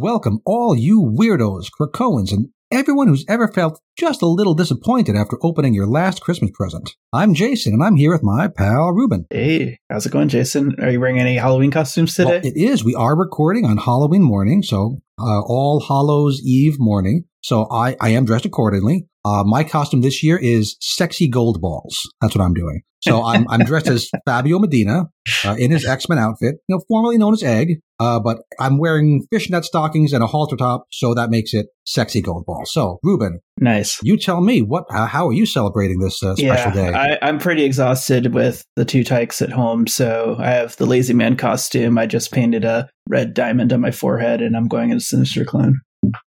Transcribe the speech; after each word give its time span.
Welcome 0.00 0.40
all 0.46 0.74
you 0.74 1.02
weirdos, 1.02 1.66
Krakoans, 1.78 2.32
and 2.32 2.48
everyone 2.72 3.08
who's 3.08 3.26
ever 3.28 3.46
felt 3.48 3.82
just 3.98 4.22
a 4.22 4.26
little 4.26 4.54
disappointed 4.54 5.14
after 5.14 5.36
opening 5.42 5.74
your 5.74 5.86
last 5.86 6.22
Christmas 6.22 6.50
present. 6.54 6.96
I'm 7.12 7.34
Jason, 7.34 7.74
and 7.74 7.82
I'm 7.82 7.96
here 7.96 8.10
with 8.10 8.22
my 8.22 8.48
pal 8.48 8.92
Ruben. 8.92 9.26
Hey, 9.28 9.78
how's 9.90 10.06
it 10.06 10.12
going, 10.12 10.30
Jason? 10.30 10.74
Are 10.80 10.90
you 10.90 11.00
wearing 11.00 11.20
any 11.20 11.36
Halloween 11.36 11.70
costumes 11.70 12.14
today? 12.14 12.30
Well, 12.30 12.40
it 12.42 12.56
is. 12.56 12.82
We 12.82 12.94
are 12.94 13.14
recording 13.14 13.66
on 13.66 13.76
Halloween 13.76 14.22
morning, 14.22 14.62
so 14.62 15.00
uh, 15.18 15.42
All 15.42 15.84
Hallows 15.86 16.40
Eve 16.42 16.76
morning. 16.78 17.24
So 17.42 17.70
I, 17.70 17.94
I 18.00 18.08
am 18.10 18.24
dressed 18.24 18.46
accordingly. 18.46 19.06
Uh, 19.24 19.44
my 19.44 19.64
costume 19.64 20.00
this 20.00 20.22
year 20.22 20.38
is 20.38 20.76
sexy 20.80 21.30
Goldballs. 21.30 21.96
That's 22.20 22.34
what 22.34 22.44
I'm 22.44 22.54
doing. 22.54 22.82
So 23.02 23.22
I'm, 23.24 23.48
I'm 23.48 23.60
dressed 23.64 23.88
as 23.88 24.08
Fabio 24.26 24.58
Medina 24.58 25.08
uh, 25.44 25.56
in 25.58 25.70
his 25.70 25.86
X 25.86 26.08
Men 26.08 26.18
outfit, 26.18 26.56
you 26.68 26.76
know, 26.76 26.82
formerly 26.88 27.18
known 27.18 27.32
as 27.32 27.42
Egg. 27.42 27.80
Uh, 27.98 28.18
but 28.18 28.38
I'm 28.58 28.78
wearing 28.78 29.26
fishnet 29.30 29.62
stockings 29.64 30.14
and 30.14 30.24
a 30.24 30.26
halter 30.26 30.56
top, 30.56 30.86
so 30.90 31.12
that 31.12 31.28
makes 31.28 31.52
it 31.52 31.66
sexy 31.84 32.22
Goldballs. 32.22 32.68
So 32.68 32.98
Ruben, 33.02 33.40
nice. 33.58 33.98
You 34.02 34.16
tell 34.16 34.40
me 34.40 34.62
what? 34.62 34.84
how 34.90 35.28
are 35.28 35.34
you 35.34 35.44
celebrating 35.44 35.98
this 35.98 36.22
uh, 36.22 36.34
special 36.34 36.72
yeah, 36.74 36.90
day? 36.90 36.96
I, 36.96 37.18
I'm 37.20 37.38
pretty 37.38 37.64
exhausted 37.64 38.32
with 38.32 38.64
the 38.76 38.86
two 38.86 39.04
tykes 39.04 39.42
at 39.42 39.50
home, 39.50 39.86
so 39.86 40.36
I 40.38 40.50
have 40.52 40.76
the 40.76 40.86
lazy 40.86 41.12
man 41.12 41.36
costume. 41.36 41.98
I 41.98 42.06
just 42.06 42.32
painted 42.32 42.64
a 42.64 42.88
red 43.06 43.34
diamond 43.34 43.70
on 43.70 43.82
my 43.82 43.90
forehead, 43.90 44.40
and 44.40 44.56
I'm 44.56 44.68
going 44.68 44.92
as 44.92 45.06
Sinister 45.06 45.44
Clone. 45.44 45.80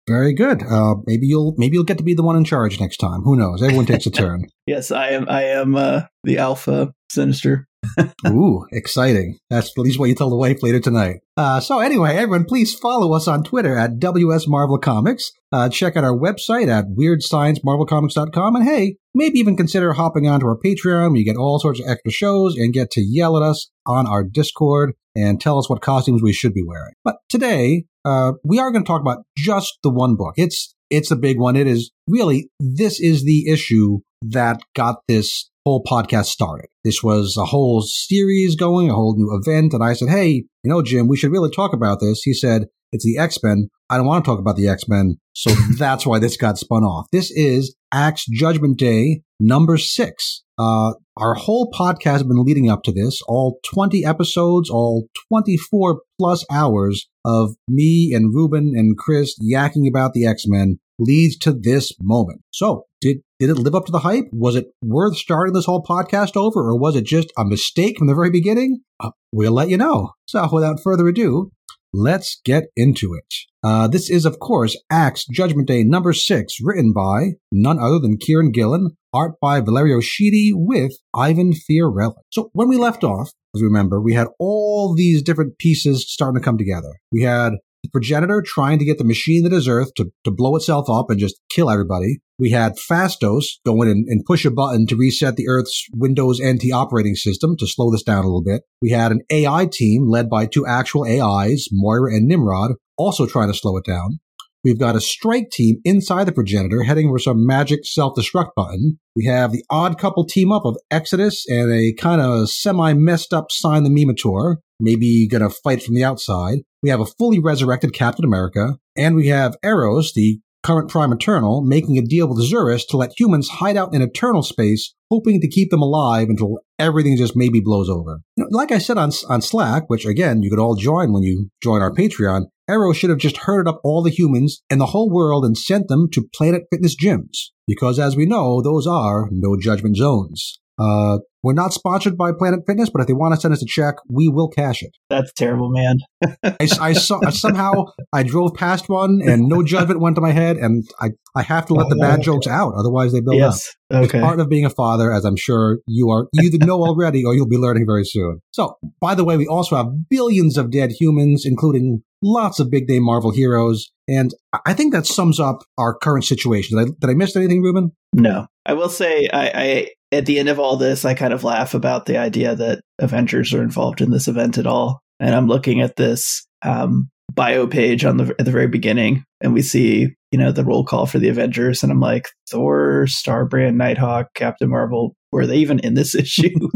Very 0.08 0.32
good. 0.32 0.62
Uh, 0.62 0.96
maybe 1.06 1.26
you'll 1.26 1.54
maybe 1.56 1.74
you'll 1.74 1.84
get 1.84 1.98
to 1.98 2.04
be 2.04 2.14
the 2.14 2.22
one 2.22 2.36
in 2.36 2.44
charge 2.44 2.80
next 2.80 2.96
time. 2.96 3.22
Who 3.22 3.36
knows? 3.36 3.62
Everyone 3.62 3.86
takes 3.86 4.06
a 4.06 4.10
turn. 4.10 4.46
yes, 4.66 4.90
I 4.90 5.10
am. 5.10 5.28
I 5.28 5.44
am 5.44 5.76
uh, 5.76 6.02
the 6.24 6.38
alpha 6.38 6.92
sinister. 7.10 7.66
Ooh, 8.26 8.66
exciting! 8.72 9.38
That's 9.48 9.70
at 9.70 9.82
least 9.82 9.98
what 9.98 10.08
you 10.08 10.14
tell 10.14 10.28
the 10.28 10.36
wife 10.36 10.62
later 10.62 10.80
tonight. 10.80 11.20
Uh, 11.36 11.60
so 11.60 11.78
anyway, 11.78 12.16
everyone, 12.16 12.44
please 12.44 12.74
follow 12.74 13.14
us 13.14 13.26
on 13.26 13.42
Twitter 13.42 13.78
at 13.78 13.98
WS 13.98 14.46
Marvel 14.48 14.78
Comics. 14.78 15.30
Uh, 15.52 15.68
check 15.68 15.96
out 15.96 16.04
our 16.04 16.16
website 16.16 16.68
at 16.68 16.86
WeirdScienceMarvelComics.com, 16.88 18.56
and 18.56 18.64
hey, 18.64 18.96
maybe 19.14 19.38
even 19.38 19.56
consider 19.56 19.94
hopping 19.94 20.26
onto 20.26 20.46
our 20.46 20.58
Patreon 20.58 21.10
where 21.10 21.16
you 21.16 21.24
get 21.24 21.36
all 21.36 21.58
sorts 21.58 21.80
of 21.80 21.88
extra 21.88 22.10
shows 22.10 22.56
and 22.56 22.74
get 22.74 22.90
to 22.90 23.00
yell 23.00 23.36
at 23.36 23.42
us 23.42 23.70
on 23.86 24.06
our 24.06 24.24
Discord 24.24 24.92
and 25.16 25.40
tell 25.40 25.58
us 25.58 25.70
what 25.70 25.80
costumes 25.80 26.22
we 26.22 26.32
should 26.32 26.52
be 26.52 26.64
wearing. 26.66 26.92
But 27.04 27.16
today, 27.28 27.86
uh, 28.04 28.32
we 28.44 28.58
are 28.58 28.70
going 28.70 28.84
to 28.84 28.88
talk 28.88 29.00
about 29.00 29.24
just 29.36 29.78
the 29.82 29.90
one 29.90 30.16
book. 30.16 30.34
It's 30.36 30.74
it's 30.90 31.10
a 31.10 31.16
big 31.16 31.38
one. 31.38 31.56
It 31.56 31.66
is 31.66 31.90
really 32.08 32.50
this 32.58 33.00
is 33.00 33.24
the 33.24 33.48
issue 33.48 34.00
that 34.22 34.60
got 34.74 34.96
this 35.08 35.50
whole 35.64 35.82
podcast 35.84 36.26
started. 36.26 36.66
This 36.84 37.02
was 37.02 37.36
a 37.36 37.44
whole 37.44 37.82
series 37.82 38.56
going, 38.56 38.90
a 38.90 38.94
whole 38.94 39.16
new 39.16 39.38
event. 39.40 39.72
And 39.72 39.84
I 39.84 39.92
said, 39.92 40.08
Hey, 40.08 40.44
you 40.62 40.70
know, 40.70 40.82
Jim, 40.82 41.08
we 41.08 41.16
should 41.16 41.32
really 41.32 41.50
talk 41.50 41.72
about 41.72 42.00
this. 42.00 42.22
He 42.22 42.34
said, 42.34 42.66
It's 42.92 43.04
the 43.04 43.18
X 43.18 43.38
Men. 43.42 43.68
I 43.88 43.96
don't 43.96 44.06
want 44.06 44.24
to 44.24 44.28
talk 44.28 44.38
about 44.38 44.56
the 44.56 44.68
X 44.68 44.88
Men. 44.88 45.18
So 45.32 45.50
that's 45.78 46.06
why 46.06 46.18
this 46.18 46.36
got 46.36 46.58
spun 46.58 46.82
off. 46.82 47.06
This 47.12 47.30
is 47.30 47.74
Axe 47.92 48.26
Judgment 48.26 48.78
Day 48.78 49.22
number 49.38 49.78
six. 49.78 50.42
Uh, 50.58 50.92
our 51.16 51.34
whole 51.34 51.70
podcast 51.70 52.12
has 52.12 52.22
been 52.22 52.44
leading 52.44 52.68
up 52.68 52.82
to 52.82 52.92
this, 52.92 53.22
all 53.26 53.60
20 53.72 54.04
episodes, 54.04 54.68
all 54.68 55.08
24 55.30 56.02
plus 56.18 56.44
hours 56.50 57.08
of 57.24 57.54
me 57.68 58.12
and 58.14 58.34
Ruben 58.34 58.72
and 58.74 58.98
Chris 58.98 59.38
yakking 59.40 59.88
about 59.88 60.12
the 60.12 60.26
X 60.26 60.44
Men 60.46 60.78
leads 60.98 61.36
to 61.38 61.52
this 61.52 61.92
moment. 62.00 62.42
So, 62.50 62.84
did 63.00 63.18
did 63.38 63.48
it 63.48 63.54
live 63.54 63.74
up 63.74 63.86
to 63.86 63.92
the 63.92 64.00
hype? 64.00 64.26
Was 64.32 64.54
it 64.54 64.66
worth 64.82 65.16
starting 65.16 65.54
this 65.54 65.64
whole 65.64 65.82
podcast 65.82 66.36
over, 66.36 66.60
or 66.60 66.78
was 66.78 66.94
it 66.94 67.04
just 67.04 67.32
a 67.38 67.44
mistake 67.44 67.96
from 67.98 68.06
the 68.06 68.14
very 68.14 68.30
beginning? 68.30 68.82
Uh, 68.98 69.10
we'll 69.32 69.52
let 69.52 69.70
you 69.70 69.78
know. 69.78 70.12
So, 70.26 70.46
without 70.52 70.80
further 70.82 71.08
ado, 71.08 71.50
let's 71.92 72.40
get 72.44 72.64
into 72.76 73.14
it. 73.14 73.34
Uh, 73.62 73.88
this 73.88 74.08
is, 74.08 74.24
of 74.24 74.38
course, 74.38 74.76
Axe 74.90 75.26
Judgment 75.26 75.68
Day 75.68 75.84
number 75.84 76.12
six, 76.12 76.56
written 76.62 76.92
by 76.92 77.32
none 77.52 77.78
other 77.78 77.98
than 77.98 78.16
Kieron 78.16 78.52
Gillen, 78.52 78.96
art 79.12 79.32
by 79.40 79.60
Valerio 79.60 79.98
Schiti 79.98 80.50
with 80.52 80.92
Ivan 81.14 81.52
Fiorelli. 81.52 82.14
So, 82.30 82.50
when 82.52 82.68
we 82.68 82.76
left 82.76 83.04
off, 83.04 83.32
as 83.54 83.60
we 83.60 83.66
remember, 83.66 84.00
we 84.00 84.14
had 84.14 84.28
all 84.38 84.94
these 84.94 85.22
different 85.22 85.58
pieces 85.58 86.10
starting 86.10 86.40
to 86.40 86.44
come 86.44 86.56
together. 86.56 87.00
We 87.12 87.22
had 87.22 87.54
the 87.82 87.90
progenitor 87.90 88.42
trying 88.42 88.78
to 88.78 88.84
get 88.84 88.98
the 88.98 89.04
machine 89.04 89.42
that 89.44 89.52
is 89.52 89.68
Earth 89.68 89.92
to, 89.96 90.10
to 90.24 90.30
blow 90.30 90.56
itself 90.56 90.88
up 90.88 91.10
and 91.10 91.18
just 91.18 91.40
kill 91.50 91.70
everybody. 91.70 92.18
We 92.40 92.50
had 92.50 92.78
Phastos 92.90 93.44
go 93.66 93.82
in 93.82 93.88
and, 93.88 94.08
and 94.08 94.24
push 94.24 94.46
a 94.46 94.50
button 94.50 94.86
to 94.86 94.96
reset 94.96 95.36
the 95.36 95.46
Earth's 95.46 95.86
Windows 95.92 96.40
NT 96.42 96.72
operating 96.72 97.14
system 97.14 97.54
to 97.58 97.66
slow 97.66 97.90
this 97.90 98.02
down 98.02 98.24
a 98.24 98.26
little 98.26 98.42
bit. 98.42 98.62
We 98.80 98.90
had 98.90 99.12
an 99.12 99.20
AI 99.30 99.68
team 99.70 100.08
led 100.08 100.30
by 100.30 100.46
two 100.46 100.66
actual 100.66 101.04
AIs, 101.04 101.68
Moira 101.70 102.14
and 102.14 102.26
Nimrod, 102.26 102.72
also 102.96 103.26
trying 103.26 103.52
to 103.52 103.58
slow 103.58 103.76
it 103.76 103.84
down. 103.84 104.20
We've 104.64 104.78
got 104.78 104.96
a 104.96 105.00
strike 105.00 105.50
team 105.50 105.76
inside 105.84 106.24
the 106.24 106.32
progenitor 106.32 106.82
heading 106.82 107.08
for 107.08 107.18
some 107.18 107.46
magic 107.46 107.80
self-destruct 107.84 108.50
button. 108.56 108.98
We 109.16 109.24
have 109.24 109.52
the 109.52 109.64
odd 109.70 109.98
couple 109.98 110.26
team 110.26 110.52
up 110.52 110.64
of 110.64 110.76
Exodus 110.90 111.46
and 111.48 111.72
a 111.72 111.94
kind 111.94 112.20
of 112.20 112.50
semi 112.50 112.92
messed 112.94 113.32
up 113.32 113.50
Sign 113.50 113.84
the 113.84 113.90
Mimitor, 113.90 114.56
maybe 114.78 115.28
gonna 115.28 115.50
fight 115.50 115.82
from 115.82 115.94
the 115.94 116.04
outside. 116.04 116.58
We 116.82 116.90
have 116.90 117.00
a 117.00 117.06
fully 117.06 117.38
resurrected 117.38 117.92
Captain 117.92 118.24
America, 118.24 118.76
and 118.96 119.14
we 119.14 119.28
have 119.28 119.56
Eros, 119.62 120.12
the 120.14 120.40
current 120.62 120.90
Prime 120.90 121.12
Eternal, 121.12 121.62
making 121.62 121.98
a 121.98 122.02
deal 122.02 122.28
with 122.28 122.44
Zuras 122.50 122.86
to 122.88 122.96
let 122.96 123.18
humans 123.18 123.48
hide 123.48 123.76
out 123.76 123.94
in 123.94 124.02
eternal 124.02 124.42
space, 124.42 124.94
hoping 125.10 125.40
to 125.40 125.48
keep 125.48 125.70
them 125.70 125.82
alive 125.82 126.28
until 126.28 126.60
everything 126.78 127.16
just 127.16 127.36
maybe 127.36 127.60
blows 127.60 127.88
over. 127.88 128.20
You 128.36 128.44
know, 128.44 128.48
like 128.50 128.72
I 128.72 128.78
said 128.78 128.98
on, 128.98 129.10
on 129.28 129.42
Slack, 129.42 129.84
which 129.88 130.06
again, 130.06 130.42
you 130.42 130.50
could 130.50 130.58
all 130.58 130.76
join 130.76 131.12
when 131.12 131.22
you 131.22 131.50
join 131.62 131.82
our 131.82 131.92
Patreon, 131.92 132.46
Arrow 132.68 132.92
should 132.92 133.10
have 133.10 133.18
just 133.18 133.38
herded 133.38 133.68
up 133.68 133.80
all 133.82 134.02
the 134.02 134.10
humans 134.10 134.62
in 134.70 134.78
the 134.78 134.86
whole 134.86 135.10
world 135.10 135.44
and 135.44 135.58
sent 135.58 135.88
them 135.88 136.08
to 136.12 136.28
Planet 136.32 136.62
Fitness 136.70 136.94
gyms. 136.94 137.48
Because 137.66 137.98
as 137.98 138.16
we 138.16 138.26
know, 138.26 138.62
those 138.62 138.86
are 138.86 139.28
no 139.32 139.56
judgment 139.60 139.96
zones. 139.96 140.60
Uh, 140.80 141.18
we're 141.42 141.54
not 141.54 141.72
sponsored 141.72 142.16
by 142.16 142.32
Planet 142.32 142.60
Fitness, 142.66 142.90
but 142.90 143.00
if 143.00 143.06
they 143.06 143.12
want 143.12 143.34
to 143.34 143.40
send 143.40 143.52
us 143.52 143.62
a 143.62 143.66
check, 143.66 143.96
we 144.08 144.28
will 144.28 144.48
cash 144.48 144.82
it. 144.82 144.90
That's 145.08 145.32
terrible, 145.32 145.70
man. 145.70 145.98
I, 146.42 146.68
I, 146.80 146.92
saw 146.92 147.20
somehow 147.30 147.72
I 148.12 148.22
drove 148.22 148.54
past 148.54 148.88
one 148.88 149.20
and 149.24 149.48
no 149.48 149.62
judgment 149.62 150.00
went 150.00 150.16
to 150.16 150.22
my 150.22 150.32
head, 150.32 150.56
and 150.56 150.84
I, 151.00 151.10
I 151.34 151.42
have 151.42 151.66
to 151.66 151.74
let 151.74 151.88
the 151.88 151.96
bad 151.96 152.22
jokes 152.22 152.46
out, 152.46 152.74
otherwise 152.76 153.12
they 153.12 153.20
build 153.20 153.36
yes. 153.36 153.74
up. 153.90 154.04
Okay. 154.04 154.18
It's 154.18 154.24
part 154.24 154.40
of 154.40 154.48
being 154.48 154.64
a 154.64 154.70
father, 154.70 155.12
as 155.12 155.24
I'm 155.24 155.36
sure 155.36 155.78
you 155.86 156.10
are 156.10 156.26
you 156.32 156.48
either 156.48 156.64
know 156.64 156.82
already 156.82 157.24
or 157.24 157.34
you'll 157.34 157.48
be 157.48 157.56
learning 157.56 157.86
very 157.86 158.04
soon. 158.04 158.40
So, 158.52 158.76
by 159.00 159.14
the 159.14 159.24
way, 159.24 159.36
we 159.36 159.46
also 159.46 159.76
have 159.76 160.08
billions 160.08 160.56
of 160.56 160.70
dead 160.70 160.92
humans, 160.98 161.44
including 161.46 162.02
lots 162.22 162.60
of 162.60 162.70
big 162.70 162.86
day 162.86 163.00
Marvel 163.00 163.32
heroes, 163.32 163.90
and 164.08 164.34
I 164.66 164.74
think 164.74 164.92
that 164.92 165.06
sums 165.06 165.40
up 165.40 165.62
our 165.78 165.94
current 165.94 166.24
situation. 166.24 166.78
Did 166.78 166.88
I, 166.88 166.90
did 167.00 167.10
I 167.10 167.14
miss 167.14 167.34
anything, 167.34 167.62
Ruben? 167.62 167.92
No, 168.12 168.46
I 168.66 168.74
will 168.74 168.88
say 168.88 169.28
I, 169.32 169.50
I 169.54 169.88
at 170.12 170.26
the 170.26 170.38
end 170.38 170.48
of 170.48 170.58
all 170.58 170.76
this, 170.76 171.04
I 171.04 171.14
kind 171.14 171.32
of 171.32 171.44
laugh 171.44 171.74
about 171.74 172.06
the 172.06 172.18
idea 172.18 172.54
that 172.56 172.80
Avengers 172.98 173.54
are 173.54 173.62
involved 173.62 174.00
in 174.00 174.10
this 174.10 174.28
event 174.28 174.58
at 174.58 174.66
all. 174.66 175.00
And 175.18 175.34
I'm 175.34 175.46
looking 175.46 175.80
at 175.80 175.96
this 175.96 176.46
um, 176.62 177.08
bio 177.32 177.66
page 177.66 178.04
on 178.04 178.16
the 178.16 178.34
at 178.38 178.44
the 178.44 178.50
very 178.50 178.66
beginning, 178.66 179.24
and 179.40 179.52
we 179.52 179.62
see 179.62 180.08
you 180.30 180.38
know 180.38 180.52
the 180.52 180.64
roll 180.64 180.84
call 180.84 181.06
for 181.06 181.18
the 181.18 181.28
Avengers, 181.28 181.82
and 181.82 181.92
I'm 181.92 182.00
like 182.00 182.28
Thor, 182.50 183.04
Starbrand, 183.06 183.76
Nighthawk, 183.76 184.34
Captain 184.34 184.68
Marvel. 184.68 185.14
Were 185.32 185.46
they 185.46 185.56
even 185.56 185.78
in 185.78 185.94
this 185.94 186.14
issue? 186.14 186.68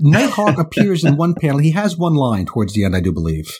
Nighthawk 0.00 0.58
appears 0.58 1.04
in 1.04 1.16
one 1.16 1.34
panel. 1.34 1.58
He 1.58 1.72
has 1.72 1.96
one 1.96 2.14
line 2.14 2.46
towards 2.46 2.74
the 2.74 2.84
end, 2.84 2.96
I 2.96 3.00
do 3.00 3.12
believe. 3.12 3.50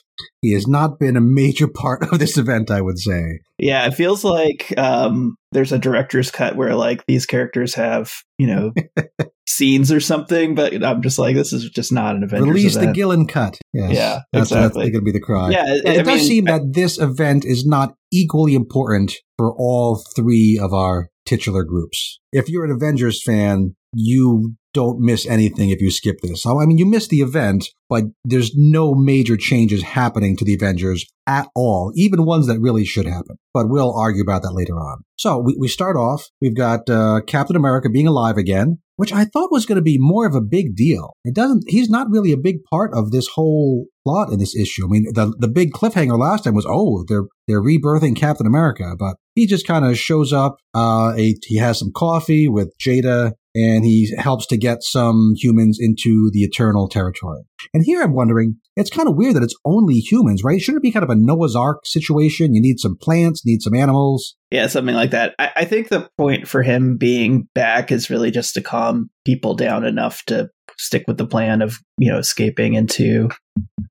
He 0.40 0.52
has 0.52 0.66
not 0.66 0.98
been 0.98 1.16
a 1.16 1.20
major 1.20 1.68
part 1.68 2.02
of 2.12 2.18
this 2.18 2.38
event, 2.38 2.70
I 2.70 2.80
would 2.80 2.98
say. 2.98 3.40
Yeah, 3.58 3.86
it 3.86 3.94
feels 3.94 4.24
like 4.24 4.72
um, 4.78 5.36
there's 5.52 5.72
a 5.72 5.78
director's 5.78 6.30
cut 6.30 6.56
where 6.56 6.74
like 6.74 7.04
these 7.06 7.26
characters 7.26 7.74
have 7.74 8.12
you 8.38 8.46
know 8.46 8.72
scenes 9.48 9.90
or 9.90 10.00
something, 10.00 10.54
but 10.54 10.84
I'm 10.84 11.02
just 11.02 11.18
like, 11.18 11.34
this 11.34 11.52
is 11.52 11.68
just 11.70 11.92
not 11.92 12.16
an 12.16 12.22
Avengers 12.22 12.48
Release 12.48 12.76
event. 12.76 12.90
the 12.90 12.94
Gillen 12.94 13.26
cut. 13.26 13.58
Yes. 13.72 13.92
Yeah, 13.92 14.20
that's, 14.32 14.50
exactly. 14.50 14.84
That's 14.84 14.92
going 14.92 15.04
to 15.04 15.12
be 15.12 15.12
the 15.12 15.20
cry. 15.20 15.50
Yeah, 15.50 15.64
it, 15.66 15.84
it 15.84 16.04
does 16.04 16.18
mean, 16.20 16.28
seem 16.28 16.44
that 16.44 16.72
this 16.72 16.98
event 16.98 17.44
is 17.44 17.66
not 17.66 17.94
equally 18.12 18.54
important 18.54 19.14
for 19.36 19.54
all 19.56 20.02
three 20.14 20.58
of 20.62 20.72
our 20.72 21.08
titular 21.26 21.64
groups. 21.64 22.20
If 22.32 22.48
you're 22.48 22.64
an 22.64 22.70
Avengers 22.70 23.22
fan, 23.22 23.74
you 23.96 24.54
don't 24.74 25.00
miss 25.00 25.26
anything 25.26 25.70
if 25.70 25.80
you 25.80 25.90
skip 25.90 26.20
this. 26.20 26.42
So, 26.42 26.60
I 26.60 26.66
mean, 26.66 26.76
you 26.76 26.84
miss 26.84 27.08
the 27.08 27.22
event, 27.22 27.68
but 27.88 28.04
there's 28.26 28.52
no 28.54 28.94
major 28.94 29.38
changes 29.38 29.82
happening 29.82 30.36
to 30.36 30.44
the 30.44 30.52
Avengers 30.52 31.06
at 31.26 31.48
all, 31.56 31.92
even 31.96 32.26
ones 32.26 32.46
that 32.46 32.60
really 32.60 32.84
should 32.84 33.06
happen. 33.06 33.36
But 33.54 33.70
we'll 33.70 33.98
argue 33.98 34.22
about 34.22 34.42
that 34.42 34.52
later 34.52 34.74
on. 34.74 34.98
So 35.16 35.38
we, 35.38 35.56
we 35.58 35.68
start 35.68 35.96
off, 35.96 36.28
we've 36.42 36.54
got 36.54 36.90
uh, 36.90 37.22
Captain 37.26 37.56
America 37.56 37.88
being 37.88 38.06
alive 38.06 38.36
again, 38.36 38.78
which 38.96 39.14
I 39.14 39.24
thought 39.24 39.50
was 39.50 39.64
going 39.64 39.76
to 39.76 39.82
be 39.82 39.96
more 39.98 40.26
of 40.26 40.34
a 40.34 40.42
big 40.42 40.76
deal. 40.76 41.14
It 41.24 41.34
doesn't, 41.34 41.64
he's 41.68 41.88
not 41.88 42.10
really 42.10 42.32
a 42.32 42.36
big 42.36 42.62
part 42.70 42.92
of 42.92 43.12
this 43.12 43.28
whole 43.28 43.86
plot 44.04 44.30
in 44.30 44.38
this 44.38 44.54
issue. 44.54 44.84
I 44.84 44.88
mean, 44.88 45.06
the, 45.14 45.34
the 45.38 45.48
big 45.48 45.72
cliffhanger 45.72 46.18
last 46.18 46.44
time 46.44 46.54
was, 46.54 46.66
oh, 46.68 47.04
they're, 47.08 47.24
they're 47.48 47.62
rebirthing 47.62 48.14
Captain 48.14 48.46
America, 48.46 48.94
but 48.98 49.16
he 49.34 49.46
just 49.46 49.66
kind 49.66 49.86
of 49.86 49.98
shows 49.98 50.34
up. 50.34 50.58
Uh, 50.74 51.14
a, 51.16 51.34
he 51.44 51.56
has 51.56 51.78
some 51.78 51.92
coffee 51.94 52.46
with 52.46 52.72
Jada 52.78 53.32
and 53.56 53.84
he 53.84 54.14
helps 54.18 54.46
to 54.48 54.58
get 54.58 54.82
some 54.82 55.32
humans 55.36 55.78
into 55.80 56.30
the 56.32 56.40
Eternal 56.40 56.88
territory. 56.88 57.40
And 57.72 57.82
here 57.84 58.02
I'm 58.02 58.12
wondering, 58.12 58.56
it's 58.76 58.90
kind 58.90 59.08
of 59.08 59.16
weird 59.16 59.34
that 59.34 59.42
it's 59.42 59.56
only 59.64 59.94
humans, 59.94 60.44
right? 60.44 60.60
Shouldn't 60.60 60.80
it 60.80 60.82
be 60.82 60.92
kind 60.92 61.02
of 61.02 61.10
a 61.10 61.16
Noah's 61.16 61.56
Ark 61.56 61.86
situation? 61.86 62.54
You 62.54 62.60
need 62.60 62.78
some 62.78 62.96
plants, 63.00 63.46
need 63.46 63.62
some 63.62 63.74
animals. 63.74 64.36
Yeah, 64.50 64.66
something 64.66 64.94
like 64.94 65.12
that. 65.12 65.34
I, 65.38 65.52
I 65.56 65.64
think 65.64 65.88
the 65.88 66.08
point 66.18 66.46
for 66.46 66.62
him 66.62 66.98
being 66.98 67.48
back 67.54 67.90
is 67.90 68.10
really 68.10 68.30
just 68.30 68.54
to 68.54 68.60
calm 68.60 69.08
people 69.24 69.54
down 69.54 69.84
enough 69.84 70.22
to 70.26 70.50
stick 70.76 71.04
with 71.06 71.16
the 71.16 71.26
plan 71.26 71.62
of, 71.62 71.78
you 71.96 72.12
know, 72.12 72.18
escaping 72.18 72.74
into 72.74 73.30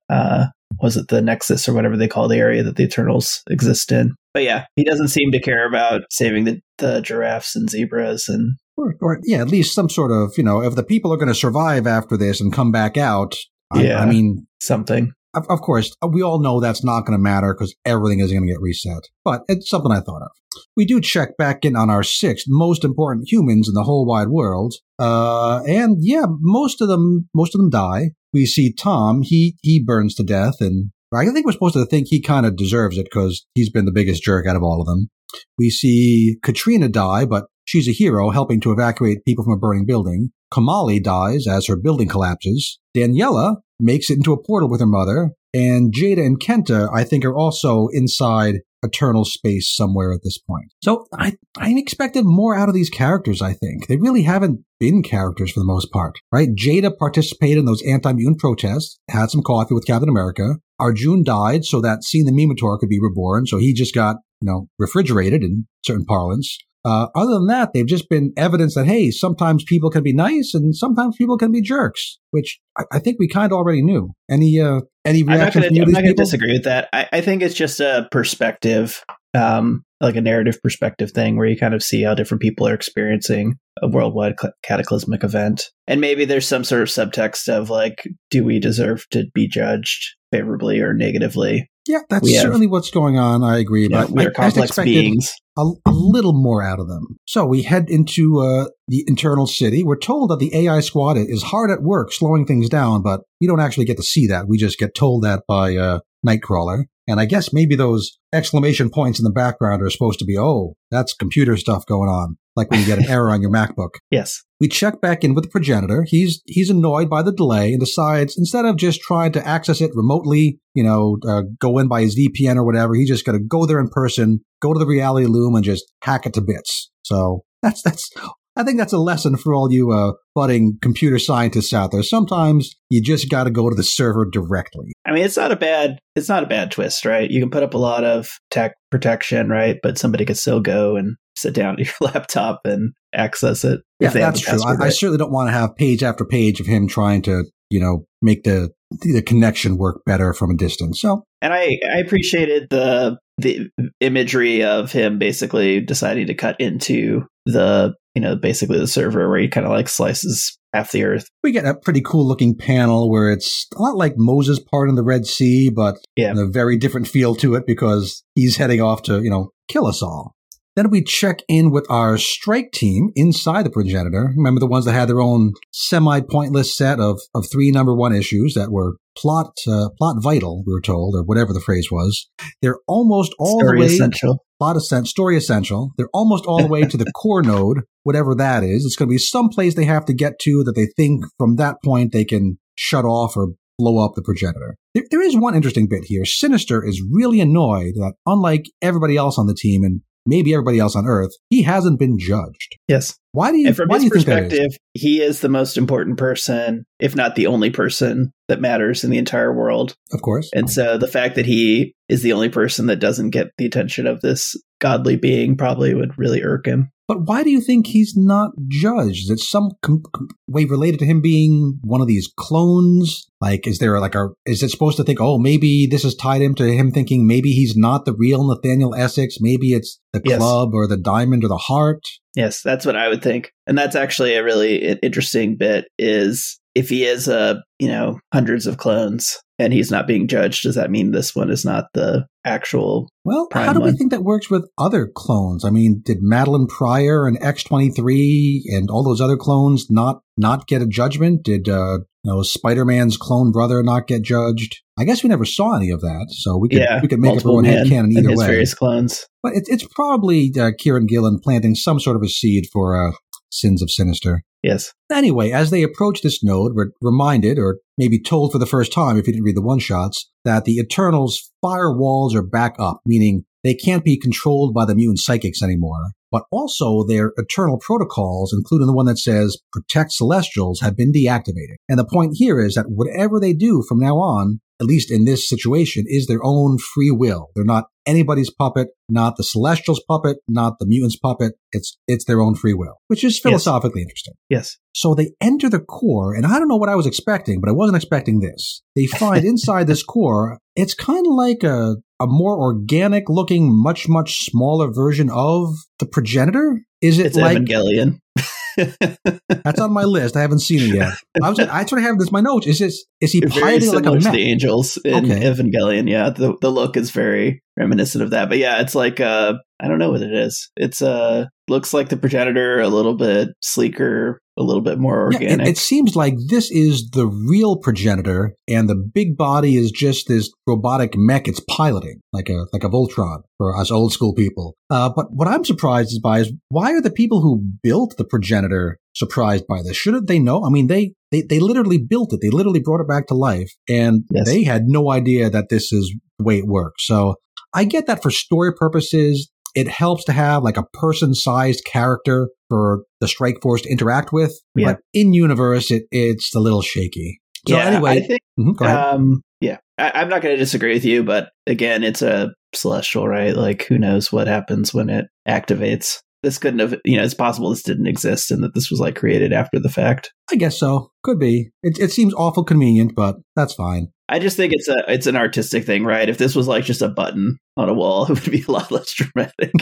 uh 0.09 0.45
was 0.81 0.97
it 0.97 1.07
the 1.07 1.21
Nexus 1.21 1.67
or 1.67 1.73
whatever 1.73 1.97
they 1.97 2.07
call 2.07 2.27
the 2.27 2.37
area 2.37 2.61
that 2.63 2.75
the 2.75 2.83
Eternals 2.83 3.41
exist 3.49 3.91
in. 3.91 4.13
But 4.33 4.43
yeah, 4.43 4.65
he 4.75 4.83
doesn't 4.83 5.07
seem 5.07 5.31
to 5.31 5.39
care 5.39 5.67
about 5.67 6.01
saving 6.11 6.43
the, 6.43 6.59
the 6.77 7.01
giraffes 7.01 7.55
and 7.55 7.69
zebras 7.69 8.27
and 8.27 8.57
or, 8.77 8.95
or, 9.01 9.19
yeah, 9.23 9.41
at 9.41 9.49
least 9.49 9.73
some 9.73 9.89
sort 9.89 10.11
of, 10.11 10.37
you 10.37 10.43
know, 10.43 10.61
if 10.61 10.75
the 10.75 10.83
people 10.83 11.13
are 11.13 11.17
going 11.17 11.29
to 11.29 11.35
survive 11.35 11.87
after 11.87 12.17
this 12.17 12.41
and 12.41 12.53
come 12.53 12.71
back 12.71 12.97
out, 12.97 13.35
yeah, 13.73 13.99
I, 13.99 14.03
I 14.03 14.05
mean, 14.05 14.47
something. 14.61 15.13
Of, 15.33 15.45
of, 15.49 15.61
course, 15.61 15.93
we 16.07 16.21
all 16.21 16.39
know 16.39 16.59
that's 16.59 16.83
not 16.83 17.01
going 17.01 17.17
to 17.17 17.21
matter 17.21 17.53
because 17.53 17.75
everything 17.85 18.21
is 18.21 18.31
going 18.31 18.45
to 18.45 18.51
get 18.51 18.61
reset. 18.61 19.03
But 19.23 19.41
it's 19.47 19.69
something 19.69 19.91
I 19.91 19.99
thought 19.99 20.21
of. 20.21 20.31
We 20.77 20.85
do 20.85 21.01
check 21.01 21.35
back 21.37 21.65
in 21.65 21.75
on 21.75 21.89
our 21.89 22.03
sixth 22.03 22.45
most 22.47 22.85
important 22.85 23.29
humans 23.29 23.67
in 23.67 23.73
the 23.73 23.83
whole 23.83 24.05
wide 24.05 24.29
world, 24.29 24.75
uh, 24.99 25.61
and 25.67 25.97
yeah, 25.99 26.25
most 26.39 26.81
of 26.81 26.87
them, 26.87 27.27
most 27.35 27.53
of 27.53 27.59
them 27.59 27.69
die. 27.69 28.11
We 28.31 28.45
see 28.45 28.73
Tom; 28.73 29.21
he 29.23 29.57
he 29.61 29.83
burns 29.83 30.15
to 30.15 30.23
death, 30.23 30.61
and 30.61 30.91
I 31.13 31.25
think 31.25 31.45
we're 31.45 31.51
supposed 31.51 31.75
to 31.75 31.85
think 31.85 32.07
he 32.09 32.21
kind 32.21 32.45
of 32.45 32.55
deserves 32.55 32.97
it 32.97 33.05
because 33.05 33.45
he's 33.53 33.69
been 33.69 33.85
the 33.85 33.91
biggest 33.91 34.23
jerk 34.23 34.47
out 34.47 34.55
of 34.55 34.63
all 34.63 34.79
of 34.81 34.87
them. 34.87 35.09
We 35.57 35.69
see 35.69 36.37
Katrina 36.41 36.87
die, 36.87 37.25
but 37.25 37.45
she's 37.65 37.87
a 37.87 37.91
hero 37.91 38.29
helping 38.29 38.61
to 38.61 38.71
evacuate 38.71 39.25
people 39.25 39.43
from 39.43 39.53
a 39.53 39.59
burning 39.59 39.85
building. 39.85 40.29
Kamali 40.53 41.03
dies 41.03 41.47
as 41.47 41.67
her 41.67 41.75
building 41.75 42.07
collapses. 42.07 42.79
Daniela 42.95 43.57
makes 43.79 44.09
it 44.09 44.17
into 44.17 44.31
a 44.31 44.41
portal 44.41 44.69
with 44.69 44.79
her 44.79 44.85
mother. 44.85 45.31
And 45.53 45.93
Jada 45.93 46.25
and 46.25 46.39
Kenta, 46.39 46.89
I 46.93 47.03
think, 47.03 47.23
are 47.23 47.35
also 47.35 47.87
inside 47.93 48.55
eternal 48.83 49.25
space 49.25 49.73
somewhere 49.73 50.13
at 50.13 50.19
this 50.23 50.37
point. 50.37 50.71
So 50.83 51.07
I, 51.17 51.33
I 51.57 51.71
expected 51.71 52.23
more 52.25 52.55
out 52.55 52.69
of 52.69 52.75
these 52.75 52.89
characters, 52.89 53.41
I 53.41 53.53
think. 53.53 53.87
They 53.87 53.97
really 53.97 54.23
haven't 54.23 54.63
been 54.79 55.01
characters 55.01 55.51
for 55.51 55.59
the 55.59 55.65
most 55.65 55.91
part, 55.91 56.15
right? 56.31 56.49
Jada 56.49 56.95
participated 56.95 57.57
in 57.57 57.65
those 57.65 57.81
anti-mutant 57.83 58.39
protests, 58.39 58.99
had 59.09 59.29
some 59.29 59.41
coffee 59.41 59.73
with 59.73 59.87
Captain 59.87 60.09
America. 60.09 60.55
Arjun 60.79 61.23
died 61.23 61.65
so 61.65 61.81
that 61.81 62.03
seeing 62.03 62.25
the 62.25 62.31
Mimitor 62.31 62.77
could 62.77 62.89
be 62.89 62.99
reborn, 63.01 63.45
so 63.47 63.57
he 63.57 63.73
just 63.73 63.95
got, 63.95 64.17
you 64.41 64.51
know, 64.51 64.67
refrigerated 64.77 65.41
in 65.41 65.67
certain 65.85 66.05
parlance. 66.05 66.57
Uh, 66.85 67.07
other 67.15 67.33
than 67.33 67.47
that, 67.47 67.71
they've 67.73 67.87
just 67.87 68.09
been 68.09 68.31
evidence 68.37 68.75
that, 68.75 68.85
hey, 68.85 69.09
sometimes 69.09 69.63
people 69.63 69.89
can 69.89 70.03
be 70.03 70.13
nice 70.13 70.53
and 70.53 70.75
sometimes 70.75 71.15
people 71.17 71.35
can 71.35 71.51
be 71.51 71.59
jerks, 71.59 72.19
which 72.29 72.59
I, 72.77 72.83
I 72.93 72.99
think 72.99 73.17
we 73.19 73.27
kind 73.27 73.51
of 73.51 73.57
already 73.57 73.81
knew. 73.81 74.11
Any, 74.29 74.59
uh, 74.59 74.81
any 75.03 75.23
reaction 75.23 75.63
I'm 75.63 75.73
not 75.73 76.03
going 76.03 76.05
to 76.05 76.13
disagree 76.13 76.53
with 76.53 76.65
that. 76.65 76.89
I, 76.93 77.07
I, 77.11 77.21
think 77.21 77.41
it's 77.41 77.55
just 77.55 77.79
a 77.79 78.07
perspective, 78.11 79.03
um, 79.35 79.83
like 80.01 80.15
a 80.15 80.21
narrative 80.21 80.57
perspective 80.63 81.11
thing 81.11 81.37
where 81.37 81.47
you 81.47 81.57
kind 81.57 81.73
of 81.73 81.83
see 81.83 82.03
how 82.03 82.13
different 82.13 82.41
people 82.41 82.67
are 82.67 82.73
experiencing 82.73 83.55
a 83.81 83.87
worldwide 83.87 84.35
cataclysmic 84.63 85.23
event. 85.23 85.69
And 85.87 85.99
maybe 86.01 86.25
there's 86.25 86.47
some 86.47 86.63
sort 86.63 86.81
of 86.81 86.87
subtext 86.87 87.49
of 87.49 87.69
like, 87.69 88.07
do 88.29 88.43
we 88.43 88.59
deserve 88.59 89.05
to 89.11 89.25
be 89.33 89.47
judged 89.47 90.15
favorably 90.31 90.79
or 90.79 90.93
negatively? 90.93 91.69
Yeah, 91.87 91.99
that's 92.09 92.23
we 92.23 92.33
certainly 92.33 92.65
have, 92.65 92.71
what's 92.71 92.89
going 92.89 93.19
on. 93.19 93.43
I 93.43 93.59
agree. 93.59 93.87
but 93.87 94.09
we 94.09 94.25
are 94.25 94.31
complex 94.31 94.75
beings. 94.75 95.31
A, 95.55 95.61
a, 95.85 95.91
little 95.91 96.33
more 96.33 96.63
out 96.63 96.79
of 96.79 96.87
them. 96.87 97.05
So 97.27 97.45
we 97.45 97.61
head 97.61 97.85
into 97.89 98.39
uh, 98.39 98.69
the 98.87 99.03
internal 99.05 99.45
city. 99.45 99.83
We're 99.83 99.97
told 99.97 100.31
that 100.31 100.39
the 100.39 100.53
AI 100.55 100.79
squad 100.79 101.17
is 101.17 101.43
hard 101.43 101.69
at 101.69 101.83
work 101.83 102.11
slowing 102.11 102.47
things 102.47 102.69
down, 102.69 103.03
but 103.03 103.21
we 103.39 103.45
don't 103.45 103.59
actually 103.59 103.85
get 103.85 103.97
to 103.97 104.03
see 104.03 104.25
that. 104.27 104.47
We 104.47 104.57
just 104.57 104.79
get 104.79 104.95
told 104.95 105.23
that 105.23 105.43
by 105.47 105.75
uh, 105.75 105.99
Nightcrawler. 106.25 106.85
And 107.07 107.19
I 107.19 107.25
guess 107.25 107.53
maybe 107.53 107.75
those 107.75 108.17
exclamation 108.33 108.89
points 108.89 109.19
in 109.19 109.23
the 109.23 109.31
background 109.31 109.81
are 109.81 109.89
supposed 109.89 110.19
to 110.19 110.25
be, 110.25 110.37
oh, 110.37 110.75
that's 110.91 111.13
computer 111.13 111.55
stuff 111.57 111.85
going 111.85 112.09
on. 112.09 112.37
Like 112.55 112.71
when 112.71 112.79
you 112.79 112.85
get 112.85 112.99
an 112.99 113.09
error 113.09 113.29
on 113.31 113.41
your 113.41 113.51
MacBook. 113.51 113.95
Yes. 114.11 114.43
We 114.61 114.69
check 114.69 115.01
back 115.01 115.25
in 115.25 115.33
with 115.33 115.43
the 115.43 115.49
progenitor. 115.49 116.05
He's 116.07 116.41
he's 116.45 116.69
annoyed 116.69 117.09
by 117.09 117.21
the 117.21 117.33
delay 117.33 117.73
and 117.73 117.79
decides 117.81 118.37
instead 118.37 118.63
of 118.63 118.77
just 118.77 119.01
trying 119.01 119.33
to 119.33 119.45
access 119.45 119.81
it 119.81 119.91
remotely, 119.93 120.59
you 120.73 120.83
know, 120.83 121.17
uh, 121.27 121.41
go 121.59 121.77
in 121.79 121.89
by 121.89 122.01
his 122.01 122.17
VPN 122.17 122.55
or 122.55 122.63
whatever, 122.63 122.95
he's 122.95 123.09
just 123.09 123.25
going 123.25 123.37
to 123.37 123.45
go 123.45 123.65
there 123.65 123.79
in 123.79 123.89
person, 123.89 124.39
go 124.61 124.71
to 124.71 124.79
the 124.79 124.85
reality 124.85 125.27
loom, 125.27 125.55
and 125.55 125.65
just 125.65 125.83
hack 126.01 126.25
it 126.25 126.33
to 126.35 126.41
bits. 126.41 126.89
So 127.03 127.43
that's 127.61 127.81
that's 127.81 128.09
I 128.55 128.63
think 128.63 128.77
that's 128.77 128.93
a 128.93 128.97
lesson 128.97 129.35
for 129.37 129.53
all 129.53 129.71
you 129.71 129.91
uh, 129.91 130.13
budding 130.33 130.77
computer 130.81 131.19
scientists 131.19 131.73
out 131.73 131.91
there. 131.91 132.03
Sometimes 132.03 132.73
you 132.89 133.01
just 133.01 133.29
got 133.29 133.45
to 133.45 133.51
go 133.51 133.69
to 133.69 133.75
the 133.75 133.83
server 133.83 134.25
directly. 134.25 134.93
I 135.05 135.11
mean, 135.11 135.25
it's 135.25 135.37
not 135.37 135.51
a 135.51 135.55
bad 135.55 135.99
it's 136.15 136.29
not 136.29 136.43
a 136.43 136.47
bad 136.47 136.71
twist, 136.71 137.05
right? 137.05 137.29
You 137.29 137.41
can 137.41 137.49
put 137.49 137.63
up 137.63 137.73
a 137.73 137.77
lot 137.77 138.03
of 138.03 138.39
tech 138.49 138.75
protection, 138.91 139.49
right? 139.49 139.77
But 139.83 139.97
somebody 139.97 140.25
could 140.25 140.37
still 140.37 140.61
go 140.61 140.95
and 140.95 141.15
sit 141.35 141.53
down 141.53 141.79
at 141.79 141.79
your 141.85 142.13
laptop 142.13 142.61
and 142.65 142.93
access 143.13 143.65
it. 143.65 143.81
Yeah, 143.99 144.09
that's 144.09 144.41
true. 144.41 144.59
I, 144.63 144.85
I, 144.85 144.89
certainly 144.89 145.17
don't 145.17 145.31
want 145.31 145.47
to 145.49 145.53
have 145.53 145.75
page 145.75 146.03
after 146.03 146.25
page 146.25 146.59
of 146.59 146.65
him 146.65 146.87
trying 146.87 147.21
to, 147.23 147.45
you 147.69 147.79
know, 147.79 148.05
make 148.21 148.43
the 148.43 148.69
the 149.01 149.21
connection 149.21 149.77
work 149.77 150.01
better 150.05 150.33
from 150.33 150.51
a 150.51 150.55
distance. 150.55 151.01
So, 151.01 151.23
and 151.41 151.53
I 151.53 151.77
I 151.91 151.97
appreciated 151.99 152.67
the 152.69 153.17
the 153.37 153.69
imagery 153.99 154.63
of 154.63 154.91
him 154.91 155.19
basically 155.19 155.81
deciding 155.81 156.27
to 156.27 156.33
cut 156.33 156.59
into 156.59 157.25
the 157.45 157.93
you 158.15 158.21
know 158.21 158.35
basically 158.35 158.79
the 158.79 158.87
server 158.87 159.29
where 159.29 159.39
he 159.39 159.47
kind 159.47 159.65
of 159.65 159.71
like 159.71 159.89
slices 159.89 160.57
half 160.73 160.91
the 160.91 161.03
earth. 161.03 161.29
We 161.43 161.51
get 161.51 161.65
a 161.65 161.75
pretty 161.75 162.01
cool 162.01 162.27
looking 162.27 162.55
panel 162.57 163.09
where 163.09 163.31
it's 163.31 163.67
a 163.75 163.81
lot 163.81 163.95
like 163.95 164.13
Moses 164.17 164.59
part 164.59 164.89
in 164.89 164.95
the 164.95 165.03
Red 165.03 165.25
Sea, 165.25 165.69
but 165.69 165.97
yeah. 166.15 166.33
a 166.35 166.47
very 166.47 166.77
different 166.77 167.07
feel 167.07 167.35
to 167.35 167.55
it 167.55 167.65
because 167.67 168.23
he's 168.33 168.57
heading 168.57 168.81
off 168.81 169.03
to 169.03 169.21
you 169.21 169.29
know 169.29 169.51
kill 169.67 169.85
us 169.85 170.01
all. 170.01 170.35
Then 170.75 170.89
we 170.89 171.01
check 171.01 171.39
in 171.47 171.71
with 171.71 171.89
our 171.89 172.17
strike 172.17 172.71
team 172.73 173.11
inside 173.15 173.65
the 173.65 173.69
progenitor. 173.69 174.33
Remember 174.35 174.59
the 174.59 174.67
ones 174.67 174.83
that 174.83 174.91
had 174.91 175.07
their 175.07 175.21
own 175.21 175.53
semi-pointless 175.71 176.75
set 176.75 176.99
of, 176.99 177.21
of 177.33 177.45
three 177.49 177.71
number 177.71 177.95
one 177.95 178.13
issues 178.13 178.55
that 178.55 178.71
were 178.71 178.97
plot 179.17 179.53
uh, 179.69 179.87
plot 179.97 180.17
vital, 180.19 180.63
we 180.67 180.73
were 180.73 180.81
told, 180.81 181.15
or 181.15 181.23
whatever 181.23 181.53
the 181.53 181.61
phrase 181.61 181.87
was. 181.89 182.29
They're 182.61 182.79
almost 182.87 183.33
all 183.39 183.59
story 183.59 183.79
the 183.79 183.85
way 183.85 183.93
essential. 183.93 184.44
Plot 184.59 184.77
essential, 184.77 185.07
story 185.07 185.37
essential. 185.37 185.91
They're 185.97 186.09
almost 186.13 186.45
all 186.45 186.61
the 186.61 186.67
way 186.67 186.83
to 186.83 186.97
the 186.97 187.11
core 187.15 187.43
node, 187.43 187.81
whatever 188.03 188.33
that 188.35 188.63
is. 188.63 188.85
It's 188.85 188.95
going 188.95 189.09
to 189.09 189.13
be 189.13 189.17
some 189.17 189.49
place 189.49 189.75
they 189.75 189.85
have 189.85 190.05
to 190.05 190.13
get 190.13 190.39
to 190.39 190.63
that 190.63 190.75
they 190.75 190.87
think 190.95 191.25
from 191.37 191.57
that 191.57 191.77
point 191.83 192.13
they 192.13 192.25
can 192.25 192.57
shut 192.75 193.05
off 193.05 193.35
or 193.35 193.49
blow 193.77 194.03
up 194.03 194.13
the 194.15 194.21
progenitor. 194.21 194.77
There, 194.93 195.03
there 195.11 195.21
is 195.21 195.37
one 195.37 195.55
interesting 195.55 195.87
bit 195.87 196.05
here. 196.05 196.25
Sinister 196.25 196.83
is 196.83 197.03
really 197.11 197.41
annoyed 197.41 197.95
that, 197.95 198.13
unlike 198.25 198.65
everybody 198.81 199.17
else 199.17 199.37
on 199.37 199.47
the 199.47 199.55
team, 199.55 199.83
and 199.83 200.01
maybe 200.25 200.53
everybody 200.53 200.79
else 200.79 200.95
on 200.95 201.05
Earth, 201.05 201.31
he 201.49 201.63
hasn't 201.63 201.99
been 201.99 202.17
judged. 202.17 202.77
Yes. 202.87 203.17
Why 203.31 203.51
do 203.51 203.57
you? 203.57 203.67
And 203.67 203.75
from 203.75 203.89
his 203.89 204.09
perspective, 204.09 204.77
he 204.93 205.21
is 205.21 205.41
the 205.41 205.49
most 205.49 205.77
important 205.77 206.17
person, 206.17 206.85
if 206.99 207.15
not 207.15 207.35
the 207.35 207.47
only 207.47 207.69
person 207.69 208.31
that 208.47 208.61
matters 208.61 209.03
in 209.03 209.09
the 209.09 209.17
entire 209.17 209.53
world. 209.53 209.95
Of 210.13 210.21
course. 210.21 210.49
And 210.53 210.69
so 210.69 210.97
the 210.97 211.07
fact 211.07 211.35
that 211.35 211.45
he 211.45 211.93
is 212.07 212.21
the 212.21 212.33
only 212.33 212.49
person 212.49 212.85
that 212.87 212.99
doesn't 212.99 213.31
get 213.31 213.47
the 213.57 213.65
attention 213.65 214.07
of 214.07 214.21
this 214.21 214.55
godly 214.79 215.17
being 215.17 215.57
probably 215.57 215.93
would 215.93 216.17
really 216.17 216.43
irk 216.43 216.65
him. 216.65 216.91
But 217.07 217.25
why 217.25 217.43
do 217.43 217.51
you 217.51 217.61
think 217.61 217.87
he's 217.87 218.15
not 218.15 218.51
judged? 218.67 219.25
Is 219.25 219.29
it 219.29 219.39
some 219.39 219.71
com- 219.83 220.01
com- 220.13 220.27
way 220.47 220.65
related 220.65 220.99
to 220.99 221.05
him 221.05 221.21
being 221.21 221.79
one 221.83 222.01
of 222.01 222.07
these 222.07 222.31
clones? 222.35 223.27
Like, 223.39 223.67
is 223.67 223.77
there 223.77 223.99
like 223.99 224.15
a, 224.15 224.29
is 224.45 224.63
it 224.63 224.69
supposed 224.69 224.97
to 224.97 225.03
think, 225.03 225.19
oh, 225.21 225.37
maybe 225.37 225.85
this 225.85 226.03
is 226.03 226.15
tied 226.15 226.41
him 226.41 226.55
to 226.55 226.65
him 226.65 226.91
thinking 226.91 227.27
maybe 227.27 227.51
he's 227.51 227.75
not 227.77 228.05
the 228.05 228.15
real 228.15 228.43
Nathaniel 228.43 228.95
Essex? 228.95 229.37
Maybe 229.39 229.73
it's 229.73 229.99
the 230.13 230.21
Yes. 230.25 230.39
club 230.39 230.73
or 230.73 230.87
the 230.87 230.97
diamond 230.97 231.43
or 231.43 231.47
the 231.47 231.57
heart? 231.57 232.01
Yes, 232.35 232.61
that's 232.61 232.85
what 232.85 232.95
I 232.95 233.07
would 233.07 233.21
think. 233.21 233.51
And 233.67 233.77
that's 233.77 233.95
actually 233.95 234.33
a 234.33 234.43
really 234.43 234.97
interesting 235.03 235.57
bit 235.57 235.85
is 235.99 236.59
if 236.73 236.89
he 236.89 237.05
is 237.05 237.27
a, 237.27 237.63
you 237.79 237.87
know, 237.87 238.19
hundreds 238.33 238.65
of 238.67 238.77
clones 238.77 239.37
and 239.57 239.73
he's 239.73 239.91
not 239.91 240.07
being 240.07 240.27
judged, 240.27 240.63
does 240.63 240.75
that 240.75 240.91
mean 240.91 241.11
this 241.11 241.35
one 241.35 241.49
is 241.49 241.63
not 241.63 241.85
the 241.93 242.27
actual 242.45 243.09
Well, 243.23 243.47
how 243.53 243.73
do 243.73 243.79
we 243.81 243.91
think 243.91 244.11
that 244.11 244.23
works 244.23 244.49
with 244.49 244.69
other 244.77 245.09
clones? 245.13 245.65
I 245.65 245.69
mean, 245.69 246.01
did 246.03 246.21
Madelyne 246.21 246.67
Pryor 246.67 247.25
and 247.27 247.39
X23 247.39 248.61
and 248.67 248.89
all 248.89 249.03
those 249.03 249.21
other 249.21 249.37
clones 249.37 249.87
not 249.89 250.21
not 250.37 250.67
get 250.67 250.81
a 250.81 250.87
judgment? 250.87 251.43
Did 251.43 251.69
uh, 251.69 251.99
you 252.23 252.31
know 252.31 252.43
Spider-Man's 252.43 253.17
clone 253.17 253.51
brother 253.51 253.81
not 253.81 254.07
get 254.07 254.21
judged? 254.21 254.81
I 254.97 255.03
guess 255.03 255.23
we 255.23 255.29
never 255.29 255.45
saw 255.45 255.75
any 255.75 255.89
of 255.89 256.01
that, 256.01 256.27
so 256.29 256.57
we 256.57 256.69
could 256.69 256.79
yeah, 256.79 257.01
we 257.01 257.07
could 257.07 257.19
make 257.19 257.37
up 257.37 257.45
our 257.45 257.53
own 257.53 257.63
men 257.63 257.77
head 257.77 257.87
canon 257.87 258.05
and 258.05 258.17
either 258.19 258.29
his 258.29 258.39
way. 258.39 258.47
various 258.47 258.73
clones. 258.73 259.25
But 259.41 259.53
it's 259.55 259.69
it's 259.69 259.87
probably 259.87 260.51
uh, 260.55 260.71
Kieron 260.71 261.07
Gillen 261.07 261.39
planting 261.39 261.75
some 261.75 261.99
sort 261.99 262.15
of 262.15 262.23
a 262.23 262.29
seed 262.29 262.67
for 262.71 262.95
uh, 262.95 263.13
Sins 263.55 263.81
of 263.81 263.89
Sinister. 263.89 264.43
Yes. 264.63 264.91
Anyway, 265.11 265.51
as 265.51 265.69
they 265.69 265.83
approach 265.83 266.21
this 266.21 266.43
node, 266.43 266.73
we're 266.73 266.91
reminded, 267.01 267.59
or 267.59 267.77
maybe 267.97 268.19
told 268.19 268.51
for 268.51 268.57
the 268.57 268.65
first 268.65 268.91
time 268.91 269.17
if 269.17 269.27
you 269.27 269.33
didn't 269.33 269.45
read 269.45 269.57
the 269.57 269.61
one 269.61 269.79
shots, 269.79 270.29
that 270.43 270.65
the 270.65 270.77
Eternals' 270.77 271.51
firewalls 271.63 272.33
are 272.33 272.41
back 272.41 272.75
up, 272.79 272.99
meaning 273.05 273.45
they 273.63 273.75
can't 273.75 274.03
be 274.03 274.17
controlled 274.17 274.73
by 274.73 274.85
the 274.85 274.95
mutant 274.95 275.19
psychics 275.19 275.61
anymore. 275.61 276.11
but 276.35 276.43
also 276.51 277.05
their 277.05 277.31
eternal 277.37 277.77
protocols, 277.79 278.51
including 278.51 278.87
the 278.87 278.93
one 278.93 279.05
that 279.05 279.17
says 279.17 279.57
protect 279.71 280.11
celestials, 280.11 280.81
have 280.81 280.97
been 280.97 281.13
deactivated. 281.13 281.75
And 281.87 281.97
the 281.97 282.03
point 282.03 282.33
here 282.35 282.59
is 282.59 282.73
that 282.75 282.87
whatever 282.89 283.39
they 283.39 283.53
do 283.53 283.81
from 283.87 283.99
now 283.99 284.17
on, 284.17 284.59
at 284.81 284.85
least 284.85 285.09
in 285.09 285.23
this 285.23 285.47
situation, 285.47 286.03
is 286.07 286.27
their 286.27 286.43
own 286.43 286.77
free 286.77 287.09
will. 287.09 287.51
They're 287.55 287.63
not 287.63 287.85
anybody's 288.05 288.51
puppet, 288.51 288.89
not 289.09 289.37
the 289.37 289.43
Celestials' 289.43 290.01
puppet, 290.07 290.37
not 290.47 290.79
the 290.79 290.85
mutants' 290.85 291.17
puppet. 291.17 291.53
It's 291.71 291.97
it's 292.07 292.25
their 292.25 292.41
own 292.41 292.55
free 292.55 292.73
will, 292.73 292.95
which 293.07 293.23
is 293.23 293.39
philosophically 293.39 294.01
yes. 294.01 294.05
interesting. 294.05 294.33
Yes. 294.49 294.77
So 294.93 295.13
they 295.13 295.31
enter 295.41 295.69
the 295.69 295.79
core, 295.79 296.33
and 296.33 296.45
I 296.45 296.59
don't 296.59 296.67
know 296.67 296.77
what 296.77 296.89
I 296.89 296.95
was 296.95 297.05
expecting, 297.05 297.59
but 297.59 297.69
I 297.69 297.73
wasn't 297.73 297.97
expecting 297.97 298.39
this. 298.39 298.81
They 298.95 299.07
find 299.07 299.45
inside 299.45 299.87
this 299.87 300.03
core, 300.03 300.59
it's 300.75 300.93
kind 300.93 301.25
of 301.25 301.33
like 301.33 301.63
a 301.63 301.95
a 302.19 302.27
more 302.27 302.57
organic 302.57 303.29
looking, 303.29 303.75
much 303.75 304.07
much 304.07 304.45
smaller 304.45 304.91
version 304.91 305.29
of 305.29 305.73
the 305.99 306.05
progenitor. 306.05 306.81
Is 307.01 307.19
it 307.19 307.27
it's 307.27 307.35
like 307.35 307.57
Evangelion? 307.57 308.19
That's 308.75 309.79
on 309.79 309.93
my 309.93 310.03
list. 310.03 310.35
I 310.35 310.41
haven't 310.41 310.59
seen 310.59 310.81
it 310.81 310.95
yet. 310.95 311.13
I 311.41 311.49
was 311.49 311.59
I 311.59 311.85
sort 311.85 311.99
of 311.99 312.07
have 312.07 312.17
this 312.17 312.31
my 312.31 312.41
notes. 312.41 312.67
Is 312.67 312.79
this 312.79 313.05
is 313.21 313.31
he 313.31 313.41
piloting 313.41 313.93
like 313.93 314.05
a 314.05 314.13
mech? 314.13 314.33
the 314.33 314.49
angels 314.49 314.97
in 315.03 315.25
okay. 315.25 315.41
Evangelion? 315.41 316.09
Yeah, 316.09 316.29
the 316.29 316.55
the 316.61 316.71
look 316.71 316.97
is 316.97 317.11
very 317.11 317.61
reminiscent 317.77 318.23
of 318.23 318.31
that. 318.31 318.49
But 318.49 318.57
yeah, 318.57 318.81
it's 318.81 318.95
like 318.95 319.19
uh 319.19 319.53
I 319.79 319.87
don't 319.87 319.99
know 319.99 320.11
what 320.11 320.21
it 320.21 320.33
is. 320.33 320.69
It's 320.75 321.01
uh 321.01 321.45
looks 321.67 321.93
like 321.93 322.09
the 322.09 322.17
progenitor 322.17 322.79
a 322.81 322.89
little 322.89 323.15
bit 323.15 323.49
sleeker, 323.61 324.39
a 324.57 324.63
little 324.63 324.81
bit 324.81 324.97
more 324.97 325.23
organic. 325.23 325.57
Yeah, 325.59 325.63
it, 325.63 325.69
it, 325.69 325.77
seems 325.77 326.15
like 326.15 326.35
this 326.47 326.71
is 326.71 327.09
the 327.11 327.27
real 327.27 327.77
progenitor, 327.77 328.55
and 328.67 328.89
the 328.89 328.95
big 328.95 329.35
body 329.35 329.75
is 329.75 329.91
just 329.91 330.27
this 330.27 330.51
robotic 330.65 331.15
mech 331.15 331.47
it's 331.47 331.61
piloting, 331.69 332.21
like 332.31 332.49
a 332.49 332.65
like 332.71 332.83
a 332.83 332.89
Voltron 332.89 333.39
for 333.57 333.77
us 333.77 333.91
old 333.91 334.13
school 334.13 334.33
people. 334.33 334.75
Uh, 334.89 335.09
but 335.13 335.27
what 335.29 335.47
I'm 335.47 335.65
surprised 335.65 336.21
by 336.21 336.39
is 336.39 336.53
why 336.69 336.93
are 336.93 337.01
the 337.01 337.11
people 337.11 337.41
who 337.41 337.63
built 337.83 338.15
the 338.17 338.25
progenitor 338.25 338.97
surprised 339.13 339.67
by 339.67 339.81
this? 339.81 339.97
Shouldn't 339.97 340.27
they 340.27 340.39
know? 340.39 340.63
I 340.63 340.69
mean, 340.69 340.87
they 340.87 341.13
they 341.31 341.41
they 341.41 341.59
literally 341.59 341.97
built 341.97 342.33
it. 342.33 342.39
They 342.41 342.49
literally 342.49 342.81
brought 342.81 343.01
it 343.01 343.09
back 343.09 343.27
to 343.27 343.33
life, 343.33 343.71
and 343.89 344.23
yes. 344.31 344.45
they 344.45 344.63
had 344.63 344.83
no 344.85 345.11
idea 345.11 345.49
that 345.49 345.69
this 345.69 345.91
is 345.91 346.15
the 346.39 346.45
way 346.45 346.59
it 346.59 346.67
works. 346.67 347.05
So 347.05 347.35
I 347.73 347.83
get 347.83 348.07
that 348.07 348.23
for 348.23 348.31
story 348.31 348.73
purposes, 348.73 349.51
it 349.75 349.89
helps 349.89 350.23
to 350.25 350.31
have 350.31 350.63
like 350.63 350.77
a 350.77 350.85
person 350.93 351.35
sized 351.35 351.83
character 351.85 352.47
for 352.69 353.03
the 353.21 353.27
strike 353.27 353.61
force 353.61 353.81
to 353.83 353.89
interact 353.89 354.31
with. 354.31 354.53
Yeah. 354.75 354.93
But 354.93 354.99
in 355.13 355.33
universe, 355.33 355.91
it, 355.91 356.03
it's 356.11 356.53
a 356.55 356.59
little 356.59 356.81
shaky. 356.81 357.39
So 357.67 357.75
yeah, 357.75 357.85
anyway, 357.85 358.21
think, 358.21 358.39
mm-hmm, 358.59 358.83
um, 358.83 359.41
yeah, 359.59 359.77
I, 359.97 360.21
am 360.21 360.29
not 360.29 360.41
going 360.41 360.53
to 360.53 360.59
disagree 360.59 360.93
with 360.93 361.05
you, 361.05 361.23
but 361.23 361.49
again, 361.65 362.03
it's 362.03 362.21
a 362.21 362.53
celestial, 362.75 363.27
right? 363.27 363.55
Like, 363.55 363.83
who 363.83 363.97
knows 363.97 364.31
what 364.31 364.47
happens 364.47 364.93
when 364.93 365.09
it 365.09 365.25
activates? 365.47 366.19
This 366.43 366.59
couldn't 366.59 366.79
have, 366.79 366.95
you 367.05 367.17
know, 367.17 367.23
it's 367.23 367.33
possible 367.33 367.71
this 367.71 367.81
didn't 367.81 368.05
exist 368.05 368.51
and 368.51 368.63
that 368.63 368.75
this 368.75 368.91
was 368.91 368.99
like 368.99 369.15
created 369.15 369.51
after 369.51 369.79
the 369.79 369.89
fact. 369.89 370.31
I 370.51 370.57
guess 370.57 370.77
so. 370.77 371.09
Could 371.23 371.39
be. 371.39 371.71
It, 371.81 371.97
it 371.97 372.11
seems 372.11 372.35
awful 372.35 372.63
convenient, 372.63 373.13
but 373.15 373.37
that's 373.55 373.73
fine. 373.73 374.09
I 374.27 374.39
just 374.39 374.57
think 374.57 374.73
it's 374.73 374.87
a 374.87 375.03
it's 375.07 375.27
an 375.27 375.35
artistic 375.35 375.85
thing, 375.85 376.03
right? 376.03 376.27
If 376.27 376.37
this 376.39 376.55
was 376.55 376.67
like 376.67 376.83
just 376.83 377.03
a 377.03 377.09
button 377.09 377.59
on 377.77 377.89
a 377.89 377.93
wall, 377.93 378.25
it 378.29 378.29
would 378.29 378.51
be 378.51 378.63
a 378.67 378.71
lot 378.71 378.91
less 378.91 379.13
dramatic. 379.13 379.73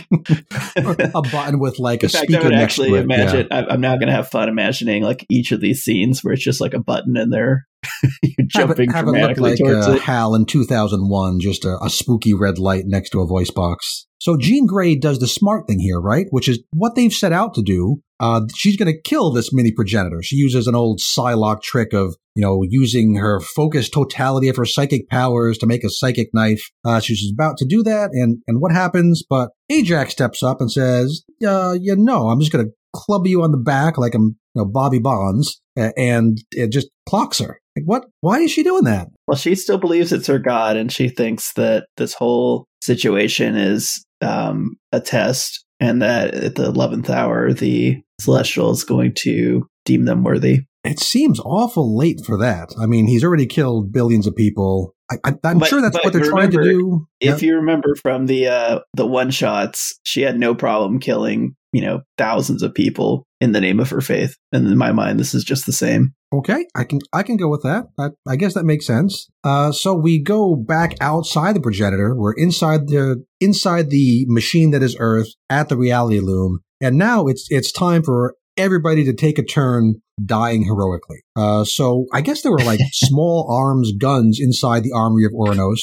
a 1.16 1.22
button 1.22 1.60
with 1.60 1.80
like 1.80 2.04
a 2.04 2.10
fact, 2.10 2.26
speaker 2.26 2.42
I 2.42 2.46
would 2.46 2.54
actually 2.54 2.90
to 2.90 2.96
it, 2.96 3.04
imagine. 3.04 3.48
Yeah. 3.50 3.66
I'm 3.70 3.82
now 3.82 3.96
going 3.96 4.08
to 4.08 4.14
have 4.14 4.30
fun 4.30 4.50
imagining 4.50 5.04
like 5.04 5.26
each 5.30 5.52
of 5.52 5.62
these 5.62 5.82
scenes 5.82 6.24
where 6.24 6.34
it's 6.34 6.44
just 6.44 6.60
like 6.60 6.74
a 6.74 6.80
button 6.80 7.16
in 7.16 7.30
there, 7.30 7.68
jumping 8.48 8.92
have 8.92 8.96
it, 8.96 8.96
have 8.96 9.06
dramatically 9.06 9.52
it 9.52 9.60
look 9.60 9.70
like, 9.70 9.72
towards 9.72 9.88
uh, 9.88 9.92
it. 9.94 10.02
Hal 10.02 10.36
in 10.36 10.46
2001, 10.46 11.40
just 11.40 11.64
a, 11.64 11.78
a 11.82 11.90
spooky 11.90 12.34
red 12.34 12.60
light 12.60 12.84
next 12.86 13.12
to 13.12 13.22
a 13.22 13.28
voice 13.28 13.52
box. 13.52 14.08
So 14.20 14.38
Jean 14.38 14.66
Grey 14.66 14.96
does 14.96 15.20
the 15.20 15.28
smart 15.28 15.68
thing 15.68 15.80
here, 15.80 16.00
right? 16.00 16.28
Which 16.30 16.48
is 16.48 16.64
what 16.72 16.96
they've 16.96 17.14
set 17.14 17.34
out 17.34 17.54
to 17.56 17.62
do. 17.62 18.02
Uh, 18.22 18.42
she's 18.56 18.78
going 18.78 18.92
to 18.92 19.02
kill 19.02 19.32
this 19.32 19.52
mini 19.52 19.74
progenitor. 19.74 20.22
She 20.22 20.38
uses 20.38 20.66
an 20.66 20.76
old 20.76 21.00
Psylocke 21.00 21.62
trick 21.62 21.92
of, 21.92 22.16
you 22.36 22.42
know, 22.42 22.64
using 22.68 23.16
her 23.16 23.40
focused 23.40 23.94
totality 23.94 24.50
of 24.50 24.56
her 24.56 24.66
psychic 24.66 25.10
powers 25.10 25.58
to 25.60 25.68
make 25.68 25.84
a 25.84 25.90
psychic 25.90 26.30
knife. 26.34 26.70
Uh, 26.86 27.00
she's 27.00 27.32
about 27.34 27.58
to 27.58 27.66
do 27.66 27.84
that, 27.84 28.10
and 28.14 28.40
and 28.48 28.60
what 28.60 28.72
happens? 28.72 29.24
But 29.28 29.50
Ajak 29.72 30.10
steps 30.10 30.44
up 30.44 30.60
and 30.60 30.72
says, 30.72 31.24
uh, 31.46 31.78
"You 31.80 31.96
know, 31.98 32.30
I'm 32.30 32.40
just 32.40 32.52
going 32.52 32.66
to 32.66 32.72
club 32.96 33.28
you 33.28 33.44
on 33.44 33.52
the 33.52 33.58
back 33.58 33.98
like 33.98 34.16
I'm, 34.16 34.36
you 34.56 34.62
know, 34.62 34.66
Bobby 34.66 35.00
Bonds," 35.00 35.62
and 35.76 36.38
it 36.52 36.72
just 36.72 36.90
clocks 37.08 37.40
her. 37.40 37.60
Like, 37.76 37.86
what? 37.86 38.06
Why 38.22 38.40
is 38.40 38.52
she 38.52 38.64
doing 38.64 38.84
that? 38.84 39.08
Well, 39.28 39.38
she 39.38 39.56
still 39.56 39.78
believes 39.78 40.12
it's 40.12 40.28
her 40.28 40.40
god, 40.40 40.78
and 40.78 40.92
she 40.92 41.10
thinks 41.10 41.54
that 41.54 41.88
this 41.98 42.14
whole 42.14 42.66
situation 42.82 43.56
is 43.56 44.06
um, 44.22 44.76
a 44.92 45.00
test, 45.00 45.66
and 45.84 46.02
that 46.02 46.34
at 46.34 46.56
the 46.56 46.66
eleventh 46.66 47.10
hour, 47.10 47.54
the 47.54 48.02
celestial 48.20 48.72
is 48.72 48.84
going 48.84 49.14
to 49.16 49.68
deem 49.86 50.06
them 50.06 50.24
worthy. 50.24 50.62
It 50.86 51.00
seems 51.00 51.40
awful 51.42 51.98
late 51.98 52.22
for 52.26 52.38
that. 52.38 52.70
I 52.82 52.86
mean, 52.86 53.08
he's 53.08 53.24
already 53.24 53.46
killed 53.46 53.92
billions 53.92 54.28
of 54.28 54.36
people. 54.36 54.96
I, 55.12 55.34
am 55.44 55.64
sure 55.64 55.82
that's 55.82 55.98
what 56.04 56.14
they're 56.14 56.22
remember, 56.22 56.32
trying 56.32 56.52
to 56.52 56.64
do. 56.64 57.08
If 57.20 57.42
you 57.42 57.56
remember 57.56 57.96
from 57.96 58.26
the 58.26 58.48
uh, 58.48 58.80
the 58.96 59.06
one 59.06 59.32
shots, 59.32 60.00
she 60.04 60.22
had 60.22 60.40
no 60.40 60.56
problem 60.56 61.00
killing 61.00 61.56
you 61.74 61.82
know 61.82 62.02
thousands 62.18 62.64
of 62.64 62.74
people 62.74 63.26
in 63.42 63.52
the 63.52 63.60
name 63.60 63.80
of 63.80 63.90
her 63.90 64.00
faith. 64.00 64.38
And 64.54 64.68
in 64.68 64.78
my 64.78 64.92
mind, 64.94 65.20
this 65.20 65.34
is 65.34 65.44
just 65.44 65.66
the 65.66 65.74
same. 65.74 66.14
Okay, 66.34 66.66
I 66.76 66.84
can 66.86 67.00
I 67.12 67.24
can 67.24 67.36
go 67.36 67.50
with 67.50 67.64
that. 67.64 67.86
I, 68.00 68.10
I 68.28 68.36
guess 68.38 68.54
that 68.54 68.64
makes 68.64 68.88
sense. 68.88 69.28
Uh, 69.44 69.72
so 69.72 69.94
we 69.94 70.22
go 70.22 70.56
back 70.56 70.96
outside 71.02 71.56
the 71.56 71.62
progenitor. 71.62 72.16
We're 72.16 72.34
inside 72.34 72.88
the 72.88 73.24
inside 73.42 73.90
the 73.90 74.26
machine 74.30 74.72
that 74.72 74.84
is 74.84 74.96
Earth 75.00 75.28
at 75.50 75.70
the 75.70 75.78
reality 75.78 76.20
loom, 76.20 76.62
and 76.80 76.98
now 76.98 77.28
it's 77.28 77.48
it's 77.50 77.72
time 77.72 78.04
for 78.04 78.36
everybody 78.56 79.04
to 79.04 79.14
take 79.14 79.38
a 79.38 79.44
turn 79.44 79.96
dying 80.24 80.64
heroically. 80.64 81.24
Uh, 81.36 81.64
so 81.64 82.06
I 82.14 82.22
guess 82.22 82.42
there 82.42 82.52
were 82.52 82.60
like 82.60 82.80
small 82.92 83.48
arms 83.50 83.92
guns 83.98 84.40
inside 84.40 84.84
the 84.84 84.92
armory 84.94 85.26
of 85.26 85.32
Oranos 85.32 85.80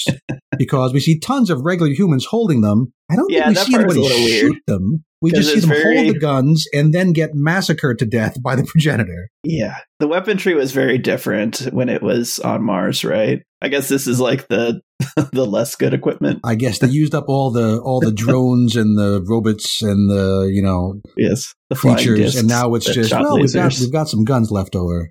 because 0.59 0.93
we 0.93 1.01
see 1.01 1.19
tons 1.19 1.51
of 1.51 1.63
regular 1.65 1.93
humans 1.93 2.27
holding 2.27 2.61
them. 2.61 2.93
I 3.11 3.17
don't 3.17 3.31
yeah, 3.31 3.53
think 3.53 3.59
we 3.59 3.65
see 3.65 3.75
anybody 3.75 4.09
shoot 4.09 4.51
weird. 4.51 4.63
them. 4.67 5.05
We 5.23 5.33
just 5.33 5.53
see 5.53 5.61
them 5.61 5.69
very... 5.69 5.97
hold 5.97 6.15
the 6.15 6.19
guns 6.19 6.67
and 6.73 6.95
then 6.95 7.13
get 7.13 7.31
massacred 7.35 7.99
to 7.99 8.07
death 8.07 8.41
by 8.43 8.57
the 8.57 8.65
progenitor. 8.69 9.29
Yeah. 9.45 9.77
The 9.99 10.09
weaponry 10.09 10.55
was 10.55 10.73
very 10.73 10.97
different 10.97 11.59
when 11.73 11.89
it 11.89 12.03
was 12.03 12.39
on 12.39 12.63
Mars, 12.63 13.05
right? 13.05 13.43
I 13.61 13.69
guess 13.69 13.89
this 13.89 14.07
is 14.07 14.21
like 14.21 14.49
the 14.49 14.81
the 15.33 15.47
less 15.47 15.77
good 15.77 15.93
equipment. 15.93 16.41
I 16.45 16.55
guess 16.55 16.79
they 16.79 16.89
used 16.89 17.15
up 17.15 17.25
all 17.29 17.51
the 17.51 17.79
all 17.81 18.01
the 18.01 18.13
drones 18.13 18.77
and 18.77 18.97
the 18.99 19.23
robots 19.29 19.83
and 19.83 20.09
the 20.09 20.51
you 20.51 20.63
know 20.63 21.01
yes 21.17 21.55
the 21.69 21.77
features, 21.77 22.37
and 22.37 22.49
now 22.49 22.75
it's 22.75 22.87
just 22.87 23.13
well 23.13 23.39
we've 23.39 23.53
got 23.53 23.79
we've 23.79 23.93
got 23.93 24.09
some 24.09 24.25
guns 24.25 24.51
left 24.51 24.75
over. 24.75 25.11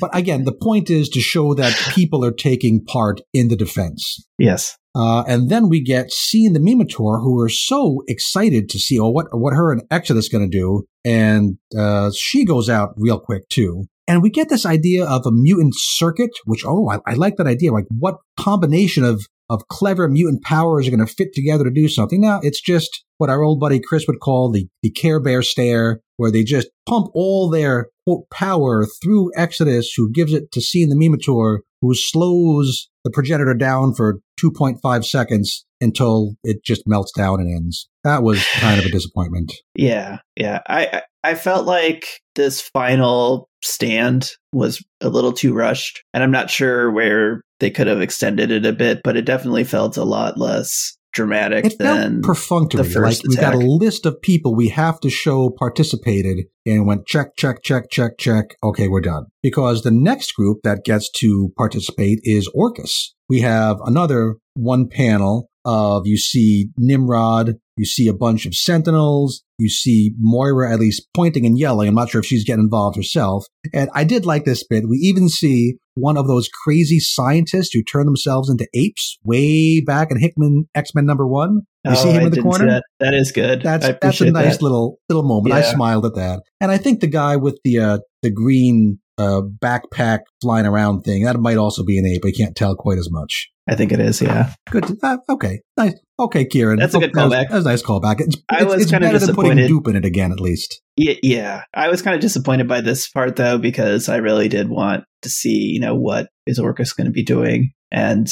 But 0.00 0.10
again, 0.16 0.44
the 0.44 0.52
point 0.54 0.90
is 0.90 1.08
to 1.10 1.20
show 1.20 1.54
that 1.54 1.74
people 1.94 2.24
are 2.24 2.32
taking 2.32 2.84
part 2.84 3.20
in 3.32 3.48
the 3.48 3.56
defense. 3.56 4.26
Yes. 4.38 4.76
Uh, 4.96 5.24
and 5.26 5.50
then 5.50 5.68
we 5.68 5.82
get 5.82 6.12
C 6.12 6.46
and 6.46 6.54
the 6.54 6.60
Mimitor, 6.60 7.20
who 7.20 7.40
are 7.40 7.48
so 7.48 8.02
excited 8.06 8.68
to 8.68 8.78
see 8.78 8.98
oh, 8.98 9.10
what 9.10 9.26
what 9.32 9.52
her 9.52 9.72
and 9.72 9.82
Exodus 9.90 10.28
going 10.28 10.48
to 10.48 10.58
do, 10.58 10.84
and 11.04 11.58
uh, 11.76 12.10
she 12.16 12.44
goes 12.44 12.68
out 12.68 12.94
real 12.96 13.18
quick 13.18 13.48
too. 13.48 13.86
And 14.06 14.22
we 14.22 14.30
get 14.30 14.50
this 14.50 14.66
idea 14.66 15.06
of 15.06 15.24
a 15.26 15.32
mutant 15.32 15.74
circuit, 15.76 16.30
which, 16.44 16.62
oh, 16.66 16.90
I, 16.90 16.98
I 17.06 17.14
like 17.14 17.36
that 17.36 17.46
idea. 17.46 17.72
Like, 17.72 17.86
what 17.88 18.16
combination 18.36 19.02
of, 19.02 19.26
of 19.50 19.68
clever 19.68 20.08
mutant 20.08 20.42
powers 20.42 20.86
are 20.86 20.90
going 20.90 21.06
to 21.06 21.12
fit 21.12 21.32
together 21.32 21.64
to 21.64 21.70
do 21.70 21.88
something? 21.88 22.20
Now, 22.20 22.40
it's 22.42 22.60
just 22.60 23.04
what 23.18 23.30
our 23.30 23.42
old 23.42 23.60
buddy 23.60 23.80
Chris 23.80 24.06
would 24.06 24.20
call 24.20 24.50
the, 24.50 24.68
the 24.82 24.90
Care 24.90 25.20
Bear 25.20 25.42
stare, 25.42 26.00
where 26.16 26.30
they 26.30 26.44
just 26.44 26.68
pump 26.86 27.08
all 27.14 27.48
their 27.48 27.88
quote, 28.06 28.28
power 28.30 28.86
through 29.02 29.30
Exodus, 29.36 29.92
who 29.96 30.10
gives 30.10 30.32
it 30.32 30.52
to 30.52 30.82
and 30.82 30.92
the 30.92 30.96
Mimitor, 30.96 31.58
who 31.80 31.94
slows 31.94 32.88
the 33.04 33.10
progenitor 33.10 33.54
down 33.54 33.94
for 33.94 34.20
2.5 34.42 35.04
seconds 35.04 35.64
until 35.80 36.36
it 36.42 36.64
just 36.64 36.82
melts 36.86 37.12
down 37.12 37.40
and 37.40 37.54
ends. 37.54 37.88
That 38.04 38.22
was 38.22 38.44
kind 38.54 38.78
of 38.78 38.86
a 38.86 38.90
disappointment. 38.90 39.52
Yeah, 39.74 40.18
yeah. 40.36 40.60
I 40.68 41.02
I 41.22 41.34
felt 41.34 41.66
like 41.66 42.06
this 42.34 42.60
final 42.60 43.48
stand 43.62 44.30
was 44.52 44.84
a 45.00 45.08
little 45.08 45.32
too 45.32 45.54
rushed, 45.54 46.02
and 46.12 46.22
I'm 46.22 46.30
not 46.30 46.50
sure 46.50 46.90
where 46.90 47.40
they 47.60 47.70
could 47.70 47.86
have 47.86 48.02
extended 48.02 48.50
it 48.50 48.66
a 48.66 48.72
bit, 48.72 49.00
but 49.02 49.16
it 49.16 49.24
definitely 49.24 49.64
felt 49.64 49.96
a 49.96 50.04
lot 50.04 50.38
less 50.38 50.96
dramatic 51.14 51.64
it 51.64 51.78
than 51.78 52.20
perfunctory. 52.20 52.82
like 53.00 53.16
we've 53.26 53.40
got 53.40 53.54
a 53.54 53.58
list 53.58 54.04
of 54.04 54.20
people 54.20 54.54
we 54.54 54.68
have 54.68 55.00
to 55.00 55.08
show 55.08 55.48
participated 55.48 56.46
and 56.66 56.86
went 56.86 57.06
check, 57.06 57.28
check, 57.36 57.62
check, 57.62 57.84
check, 57.90 58.18
check. 58.18 58.56
Okay, 58.62 58.88
we're 58.88 59.00
done. 59.00 59.26
Because 59.42 59.82
the 59.82 59.90
next 59.90 60.32
group 60.32 60.58
that 60.64 60.84
gets 60.84 61.08
to 61.20 61.52
participate 61.56 62.18
is 62.24 62.50
Orchis. 62.54 63.14
We 63.28 63.40
have 63.40 63.78
another 63.84 64.34
one 64.54 64.88
panel 64.88 65.48
of 65.64 66.06
you 66.06 66.18
see 66.18 66.68
Nimrod, 66.76 67.54
you 67.76 67.84
see 67.84 68.08
a 68.08 68.14
bunch 68.14 68.46
of 68.46 68.54
Sentinels, 68.54 69.42
you 69.58 69.68
see 69.68 70.12
Moira 70.18 70.72
at 70.72 70.80
least 70.80 71.08
pointing 71.14 71.46
and 71.46 71.58
yelling. 71.58 71.88
I'm 71.88 71.94
not 71.94 72.10
sure 72.10 72.20
if 72.20 72.26
she's 72.26 72.44
getting 72.44 72.64
involved 72.64 72.96
herself. 72.96 73.46
And 73.72 73.90
I 73.94 74.04
did 74.04 74.26
like 74.26 74.44
this 74.44 74.64
bit. 74.64 74.88
We 74.88 74.98
even 74.98 75.28
see 75.28 75.74
one 75.94 76.16
of 76.16 76.26
those 76.26 76.48
crazy 76.48 76.98
scientists 76.98 77.72
who 77.72 77.82
turn 77.82 78.06
themselves 78.06 78.50
into 78.50 78.66
apes 78.74 79.18
way 79.24 79.80
back 79.80 80.10
in 80.10 80.20
Hickman 80.20 80.68
X 80.74 80.94
Men 80.94 81.06
number 81.06 81.26
one. 81.26 81.62
You 81.84 81.92
oh, 81.92 81.94
see 81.94 82.10
him 82.10 82.22
I 82.22 82.26
in 82.26 82.30
the 82.30 82.42
corner. 82.42 82.66
That. 82.66 82.84
that 83.00 83.14
is 83.14 83.30
good. 83.32 83.62
That's 83.62 83.86
that's 84.00 84.20
a 84.20 84.30
nice 84.30 84.56
that. 84.56 84.62
little 84.62 84.98
little 85.08 85.22
moment. 85.22 85.54
I 85.54 85.62
smiled 85.62 86.06
at 86.06 86.14
that, 86.14 86.42
and 86.60 86.70
I 86.70 86.78
think 86.78 87.00
the 87.00 87.06
guy 87.06 87.36
with 87.36 87.58
the 87.64 87.78
uh, 87.78 87.98
the 88.22 88.30
green 88.30 88.98
uh, 89.18 89.42
backpack 89.62 90.20
flying 90.40 90.66
around 90.66 91.02
thing 91.02 91.24
that 91.24 91.38
might 91.38 91.58
also 91.58 91.84
be 91.84 91.98
an 91.98 92.06
ape. 92.06 92.24
I 92.26 92.32
can't 92.32 92.56
tell 92.56 92.74
quite 92.74 92.98
as 92.98 93.10
much. 93.10 93.50
I 93.68 93.74
think 93.76 93.92
it 93.92 94.00
is. 94.00 94.20
Yeah. 94.20 94.52
Good. 94.70 94.86
to- 94.86 94.98
uh, 95.02 95.16
okay. 95.28 95.60
Nice. 95.76 95.94
Okay, 96.18 96.44
Kieron. 96.44 96.78
That's 96.78 96.94
a 96.94 97.00
good 97.00 97.12
That 97.12 97.24
was- 97.24 97.32
callback. 97.32 97.48
That 97.48 97.56
was 97.56 97.66
a 97.66 97.68
nice 97.68 97.82
callback. 97.82 98.20
It's, 98.20 98.36
I 98.48 98.56
it's, 98.56 98.64
was 98.66 98.82
it's 98.82 98.90
kinda 98.90 99.06
better 99.08 99.18
than 99.18 99.34
putting 99.34 99.56
disappointed. 99.56 99.68
dupe 99.68 99.88
in 99.88 99.96
it 99.96 100.04
again, 100.04 100.32
at 100.32 100.40
least. 100.40 100.80
Yeah, 100.96 101.14
yeah. 101.22 101.62
I 101.74 101.88
was 101.88 102.02
kind 102.02 102.14
of 102.14 102.20
disappointed 102.20 102.68
by 102.68 102.80
this 102.80 103.08
part 103.10 103.36
though 103.36 103.58
because 103.58 104.08
I 104.08 104.16
really 104.16 104.48
did 104.48 104.68
want 104.68 105.04
to 105.22 105.28
see, 105.28 105.72
you 105.72 105.80
know, 105.80 105.96
what 105.96 106.28
is 106.46 106.58
Orchis 106.60 106.92
going 106.96 107.06
to 107.06 107.12
be 107.12 107.24
doing, 107.24 107.72
and 107.90 108.28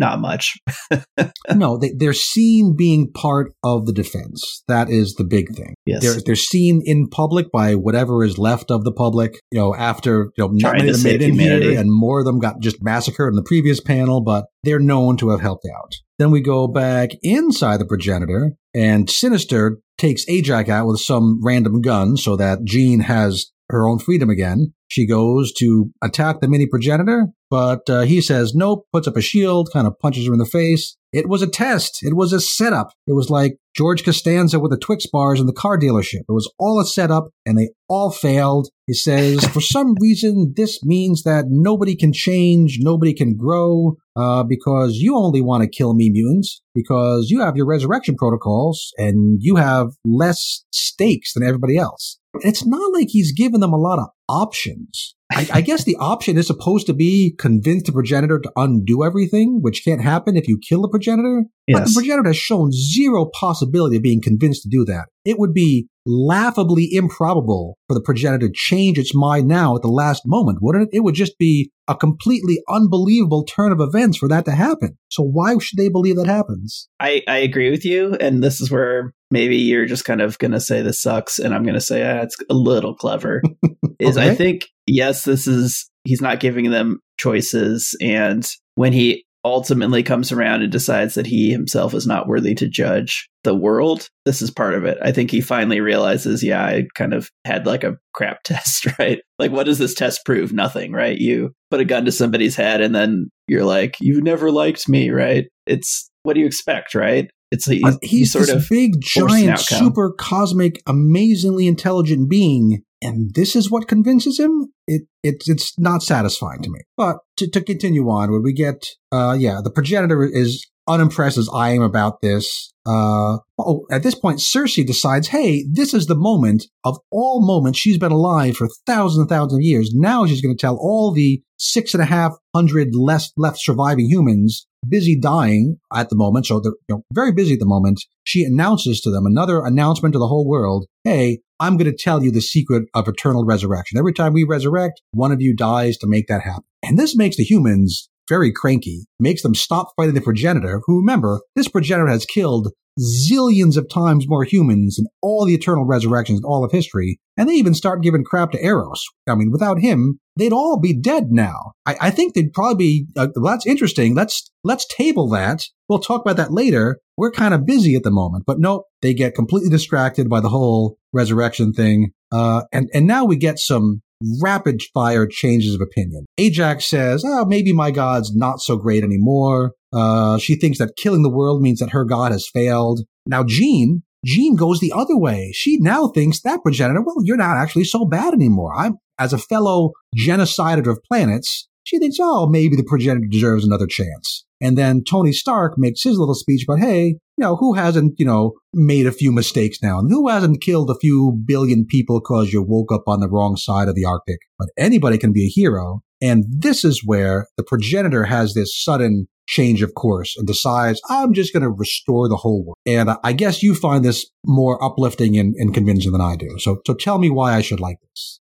not 0.00 0.18
much. 0.18 0.56
no, 1.54 1.76
they, 1.78 1.92
they're 1.96 2.12
seen 2.14 2.74
being 2.76 3.12
part 3.12 3.52
of 3.62 3.86
the 3.86 3.92
defense. 3.92 4.64
That 4.66 4.88
is 4.88 5.14
the 5.14 5.24
big 5.24 5.54
thing. 5.54 5.74
Yes. 5.86 6.02
They're 6.02 6.20
they're 6.24 6.34
seen 6.34 6.82
in 6.84 7.06
public 7.06 7.52
by 7.52 7.74
whatever 7.74 8.24
is 8.24 8.38
left 8.38 8.72
of 8.72 8.82
the 8.82 8.92
public. 8.92 9.38
You 9.52 9.60
know, 9.60 9.74
after 9.76 10.32
you 10.36 10.44
know, 10.44 10.50
not 10.52 10.76
many 10.78 10.88
of 10.88 10.96
them 10.96 11.04
made 11.04 11.22
it 11.22 11.28
in 11.28 11.38
here, 11.38 11.78
and 11.78 11.90
more 11.92 12.20
of 12.20 12.24
them 12.24 12.40
got 12.40 12.60
just 12.60 12.82
massacred 12.82 13.32
in 13.32 13.36
the 13.36 13.44
previous 13.44 13.80
panel. 13.80 14.22
But 14.22 14.46
they're 14.64 14.80
known 14.80 15.16
to 15.18 15.30
have 15.30 15.40
helped 15.40 15.66
out. 15.72 15.92
Then 16.20 16.30
we 16.30 16.42
go 16.42 16.68
back 16.68 17.12
inside 17.22 17.78
the 17.78 17.86
progenitor, 17.86 18.52
and 18.74 19.08
Sinister 19.08 19.78
takes 19.96 20.26
Ajak 20.26 20.68
out 20.68 20.86
with 20.86 21.00
some 21.00 21.40
random 21.42 21.80
gun, 21.80 22.18
so 22.18 22.36
that 22.36 22.62
Jean 22.62 23.00
has 23.00 23.50
her 23.70 23.88
own 23.88 23.98
freedom 23.98 24.28
again. 24.28 24.74
She 24.86 25.06
goes 25.06 25.50
to 25.54 25.90
attack 26.02 26.42
the 26.42 26.48
mini 26.48 26.66
progenitor, 26.66 27.28
but 27.48 27.88
uh, 27.88 28.02
he 28.02 28.20
says 28.20 28.54
nope, 28.54 28.84
puts 28.92 29.08
up 29.08 29.16
a 29.16 29.22
shield, 29.22 29.70
kind 29.72 29.86
of 29.86 29.98
punches 29.98 30.26
her 30.26 30.34
in 30.34 30.38
the 30.38 30.44
face. 30.44 30.98
It 31.12 31.28
was 31.28 31.42
a 31.42 31.46
test. 31.48 31.98
It 32.02 32.14
was 32.14 32.32
a 32.32 32.40
setup. 32.40 32.92
It 33.06 33.14
was 33.14 33.30
like 33.30 33.56
George 33.74 34.04
Costanza 34.04 34.60
with 34.60 34.70
the 34.70 34.78
Twix 34.78 35.06
bars 35.06 35.40
in 35.40 35.46
the 35.46 35.52
car 35.52 35.78
dealership. 35.78 36.20
It 36.28 36.32
was 36.32 36.52
all 36.58 36.80
a 36.80 36.84
setup, 36.84 37.30
and 37.44 37.58
they 37.58 37.70
all 37.88 38.10
failed. 38.10 38.68
He 38.86 38.94
says, 38.94 39.44
for 39.46 39.60
some 39.60 39.94
reason, 40.00 40.54
this 40.56 40.82
means 40.84 41.22
that 41.22 41.46
nobody 41.48 41.96
can 41.96 42.12
change, 42.12 42.78
nobody 42.80 43.14
can 43.14 43.36
grow, 43.36 43.96
uh, 44.16 44.42
because 44.44 44.96
you 44.96 45.16
only 45.16 45.40
want 45.40 45.62
to 45.62 45.68
kill 45.68 45.94
me 45.94 46.10
mutants, 46.10 46.62
because 46.74 47.30
you 47.30 47.40
have 47.40 47.56
your 47.56 47.66
resurrection 47.66 48.16
protocols, 48.16 48.92
and 48.96 49.38
you 49.40 49.56
have 49.56 49.88
less 50.04 50.64
stakes 50.72 51.34
than 51.34 51.42
everybody 51.42 51.76
else. 51.76 52.18
It's 52.40 52.64
not 52.64 52.92
like 52.92 53.08
he's 53.10 53.32
given 53.32 53.60
them 53.60 53.72
a 53.72 53.78
lot 53.78 53.98
of 53.98 54.08
options. 54.30 55.14
I, 55.32 55.48
I 55.52 55.60
guess 55.60 55.84
the 55.84 55.96
option 56.00 56.36
is 56.36 56.46
supposed 56.46 56.86
to 56.86 56.94
be 56.94 57.34
convince 57.38 57.84
the 57.84 57.92
progenitor 57.92 58.40
to 58.40 58.52
undo 58.56 59.04
everything, 59.04 59.60
which 59.60 59.84
can't 59.84 60.02
happen 60.02 60.36
if 60.36 60.48
you 60.48 60.58
kill 60.58 60.82
the 60.82 60.88
progenitor. 60.88 61.44
But 61.72 61.84
the 61.84 61.92
progenitor 61.94 62.30
has 62.30 62.36
shown 62.36 62.72
zero 62.72 63.30
possibility 63.32 63.96
of 63.96 64.02
being 64.02 64.20
convinced 64.20 64.62
to 64.62 64.68
do 64.68 64.84
that. 64.86 65.06
It 65.24 65.38
would 65.38 65.52
be 65.52 65.88
laughably 66.04 66.88
improbable 66.90 67.78
for 67.86 67.94
the 67.94 68.00
progenitor 68.00 68.48
to 68.48 68.52
change 68.54 68.98
its 68.98 69.14
mind 69.14 69.46
now 69.46 69.76
at 69.76 69.82
the 69.82 69.88
last 69.88 70.22
moment, 70.26 70.58
wouldn't 70.60 70.88
it? 70.88 70.96
It 70.96 71.04
would 71.04 71.14
just 71.14 71.38
be 71.38 71.70
a 71.86 71.94
completely 71.94 72.60
unbelievable 72.68 73.44
turn 73.44 73.70
of 73.70 73.80
events 73.80 74.18
for 74.18 74.28
that 74.28 74.46
to 74.46 74.52
happen. 74.52 74.96
So 75.10 75.22
why 75.22 75.56
should 75.58 75.78
they 75.78 75.88
believe 75.88 76.16
that 76.16 76.26
happens? 76.26 76.88
I, 76.98 77.22
I 77.28 77.38
agree 77.38 77.70
with 77.70 77.84
you, 77.84 78.14
and 78.14 78.42
this 78.42 78.60
is 78.60 78.70
where 78.70 79.12
maybe 79.30 79.56
you're 79.56 79.86
just 79.86 80.04
kind 80.04 80.20
of 80.20 80.38
going 80.38 80.52
to 80.52 80.60
say 80.60 80.82
this 80.82 81.00
sucks, 81.00 81.38
and 81.38 81.54
I'm 81.54 81.62
going 81.62 81.74
to 81.74 81.80
say 81.80 82.02
ah, 82.02 82.22
it's 82.22 82.36
a 82.48 82.54
little 82.54 82.96
clever. 82.96 83.42
is 84.00 84.16
I 84.20 84.34
think 84.34 84.68
yes, 84.86 85.24
this 85.24 85.46
is 85.46 85.88
he's 86.04 86.20
not 86.20 86.40
giving 86.40 86.70
them 86.70 87.00
choices, 87.18 87.96
and 88.00 88.46
when 88.74 88.92
he 88.92 89.24
ultimately 89.44 90.02
comes 90.02 90.32
around 90.32 90.62
and 90.62 90.70
decides 90.70 91.14
that 91.14 91.26
he 91.26 91.50
himself 91.50 91.94
is 91.94 92.06
not 92.06 92.28
worthy 92.28 92.54
to 92.54 92.68
judge 92.68 93.28
the 93.42 93.54
world, 93.54 94.08
this 94.26 94.42
is 94.42 94.50
part 94.50 94.74
of 94.74 94.84
it. 94.84 94.98
I 95.02 95.12
think 95.12 95.30
he 95.30 95.40
finally 95.40 95.80
realizes, 95.80 96.42
yeah, 96.42 96.62
I 96.62 96.84
kind 96.94 97.14
of 97.14 97.30
had 97.46 97.66
like 97.66 97.82
a 97.82 97.96
crap 98.12 98.38
test, 98.44 98.86
right? 98.98 99.20
Like, 99.38 99.50
what 99.50 99.64
does 99.64 99.78
this 99.78 99.94
test 99.94 100.24
prove? 100.24 100.52
Nothing, 100.52 100.92
right? 100.92 101.16
You 101.16 101.52
put 101.70 101.80
a 101.80 101.84
gun 101.84 102.04
to 102.04 102.12
somebody's 102.12 102.56
head, 102.56 102.80
and 102.80 102.94
then 102.94 103.30
you're 103.48 103.64
like, 103.64 103.96
you 104.00 104.20
never 104.20 104.50
liked 104.50 104.88
me, 104.88 105.10
right? 105.10 105.46
It's 105.66 106.10
what 106.22 106.34
do 106.34 106.40
you 106.40 106.46
expect, 106.46 106.94
right? 106.94 107.30
It's 107.50 107.66
he's, 107.66 107.84
Uh, 107.84 107.96
he's 108.02 108.32
sort 108.32 108.46
this 108.46 108.54
of 108.54 108.68
big, 108.68 109.00
giant, 109.00 109.58
super 109.58 110.12
cosmic, 110.12 110.82
amazingly 110.86 111.66
intelligent 111.66 112.28
being, 112.28 112.82
and 113.02 113.34
this 113.34 113.56
is 113.56 113.70
what 113.70 113.88
convinces 113.88 114.38
him. 114.38 114.72
It 114.86 115.02
it's 115.22 115.48
it's 115.48 115.78
not 115.78 116.02
satisfying 116.02 116.62
to 116.62 116.70
me. 116.70 116.80
But 116.96 117.18
to, 117.38 117.50
to 117.50 117.62
continue 117.62 118.08
on, 118.08 118.30
where 118.30 118.40
we 118.40 118.52
get, 118.52 118.86
uh, 119.12 119.36
yeah, 119.38 119.60
the 119.62 119.70
progenitor 119.70 120.24
is 120.24 120.66
unimpressed 120.88 121.38
as 121.38 121.48
I 121.54 121.70
am 121.70 121.82
about 121.82 122.20
this. 122.20 122.72
Uh, 122.86 123.38
oh, 123.58 123.86
at 123.90 124.02
this 124.02 124.14
point, 124.14 124.40
Sersi 124.40 124.84
decides, 124.84 125.28
hey, 125.28 125.64
this 125.70 125.94
is 125.94 126.06
the 126.06 126.16
moment 126.16 126.66
of 126.84 126.98
all 127.10 127.46
moments. 127.46 127.78
She's 127.78 127.98
been 127.98 128.12
alive 128.12 128.56
for 128.56 128.68
thousands 128.86 129.20
and 129.20 129.28
thousands 129.28 129.54
of 129.54 129.62
years. 129.62 129.92
Now 129.94 130.26
she's 130.26 130.40
going 130.40 130.56
to 130.56 130.60
tell 130.60 130.76
all 130.76 131.12
the 131.12 131.42
six 131.60 131.94
and 131.94 132.02
a 132.02 132.06
half 132.06 132.32
hundred 132.54 132.94
less 132.94 133.30
left 133.36 133.58
surviving 133.60 134.08
humans 134.08 134.66
busy 134.88 135.18
dying 135.18 135.76
at 135.94 136.08
the 136.08 136.16
moment. 136.16 136.46
So 136.46 136.58
they're 136.58 136.72
you 136.88 136.96
know, 136.96 137.02
very 137.12 137.32
busy 137.32 137.54
at 137.54 137.60
the 137.60 137.66
moment. 137.66 138.00
She 138.24 138.44
announces 138.44 139.00
to 139.02 139.10
them 139.10 139.26
another 139.26 139.62
announcement 139.64 140.14
to 140.14 140.18
the 140.18 140.26
whole 140.26 140.48
world. 140.48 140.86
Hey, 141.04 141.40
I'm 141.58 141.76
going 141.76 141.90
to 141.90 141.96
tell 141.96 142.24
you 142.24 142.30
the 142.30 142.40
secret 142.40 142.84
of 142.94 143.06
eternal 143.06 143.44
resurrection. 143.44 143.98
Every 143.98 144.14
time 144.14 144.32
we 144.32 144.44
resurrect, 144.44 145.02
one 145.12 145.32
of 145.32 145.42
you 145.42 145.54
dies 145.54 145.98
to 145.98 146.06
make 146.06 146.26
that 146.28 146.42
happen. 146.42 146.64
And 146.82 146.98
this 146.98 147.14
makes 147.14 147.36
the 147.36 147.44
humans 147.44 148.08
very 148.28 148.52
cranky, 148.52 149.04
makes 149.18 149.42
them 149.42 149.54
stop 149.54 149.88
fighting 149.96 150.14
the 150.14 150.20
progenitor, 150.20 150.80
who 150.86 151.00
remember, 151.00 151.40
this 151.56 151.68
progenitor 151.68 152.08
has 152.08 152.24
killed 152.24 152.68
zillions 152.98 153.76
of 153.76 153.88
times 153.88 154.28
more 154.28 154.44
humans 154.44 154.96
than 154.96 155.06
all 155.22 155.44
the 155.44 155.54
eternal 155.54 155.84
resurrections 155.84 156.40
in 156.40 156.44
all 156.44 156.64
of 156.64 156.72
history. 156.72 157.18
And 157.36 157.48
they 157.48 157.54
even 157.54 157.74
start 157.74 158.02
giving 158.02 158.24
crap 158.24 158.52
to 158.52 158.64
Eros. 158.64 159.02
I 159.28 159.34
mean, 159.34 159.50
without 159.50 159.80
him, 159.80 160.18
they'd 160.36 160.52
all 160.52 160.78
be 160.78 160.92
dead 160.92 161.28
now. 161.30 161.72
I, 161.86 161.96
I 162.00 162.10
think 162.10 162.34
they'd 162.34 162.52
probably 162.52 162.76
be, 162.76 163.06
uh, 163.16 163.28
well, 163.36 163.52
that's 163.52 163.66
interesting. 163.66 164.14
Let's, 164.14 164.50
let's 164.64 164.86
table 164.86 165.28
that. 165.30 165.64
We'll 165.88 166.00
talk 166.00 166.20
about 166.20 166.36
that 166.36 166.52
later. 166.52 166.98
We're 167.16 167.32
kind 167.32 167.54
of 167.54 167.66
busy 167.66 167.94
at 167.94 168.02
the 168.02 168.10
moment, 168.10 168.44
but 168.46 168.58
nope, 168.58 168.84
they 169.02 169.14
get 169.14 169.34
completely 169.34 169.70
distracted 169.70 170.28
by 170.28 170.40
the 170.40 170.48
whole 170.48 170.98
resurrection 171.12 171.72
thing. 171.72 172.12
Uh, 172.32 172.62
and, 172.72 172.88
and 172.92 173.06
now 173.06 173.24
we 173.24 173.36
get 173.36 173.58
some 173.58 174.02
rapid 174.42 174.82
fire 174.92 175.26
changes 175.26 175.74
of 175.74 175.80
opinion. 175.80 176.26
Ajak 176.38 176.82
says, 176.82 177.24
oh, 177.26 177.44
maybe 177.46 177.72
my 177.72 177.90
god's 177.90 178.34
not 178.34 178.60
so 178.60 178.76
great 178.76 179.02
anymore. 179.02 179.72
Uh, 179.92 180.38
she 180.38 180.54
thinks 180.54 180.78
that 180.78 180.96
killing 180.96 181.22
the 181.22 181.30
world 181.30 181.62
means 181.62 181.80
that 181.80 181.90
her 181.90 182.04
god 182.04 182.32
has 182.32 182.48
failed. 182.52 183.00
Now, 183.26 183.44
Jean, 183.46 184.02
Jean 184.24 184.56
goes 184.56 184.80
the 184.80 184.92
other 184.94 185.16
way. 185.16 185.52
She 185.54 185.78
now 185.78 186.08
thinks 186.08 186.40
that 186.42 186.62
progenitor, 186.62 187.02
well, 187.02 187.16
you're 187.22 187.36
not 187.36 187.56
actually 187.56 187.84
so 187.84 188.04
bad 188.04 188.34
anymore. 188.34 188.72
I'm, 188.76 188.98
as 189.18 189.32
a 189.32 189.38
fellow 189.38 189.92
genocider 190.16 190.86
of 190.86 191.02
planets, 191.08 191.68
she 191.84 191.98
thinks, 191.98 192.18
oh, 192.20 192.46
maybe 192.46 192.76
the 192.76 192.84
progenitor 192.84 193.26
deserves 193.28 193.64
another 193.64 193.86
chance. 193.86 194.44
And 194.60 194.76
then 194.76 195.02
Tony 195.02 195.32
Stark 195.32 195.74
makes 195.78 196.02
his 196.02 196.18
little 196.18 196.34
speech 196.34 196.64
about, 196.68 196.80
hey, 196.80 197.06
you 197.06 197.18
know, 197.38 197.56
who 197.56 197.72
hasn't, 197.72 198.14
you 198.18 198.26
know, 198.26 198.52
made 198.74 199.06
a 199.06 199.12
few 199.12 199.32
mistakes 199.32 199.78
now? 199.82 199.98
And 199.98 200.10
who 200.10 200.28
hasn't 200.28 200.60
killed 200.60 200.90
a 200.90 200.98
few 201.00 201.40
billion 201.46 201.86
people 201.86 202.20
because 202.20 202.52
you 202.52 202.62
woke 202.62 202.92
up 202.92 203.04
on 203.06 203.20
the 203.20 203.28
wrong 203.28 203.56
side 203.56 203.88
of 203.88 203.94
the 203.94 204.04
Arctic? 204.04 204.40
But 204.58 204.68
anybody 204.76 205.16
can 205.16 205.32
be 205.32 205.46
a 205.46 205.48
hero. 205.48 206.02
And 206.20 206.44
this 206.50 206.84
is 206.84 207.02
where 207.04 207.46
the 207.56 207.64
progenitor 207.64 208.24
has 208.24 208.52
this 208.52 208.70
sudden 208.78 209.26
change 209.50 209.82
of 209.82 209.94
course 209.94 210.36
and 210.36 210.46
decides, 210.46 211.00
I'm 211.10 211.34
just 211.34 211.52
going 211.52 211.64
to 211.64 211.70
restore 211.70 212.28
the 212.28 212.36
whole 212.36 212.64
world. 212.64 212.76
And 212.86 213.10
I 213.24 213.32
guess 213.32 213.62
you 213.62 213.74
find 213.74 214.04
this 214.04 214.26
more 214.46 214.82
uplifting 214.82 215.36
and, 215.36 215.54
and 215.56 215.74
convincing 215.74 216.12
than 216.12 216.20
I 216.20 216.36
do. 216.36 216.48
So, 216.58 216.80
so 216.86 216.94
tell 216.94 217.18
me 217.18 217.30
why 217.30 217.54
I 217.54 217.60
should 217.60 217.80
like 217.80 217.98
this. 218.00 218.40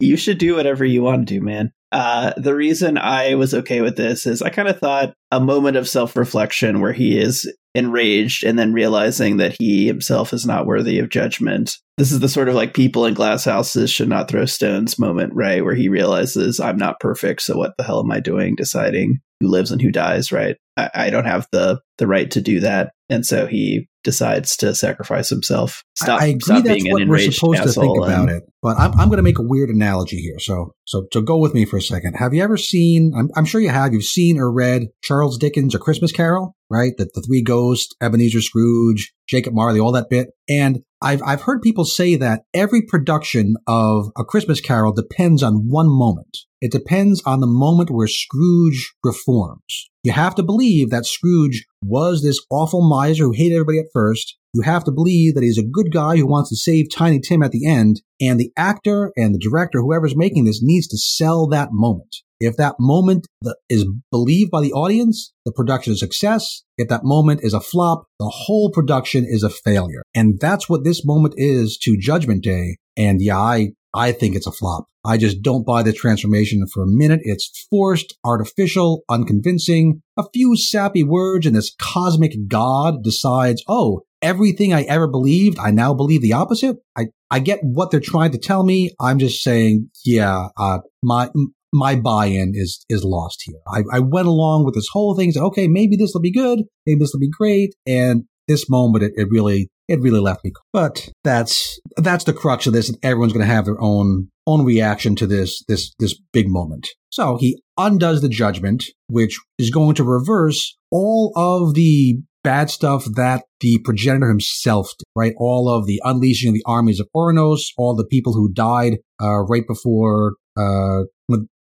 you 0.00 0.16
should 0.16 0.38
do 0.38 0.56
whatever 0.56 0.84
you 0.84 1.02
want 1.02 1.26
to 1.26 1.34
do, 1.34 1.40
man. 1.40 1.72
Uh, 1.90 2.32
the 2.36 2.54
reason 2.54 2.98
I 2.98 3.34
was 3.34 3.54
okay 3.54 3.80
with 3.80 3.96
this 3.96 4.26
is 4.26 4.42
I 4.42 4.50
kind 4.50 4.68
of 4.68 4.78
thought 4.78 5.14
a 5.30 5.40
moment 5.40 5.76
of 5.76 5.88
self 5.88 6.16
reflection 6.16 6.80
where 6.80 6.92
he 6.92 7.18
is 7.18 7.50
enraged 7.74 8.44
and 8.44 8.58
then 8.58 8.72
realizing 8.72 9.38
that 9.38 9.56
he 9.58 9.86
himself 9.86 10.32
is 10.32 10.44
not 10.44 10.66
worthy 10.66 10.98
of 10.98 11.08
judgment. 11.08 11.76
This 11.96 12.12
is 12.12 12.20
the 12.20 12.28
sort 12.28 12.48
of 12.48 12.54
like 12.54 12.74
people 12.74 13.06
in 13.06 13.14
glass 13.14 13.44
houses 13.44 13.90
should 13.90 14.08
not 14.08 14.28
throw 14.28 14.44
stones 14.44 14.98
moment, 14.98 15.32
right? 15.34 15.64
Where 15.64 15.74
he 15.74 15.88
realizes 15.88 16.60
I'm 16.60 16.76
not 16.76 17.00
perfect, 17.00 17.42
so 17.42 17.56
what 17.56 17.72
the 17.78 17.84
hell 17.84 18.00
am 18.00 18.10
I 18.10 18.20
doing 18.20 18.54
deciding 18.56 19.20
who 19.40 19.48
lives 19.48 19.70
and 19.70 19.80
who 19.80 19.90
dies, 19.90 20.32
right? 20.32 20.56
I, 20.76 20.90
I 20.94 21.10
don't 21.10 21.26
have 21.26 21.46
the 21.52 21.80
the 21.98 22.06
right 22.06 22.30
to 22.32 22.40
do 22.40 22.60
that. 22.60 22.92
And 23.08 23.24
so 23.24 23.46
he 23.46 23.88
decides 24.08 24.56
to 24.56 24.74
sacrifice 24.74 25.28
himself. 25.28 25.84
Stop, 25.94 26.22
I 26.22 26.26
agree 26.28 26.40
stop 26.40 26.64
that's 26.64 26.82
being 26.82 26.90
what 26.90 27.02
an 27.02 27.08
we're 27.08 27.30
supposed 27.30 27.62
to 27.62 27.70
think 27.70 27.98
about 27.98 28.28
and- 28.28 28.38
it. 28.38 28.44
But 28.62 28.76
I'm, 28.76 28.90
I'm 28.98 29.08
going 29.08 29.18
to 29.18 29.22
make 29.22 29.38
a 29.38 29.42
weird 29.42 29.68
analogy 29.68 30.16
here. 30.16 30.40
So, 30.40 30.72
so, 30.84 31.06
so 31.12 31.20
go 31.20 31.36
with 31.36 31.54
me 31.54 31.64
for 31.64 31.76
a 31.76 31.80
second. 31.82 32.14
Have 32.14 32.34
you 32.34 32.42
ever 32.42 32.56
seen, 32.56 33.12
I'm, 33.16 33.28
I'm 33.36 33.44
sure 33.44 33.60
you 33.60 33.68
have, 33.68 33.92
you've 33.92 34.02
seen 34.02 34.36
or 34.36 34.50
read 34.50 34.88
Charles 35.04 35.38
Dickens' 35.38 35.76
A 35.76 35.78
Christmas 35.78 36.10
Carol, 36.10 36.56
right? 36.68 36.92
The, 36.96 37.08
the 37.14 37.22
three 37.22 37.40
ghosts, 37.42 37.94
Ebenezer 38.02 38.40
Scrooge, 38.40 39.12
Jacob 39.28 39.54
Marley, 39.54 39.78
all 39.78 39.92
that 39.92 40.10
bit. 40.10 40.30
And 40.48 40.80
I've, 41.00 41.22
I've 41.24 41.42
heard 41.42 41.62
people 41.62 41.84
say 41.84 42.16
that 42.16 42.42
every 42.52 42.82
production 42.82 43.54
of 43.68 44.06
A 44.18 44.24
Christmas 44.24 44.60
Carol 44.60 44.92
depends 44.92 45.44
on 45.44 45.68
one 45.68 45.88
moment. 45.88 46.38
It 46.60 46.72
depends 46.72 47.22
on 47.24 47.38
the 47.38 47.46
moment 47.46 47.90
where 47.90 48.08
Scrooge 48.08 48.92
reforms. 49.04 49.88
You 50.04 50.12
have 50.12 50.34
to 50.36 50.42
believe 50.42 50.90
that 50.90 51.06
Scrooge 51.06 51.66
was 51.82 52.22
this 52.22 52.40
awful 52.50 52.88
miser 52.88 53.24
who 53.24 53.32
hated 53.32 53.54
everybody 53.54 53.80
at 53.80 53.92
first. 53.92 54.36
You 54.54 54.62
have 54.62 54.84
to 54.84 54.92
believe 54.92 55.34
that 55.34 55.42
he's 55.42 55.58
a 55.58 55.62
good 55.62 55.92
guy 55.92 56.16
who 56.16 56.26
wants 56.26 56.50
to 56.50 56.56
save 56.56 56.86
Tiny 56.90 57.20
Tim 57.20 57.42
at 57.42 57.52
the 57.52 57.66
end. 57.66 58.02
And 58.20 58.38
the 58.38 58.52
actor 58.56 59.12
and 59.16 59.34
the 59.34 59.38
director, 59.38 59.80
whoever's 59.80 60.16
making 60.16 60.44
this, 60.44 60.62
needs 60.62 60.86
to 60.88 60.98
sell 60.98 61.46
that 61.48 61.70
moment. 61.72 62.16
If 62.40 62.56
that 62.56 62.76
moment 62.78 63.26
is 63.68 63.84
believed 64.12 64.50
by 64.52 64.60
the 64.60 64.72
audience, 64.72 65.32
the 65.44 65.52
production 65.52 65.92
is 65.92 66.02
a 66.02 66.06
success. 66.06 66.62
If 66.76 66.88
that 66.88 67.02
moment 67.02 67.40
is 67.42 67.52
a 67.52 67.60
flop, 67.60 68.04
the 68.20 68.32
whole 68.32 68.70
production 68.70 69.26
is 69.28 69.42
a 69.42 69.50
failure. 69.50 70.02
And 70.14 70.38
that's 70.40 70.68
what 70.68 70.84
this 70.84 71.04
moment 71.04 71.34
is 71.36 71.76
to 71.82 71.98
Judgment 71.98 72.44
Day. 72.44 72.76
And 72.96 73.20
yeah, 73.20 73.38
I, 73.38 73.68
I 73.94 74.12
think 74.12 74.36
it's 74.36 74.46
a 74.46 74.52
flop. 74.52 74.86
I 75.04 75.16
just 75.16 75.42
don't 75.42 75.66
buy 75.66 75.82
the 75.82 75.92
transformation 75.92 76.66
for 76.72 76.82
a 76.82 76.86
minute. 76.86 77.20
It's 77.22 77.66
forced, 77.70 78.16
artificial, 78.24 79.04
unconvincing. 79.08 80.02
A 80.18 80.24
few 80.34 80.56
sappy 80.56 81.02
words 81.02 81.46
and 81.46 81.56
this 81.56 81.74
cosmic 81.80 82.32
god 82.48 83.02
decides, 83.02 83.62
oh, 83.68 84.02
everything 84.20 84.74
I 84.74 84.82
ever 84.82 85.06
believed, 85.06 85.58
I 85.58 85.70
now 85.70 85.94
believe 85.94 86.20
the 86.20 86.34
opposite. 86.34 86.76
I, 86.96 87.06
I 87.30 87.38
get 87.38 87.60
what 87.62 87.90
they're 87.90 88.00
trying 88.00 88.32
to 88.32 88.38
tell 88.38 88.64
me. 88.64 88.90
I'm 89.00 89.18
just 89.18 89.42
saying, 89.42 89.90
yeah, 90.04 90.48
uh, 90.58 90.80
my, 91.02 91.30
my 91.72 91.96
buy-in 91.96 92.52
is 92.54 92.84
is 92.88 93.04
lost 93.04 93.42
here. 93.44 93.60
I, 93.66 93.82
I 93.96 94.00
went 94.00 94.26
along 94.26 94.64
with 94.64 94.74
this 94.74 94.88
whole 94.92 95.14
thing. 95.14 95.32
Said, 95.32 95.42
okay, 95.44 95.68
maybe 95.68 95.96
this 95.96 96.12
will 96.14 96.20
be 96.20 96.32
good. 96.32 96.60
Maybe 96.86 96.98
this 96.98 97.12
will 97.12 97.20
be 97.20 97.30
great. 97.30 97.74
And 97.86 98.24
this 98.46 98.68
moment, 98.70 99.04
it, 99.04 99.12
it 99.16 99.28
really 99.30 99.70
it 99.88 100.00
really 100.00 100.20
left 100.20 100.44
me. 100.44 100.52
But 100.72 101.08
that's 101.24 101.80
that's 101.96 102.24
the 102.24 102.32
crux 102.32 102.66
of 102.66 102.72
this, 102.72 102.94
everyone's 103.02 103.32
going 103.32 103.46
to 103.46 103.52
have 103.52 103.64
their 103.64 103.80
own 103.80 104.28
own 104.46 104.64
reaction 104.64 105.16
to 105.16 105.26
this 105.26 105.62
this 105.68 105.92
this 105.98 106.18
big 106.32 106.48
moment. 106.48 106.88
So 107.10 107.36
he 107.36 107.60
undoes 107.76 108.22
the 108.22 108.28
judgment, 108.28 108.84
which 109.08 109.38
is 109.58 109.70
going 109.70 109.94
to 109.96 110.04
reverse 110.04 110.76
all 110.90 111.32
of 111.36 111.74
the 111.74 112.20
bad 112.44 112.70
stuff 112.70 113.04
that 113.16 113.44
the 113.60 113.78
progenitor 113.84 114.28
himself 114.28 114.90
did, 114.98 115.04
right? 115.16 115.34
All 115.38 115.68
of 115.68 115.86
the 115.86 116.00
unleashing 116.04 116.50
of 116.50 116.54
the 116.54 116.64
armies 116.66 117.00
of 117.00 117.08
Oranos, 117.14 117.60
all 117.76 117.96
the 117.96 118.06
people 118.06 118.32
who 118.32 118.52
died 118.52 118.98
uh, 119.20 119.40
right 119.40 119.66
before 119.66 120.34
uh, 120.56 121.02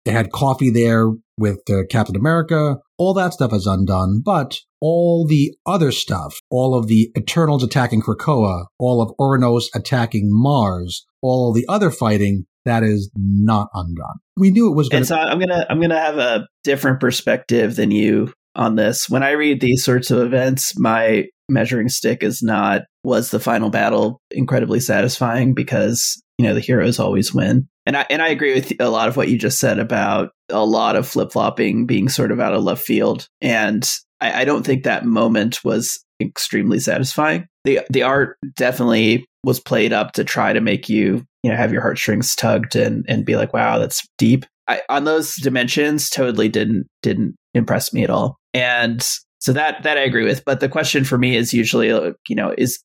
they 0.06 0.12
had 0.12 0.30
coffee 0.30 0.70
there 0.70 1.08
with 1.38 1.60
uh, 1.70 1.82
Captain 1.90 2.16
America. 2.16 2.78
All 2.98 3.14
that 3.14 3.32
stuff 3.32 3.52
is 3.52 3.66
undone, 3.66 4.22
but 4.24 4.60
all 4.80 5.26
the 5.26 5.54
other 5.66 5.92
stuff, 5.92 6.38
all 6.50 6.74
of 6.76 6.86
the 6.86 7.10
Eternals 7.16 7.62
attacking 7.62 8.02
Krakoa, 8.02 8.66
all 8.78 9.02
of 9.02 9.12
Oranos 9.20 9.64
attacking 9.74 10.28
Mars, 10.30 11.04
all 11.22 11.52
the 11.52 11.66
other 11.68 11.90
fighting, 11.90 12.46
that 12.64 12.82
is 12.82 13.10
not 13.16 13.68
undone. 13.74 14.16
We 14.36 14.50
knew 14.50 14.70
it 14.70 14.76
was 14.76 14.88
going 14.88 15.00
And 15.00 15.06
so 15.06 15.16
I'm 15.16 15.38
gonna 15.38 15.66
I'm 15.70 15.80
gonna 15.80 16.00
have 16.00 16.18
a 16.18 16.46
different 16.64 17.00
perspective 17.00 17.76
than 17.76 17.90
you 17.90 18.32
on 18.54 18.74
this. 18.74 19.08
When 19.08 19.22
I 19.22 19.30
read 19.30 19.60
these 19.60 19.84
sorts 19.84 20.10
of 20.10 20.18
events, 20.18 20.78
my 20.78 21.26
measuring 21.48 21.88
stick 21.88 22.22
is 22.22 22.42
not 22.42 22.82
was 23.04 23.30
the 23.30 23.40
final 23.40 23.70
battle 23.70 24.20
incredibly 24.32 24.80
satisfying 24.80 25.54
because 25.54 26.20
you 26.38 26.46
know 26.46 26.54
the 26.54 26.60
heroes 26.60 26.98
always 26.98 27.32
win. 27.32 27.68
And 27.86 27.96
I 27.96 28.06
and 28.10 28.20
I 28.20 28.28
agree 28.28 28.54
with 28.54 28.72
a 28.80 28.90
lot 28.90 29.08
of 29.08 29.16
what 29.16 29.28
you 29.28 29.38
just 29.38 29.58
said 29.58 29.78
about 29.78 30.30
a 30.48 30.64
lot 30.64 30.96
of 30.96 31.08
flip 31.08 31.32
flopping 31.32 31.86
being 31.86 32.08
sort 32.08 32.32
of 32.32 32.40
out 32.40 32.52
of 32.52 32.62
left 32.62 32.82
field. 32.82 33.28
And 33.40 33.88
I, 34.20 34.42
I 34.42 34.44
don't 34.44 34.66
think 34.66 34.82
that 34.82 35.04
moment 35.04 35.64
was 35.64 36.04
extremely 36.20 36.80
satisfying. 36.80 37.46
The 37.64 37.80
the 37.90 38.02
art 38.02 38.36
definitely 38.56 39.24
was 39.44 39.60
played 39.60 39.92
up 39.92 40.12
to 40.12 40.24
try 40.24 40.52
to 40.52 40.60
make 40.60 40.88
you 40.88 41.24
you 41.42 41.50
know 41.50 41.56
have 41.56 41.72
your 41.72 41.82
heartstrings 41.82 42.34
tugged 42.34 42.74
and 42.74 43.04
and 43.08 43.24
be 43.24 43.36
like 43.36 43.52
wow 43.52 43.78
that's 43.78 44.06
deep. 44.18 44.44
I, 44.68 44.82
on 44.88 45.04
those 45.04 45.36
dimensions, 45.36 46.10
totally 46.10 46.48
didn't 46.48 46.88
didn't 47.02 47.36
impress 47.54 47.92
me 47.92 48.02
at 48.02 48.10
all. 48.10 48.36
And 48.52 49.06
so 49.38 49.52
that 49.52 49.82
that 49.82 49.98
I 49.98 50.02
agree 50.02 50.24
with. 50.24 50.44
But 50.44 50.60
the 50.60 50.68
question 50.68 51.04
for 51.04 51.18
me 51.18 51.36
is 51.36 51.52
usually, 51.52 51.90
uh, 51.90 52.12
you 52.28 52.36
know, 52.36 52.54
is 52.56 52.78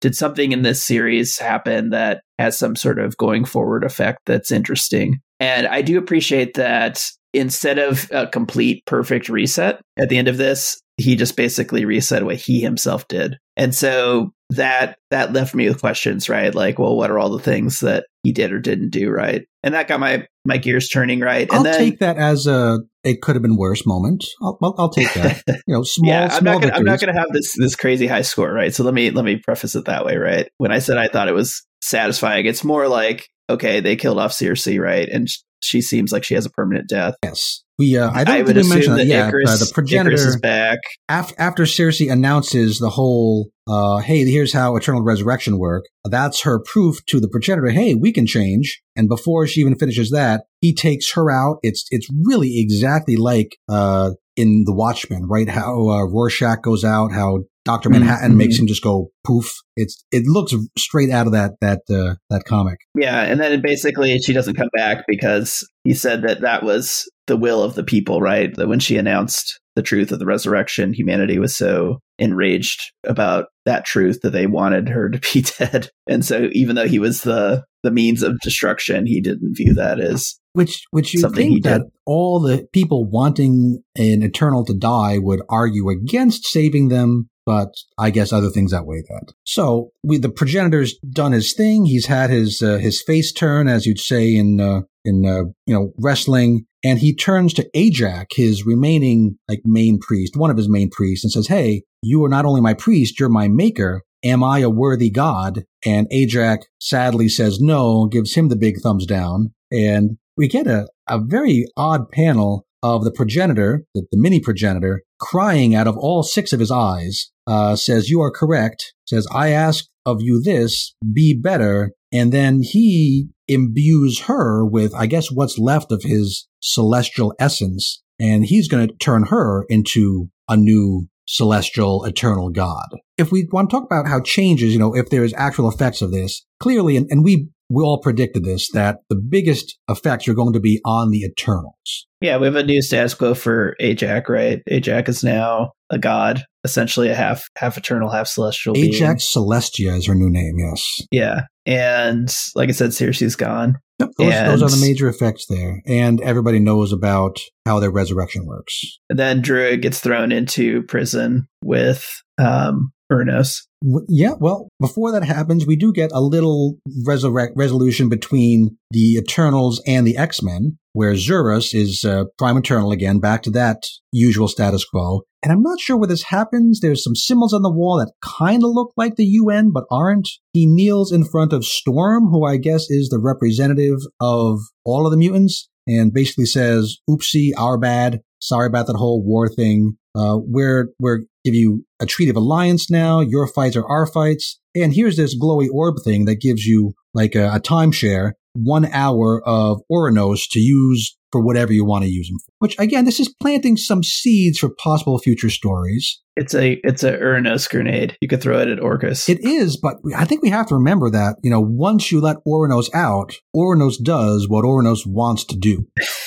did 0.00 0.14
something 0.14 0.52
in 0.52 0.62
this 0.62 0.82
series 0.82 1.38
happen 1.38 1.90
that 1.90 2.22
has 2.38 2.56
some 2.56 2.76
sort 2.76 2.98
of 2.98 3.16
going 3.16 3.44
forward 3.44 3.84
effect 3.84 4.20
that's 4.26 4.52
interesting? 4.52 5.20
And 5.40 5.66
I 5.66 5.82
do 5.82 5.98
appreciate 5.98 6.54
that 6.54 7.02
instead 7.34 7.78
of 7.78 8.10
a 8.10 8.26
complete 8.26 8.84
perfect 8.86 9.28
reset 9.28 9.80
at 9.98 10.08
the 10.08 10.18
end 10.18 10.28
of 10.28 10.38
this, 10.38 10.80
he 10.98 11.14
just 11.16 11.36
basically 11.36 11.84
reset 11.84 12.24
what 12.24 12.36
he 12.36 12.60
himself 12.60 13.06
did. 13.08 13.38
And 13.56 13.74
so 13.74 14.32
that 14.50 14.98
that 15.10 15.32
left 15.32 15.54
me 15.54 15.68
with 15.68 15.80
questions, 15.80 16.28
right? 16.28 16.54
Like, 16.54 16.78
well, 16.78 16.96
what 16.96 17.10
are 17.10 17.18
all 17.18 17.30
the 17.30 17.42
things 17.42 17.80
that 17.80 18.06
he 18.22 18.32
did 18.32 18.52
or 18.52 18.58
didn't 18.58 18.90
do 18.90 19.08
right? 19.08 19.46
And 19.62 19.74
that 19.74 19.88
got 19.88 20.00
my 20.00 20.26
my 20.44 20.58
gears 20.58 20.88
turning 20.88 21.20
right. 21.20 21.48
And 21.48 21.58
I'll 21.58 21.62
then 21.62 21.78
take 21.78 22.00
that 22.00 22.16
as 22.16 22.46
a 22.46 22.80
it 23.04 23.22
could 23.22 23.36
have 23.36 23.42
been 23.42 23.56
worse 23.56 23.86
moment. 23.86 24.24
I'll, 24.42 24.58
I'll, 24.62 24.74
I'll 24.78 24.90
take 24.90 25.12
that. 25.14 25.42
You 25.66 25.74
know, 25.74 25.82
small, 25.82 26.10
yeah, 26.10 26.24
I'm 26.24 26.30
small 26.30 26.54
not 26.54 26.62
gonna, 26.62 26.74
I'm 26.74 26.84
not 26.84 27.00
going 27.00 27.14
to 27.14 27.18
have 27.18 27.30
this 27.32 27.54
this 27.56 27.76
crazy 27.76 28.06
high 28.06 28.22
score, 28.22 28.52
right? 28.52 28.74
So 28.74 28.84
let 28.84 28.94
me 28.94 29.10
let 29.10 29.24
me 29.24 29.36
preface 29.36 29.74
it 29.74 29.84
that 29.84 30.04
way, 30.04 30.16
right? 30.16 30.48
When 30.58 30.72
I 30.72 30.78
said 30.78 30.98
I 30.98 31.08
thought 31.08 31.28
it 31.28 31.34
was 31.34 31.62
satisfying, 31.82 32.46
it's 32.46 32.64
more 32.64 32.88
like 32.88 33.28
okay, 33.50 33.80
they 33.80 33.96
killed 33.96 34.18
off 34.18 34.32
Sersi, 34.32 34.80
right? 34.80 35.08
And 35.08 35.28
sh- 35.28 35.38
she 35.60 35.80
seems 35.80 36.12
like 36.12 36.24
she 36.24 36.34
has 36.34 36.46
a 36.46 36.50
permanent 36.50 36.88
death. 36.88 37.14
Yes, 37.22 37.62
we. 37.78 37.96
Uh, 37.96 38.10
I 38.10 38.24
don't 38.24 38.34
I 38.34 38.44
think 38.44 38.56
we 38.56 38.68
mentioned 38.68 38.98
that. 38.98 39.06
that 39.06 39.06
Yeah, 39.06 39.26
uh, 39.26 39.56
the 39.56 39.70
progenitor 39.72 40.14
Icarus 40.16 40.34
is 40.34 40.40
back. 40.40 40.78
af- 41.08 41.32
after 41.38 41.64
Sersi 41.64 42.10
announces 42.10 42.78
the 42.78 42.90
whole, 42.90 43.50
uh, 43.66 43.98
hey, 43.98 44.24
here's 44.24 44.52
how 44.52 44.76
eternal 44.76 45.02
resurrection 45.02 45.58
work. 45.58 45.84
That's 46.04 46.42
her 46.42 46.60
proof 46.60 47.04
to 47.06 47.20
the 47.20 47.28
progenitor. 47.28 47.68
Hey, 47.68 47.94
we 47.94 48.12
can 48.12 48.26
change. 48.26 48.80
And 48.96 49.08
before 49.08 49.46
she 49.46 49.60
even 49.60 49.76
finishes 49.76 50.10
that, 50.10 50.44
he 50.60 50.74
takes 50.74 51.12
her 51.14 51.30
out. 51.30 51.58
It's 51.62 51.86
it's 51.90 52.08
really 52.24 52.60
exactly 52.60 53.16
like 53.16 53.56
uh, 53.68 54.12
in 54.38 54.62
The 54.64 54.72
Watchmen, 54.74 55.26
right? 55.28 55.48
How 55.48 55.88
uh, 55.88 56.04
Rorschach 56.04 56.62
goes 56.62 56.84
out, 56.84 57.12
how 57.12 57.40
Doctor 57.64 57.90
Manhattan 57.90 58.32
Mhm. 58.32 58.36
makes 58.36 58.58
him 58.58 58.66
just 58.66 58.82
go 58.82 59.08
poof. 59.26 59.52
It's 59.76 60.02
it 60.10 60.22
looks 60.26 60.54
straight 60.78 61.10
out 61.10 61.26
of 61.26 61.32
that 61.32 61.52
that 61.60 61.80
uh, 61.90 62.14
that 62.30 62.44
comic. 62.44 62.78
Yeah, 62.94 63.20
and 63.22 63.38
then 63.40 63.60
basically 63.60 64.18
she 64.20 64.32
doesn't 64.32 64.54
come 64.56 64.70
back 64.74 65.04
because 65.06 65.68
he 65.84 65.92
said 65.92 66.22
that 66.22 66.40
that 66.40 66.62
was 66.62 67.10
the 67.26 67.36
will 67.36 67.62
of 67.62 67.74
the 67.74 67.84
people, 67.84 68.22
right? 68.22 68.54
That 68.56 68.68
when 68.68 68.80
she 68.80 68.96
announced 68.96 69.60
the 69.78 69.82
truth 69.82 70.10
of 70.10 70.18
the 70.18 70.26
resurrection, 70.26 70.92
humanity 70.92 71.38
was 71.38 71.56
so 71.56 72.00
enraged 72.18 72.80
about 73.06 73.46
that 73.64 73.84
truth 73.84 74.18
that 74.24 74.30
they 74.30 74.48
wanted 74.48 74.88
her 74.88 75.08
to 75.08 75.20
be 75.32 75.44
dead. 75.58 75.88
And 76.08 76.24
so 76.24 76.48
even 76.50 76.74
though 76.74 76.88
he 76.88 76.98
was 76.98 77.22
the 77.22 77.62
the 77.84 77.92
means 77.92 78.24
of 78.24 78.36
destruction, 78.40 79.06
he 79.06 79.20
didn't 79.20 79.54
view 79.54 79.72
that 79.74 80.00
as 80.00 80.34
Which 80.52 80.82
which 80.90 81.14
you 81.14 81.20
Something 81.20 81.50
think 81.50 81.62
that 81.62 81.82
did. 81.82 81.92
all 82.06 82.40
the 82.40 82.66
people 82.72 83.08
wanting 83.08 83.84
an 83.94 84.24
eternal 84.24 84.64
to 84.64 84.74
die 84.74 85.18
would 85.18 85.42
argue 85.48 85.88
against 85.90 86.48
saving 86.48 86.88
them, 86.88 87.28
but 87.48 87.72
I 87.96 88.10
guess 88.10 88.30
other 88.30 88.50
things 88.50 88.74
outweigh 88.74 89.04
that. 89.08 89.32
So 89.44 89.92
we 90.04 90.18
the 90.18 90.28
progenitor's 90.28 90.98
done 90.98 91.32
his 91.32 91.54
thing. 91.54 91.86
He's 91.86 92.04
had 92.04 92.28
his 92.28 92.60
uh, 92.60 92.76
his 92.76 93.00
face 93.00 93.32
turn, 93.32 93.68
as 93.68 93.86
you'd 93.86 93.98
say 93.98 94.36
in 94.36 94.60
uh, 94.60 94.82
in 95.02 95.24
uh, 95.24 95.44
you 95.64 95.74
know 95.74 95.94
wrestling, 95.98 96.66
and 96.84 96.98
he 96.98 97.16
turns 97.16 97.54
to 97.54 97.66
Ajak, 97.74 98.26
his 98.34 98.66
remaining 98.66 99.38
like 99.48 99.62
main 99.64 99.98
priest, 99.98 100.36
one 100.36 100.50
of 100.50 100.58
his 100.58 100.68
main 100.68 100.90
priests, 100.90 101.24
and 101.24 101.32
says, 101.32 101.46
"Hey, 101.46 101.84
you 102.02 102.22
are 102.22 102.28
not 102.28 102.44
only 102.44 102.60
my 102.60 102.74
priest, 102.74 103.18
you're 103.18 103.30
my 103.30 103.48
maker." 103.48 104.02
Am 104.24 104.42
I 104.42 104.58
a 104.58 104.68
worthy 104.68 105.10
god? 105.10 105.62
And 105.86 106.10
Ajak 106.10 106.62
sadly 106.80 107.28
says 107.28 107.60
no, 107.60 108.06
gives 108.06 108.34
him 108.34 108.48
the 108.48 108.56
big 108.56 108.80
thumbs 108.82 109.06
down. 109.06 109.52
And 109.70 110.18
we 110.36 110.48
get 110.48 110.66
a, 110.66 110.88
a 111.08 111.20
very 111.20 111.66
odd 111.76 112.10
panel 112.10 112.66
of 112.82 113.04
the 113.04 113.12
progenitor, 113.12 113.84
the, 113.94 114.06
the 114.10 114.18
mini 114.18 114.40
progenitor, 114.40 115.02
crying 115.18 115.74
out 115.74 115.86
of 115.86 115.96
all 115.96 116.22
six 116.22 116.52
of 116.52 116.60
his 116.60 116.70
eyes, 116.70 117.30
uh, 117.48 117.74
says, 117.74 118.10
You 118.10 118.20
are 118.20 118.30
correct, 118.30 118.92
says, 119.06 119.26
I 119.32 119.50
ask 119.50 119.86
of 120.04 120.18
you 120.20 120.40
this, 120.40 120.94
be 121.12 121.38
better. 121.38 121.92
And 122.12 122.32
then 122.32 122.62
he 122.62 123.28
imbues 123.48 124.20
her 124.22 124.64
with, 124.64 124.94
I 124.94 125.06
guess, 125.06 125.30
what's 125.30 125.58
left 125.58 125.90
of 125.90 126.02
his 126.02 126.46
celestial 126.60 127.34
essence. 127.38 128.02
And 128.20 128.44
he's 128.44 128.68
going 128.68 128.88
to 128.88 128.94
turn 128.94 129.26
her 129.26 129.64
into 129.68 130.30
a 130.48 130.56
new 130.56 131.08
celestial 131.26 132.04
eternal 132.04 132.50
god. 132.50 132.88
If 133.16 133.30
we 133.30 133.46
want 133.52 133.70
to 133.70 133.76
talk 133.76 133.84
about 133.84 134.08
how 134.08 134.20
changes, 134.20 134.72
you 134.72 134.78
know, 134.78 134.94
if 134.94 135.10
there's 135.10 135.34
actual 135.34 135.68
effects 135.68 136.00
of 136.00 136.10
this, 136.10 136.44
clearly, 136.60 136.96
and, 136.96 137.06
and 137.10 137.22
we 137.22 137.50
we 137.70 137.82
all 137.82 138.00
predicted 138.00 138.44
this 138.44 138.70
that 138.72 138.98
the 139.08 139.16
biggest 139.16 139.78
effects 139.88 140.28
are 140.28 140.34
going 140.34 140.52
to 140.54 140.60
be 140.60 140.80
on 140.84 141.10
the 141.10 141.20
Eternals. 141.20 142.06
Yeah, 142.20 142.38
we 142.38 142.46
have 142.46 142.56
a 142.56 142.62
new 142.62 142.82
status 142.82 143.14
quo 143.14 143.34
for 143.34 143.76
Ajak, 143.80 144.28
right? 144.28 144.60
Ajak 144.70 145.08
is 145.08 145.22
now 145.22 145.72
a 145.90 145.98
god, 145.98 146.44
essentially 146.64 147.08
a 147.08 147.14
half 147.14 147.44
half 147.56 147.76
eternal, 147.76 148.10
half 148.10 148.26
celestial. 148.26 148.74
Ajak 148.74 149.20
Celestia 149.20 149.96
is 149.96 150.06
her 150.06 150.14
new 150.14 150.30
name. 150.30 150.54
Yes. 150.58 150.84
Yeah, 151.12 151.42
and 151.66 152.34
like 152.54 152.68
I 152.68 152.72
said, 152.72 152.90
Sersi's 152.90 153.36
gone. 153.36 153.76
Yep, 154.00 154.10
those, 154.16 154.60
those, 154.60 154.62
are 154.62 154.76
the 154.76 154.86
major 154.86 155.08
effects 155.08 155.46
there, 155.48 155.82
and 155.86 156.20
everybody 156.20 156.60
knows 156.60 156.92
about 156.92 157.40
how 157.66 157.80
their 157.80 157.90
resurrection 157.90 158.46
works. 158.46 158.80
And 159.10 159.18
then 159.18 159.42
Druig 159.42 159.82
gets 159.82 159.98
thrown 159.98 160.30
into 160.30 160.82
prison 160.84 161.48
with 161.64 162.08
um, 162.38 162.92
Uranos. 163.10 163.62
Yeah, 164.08 164.32
well, 164.38 164.68
before 164.80 165.12
that 165.12 165.24
happens, 165.24 165.66
we 165.66 165.76
do 165.76 165.92
get 165.92 166.10
a 166.12 166.20
little 166.20 166.78
resolution 167.06 168.08
between 168.08 168.76
the 168.90 169.14
Eternals 169.14 169.80
and 169.86 170.06
the 170.06 170.16
X 170.16 170.42
Men, 170.42 170.78
where 170.92 171.14
Zuras 171.14 171.74
is 171.74 172.04
uh, 172.04 172.24
Prime 172.38 172.56
Eternal 172.56 172.90
again, 172.90 173.20
back 173.20 173.42
to 173.44 173.50
that 173.50 173.84
usual 174.12 174.48
status 174.48 174.84
quo. 174.84 175.22
And 175.42 175.52
I'm 175.52 175.62
not 175.62 175.78
sure 175.78 175.96
where 175.96 176.08
this 176.08 176.24
happens. 176.24 176.80
There's 176.80 177.04
some 177.04 177.14
symbols 177.14 177.54
on 177.54 177.62
the 177.62 177.70
wall 177.70 177.98
that 177.98 178.12
kind 178.22 178.64
of 178.64 178.70
look 178.72 178.92
like 178.96 179.14
the 179.14 179.24
UN, 179.24 179.70
but 179.72 179.84
aren't. 179.90 180.28
He 180.52 180.66
kneels 180.66 181.12
in 181.12 181.24
front 181.24 181.52
of 181.52 181.64
Storm, 181.64 182.28
who 182.30 182.44
I 182.44 182.56
guess 182.56 182.90
is 182.90 183.08
the 183.08 183.20
representative 183.20 184.00
of 184.20 184.58
all 184.84 185.06
of 185.06 185.12
the 185.12 185.16
mutants, 185.16 185.68
and 185.86 186.12
basically 186.12 186.46
says, 186.46 186.98
"Oopsie, 187.08 187.52
our 187.56 187.78
bad. 187.78 188.20
Sorry 188.40 188.66
about 188.66 188.88
that 188.88 188.96
whole 188.96 189.24
war 189.24 189.48
thing. 189.48 189.96
Uh, 190.16 190.38
we're 190.40 190.88
we're 190.98 191.20
give 191.48 191.54
you 191.54 191.84
a 192.00 192.06
treaty 192.06 192.30
of 192.30 192.36
alliance 192.36 192.90
now. 192.90 193.20
Your 193.20 193.46
fights 193.46 193.76
are 193.76 193.86
our 193.86 194.06
fights. 194.06 194.60
And 194.74 194.94
here's 194.94 195.16
this 195.16 195.38
glowy 195.38 195.68
orb 195.72 195.96
thing 196.04 196.26
that 196.26 196.40
gives 196.40 196.64
you 196.64 196.92
like 197.14 197.34
a, 197.34 197.50
a 197.54 197.60
timeshare, 197.60 198.32
one 198.54 198.86
hour 198.86 199.42
of 199.46 199.80
Ouranos 199.90 200.42
to 200.50 200.60
use 200.60 201.16
for 201.30 201.42
whatever 201.42 201.72
you 201.72 201.84
want 201.84 202.04
to 202.04 202.10
use 202.10 202.28
them 202.28 202.38
for. 202.38 202.52
Which 202.58 202.78
again, 202.78 203.04
this 203.04 203.20
is 203.20 203.34
planting 203.40 203.76
some 203.76 204.02
seeds 204.02 204.58
for 204.58 204.70
possible 204.70 205.18
future 205.18 205.50
stories. 205.50 206.20
It's 206.36 206.54
a 206.54 206.80
it's 206.84 207.02
a 207.02 207.12
Ouranos 207.12 207.68
grenade. 207.68 208.16
You 208.20 208.28
could 208.28 208.40
throw 208.40 208.60
it 208.60 208.68
at 208.68 208.78
Orchis. 208.78 209.28
It 209.28 209.40
is, 209.42 209.76
but 209.76 209.96
I 210.16 210.24
think 210.24 210.42
we 210.42 210.50
have 210.50 210.68
to 210.68 210.76
remember 210.76 211.10
that 211.10 211.36
you 211.42 211.50
know 211.50 211.60
once 211.60 212.12
you 212.12 212.20
let 212.20 212.36
Ouranos 212.46 212.88
out, 212.94 213.34
Ouranos 213.54 213.96
does 214.02 214.48
what 214.48 214.64
Ouranos 214.64 215.00
wants 215.06 215.44
to 215.44 215.56
do. 215.56 215.86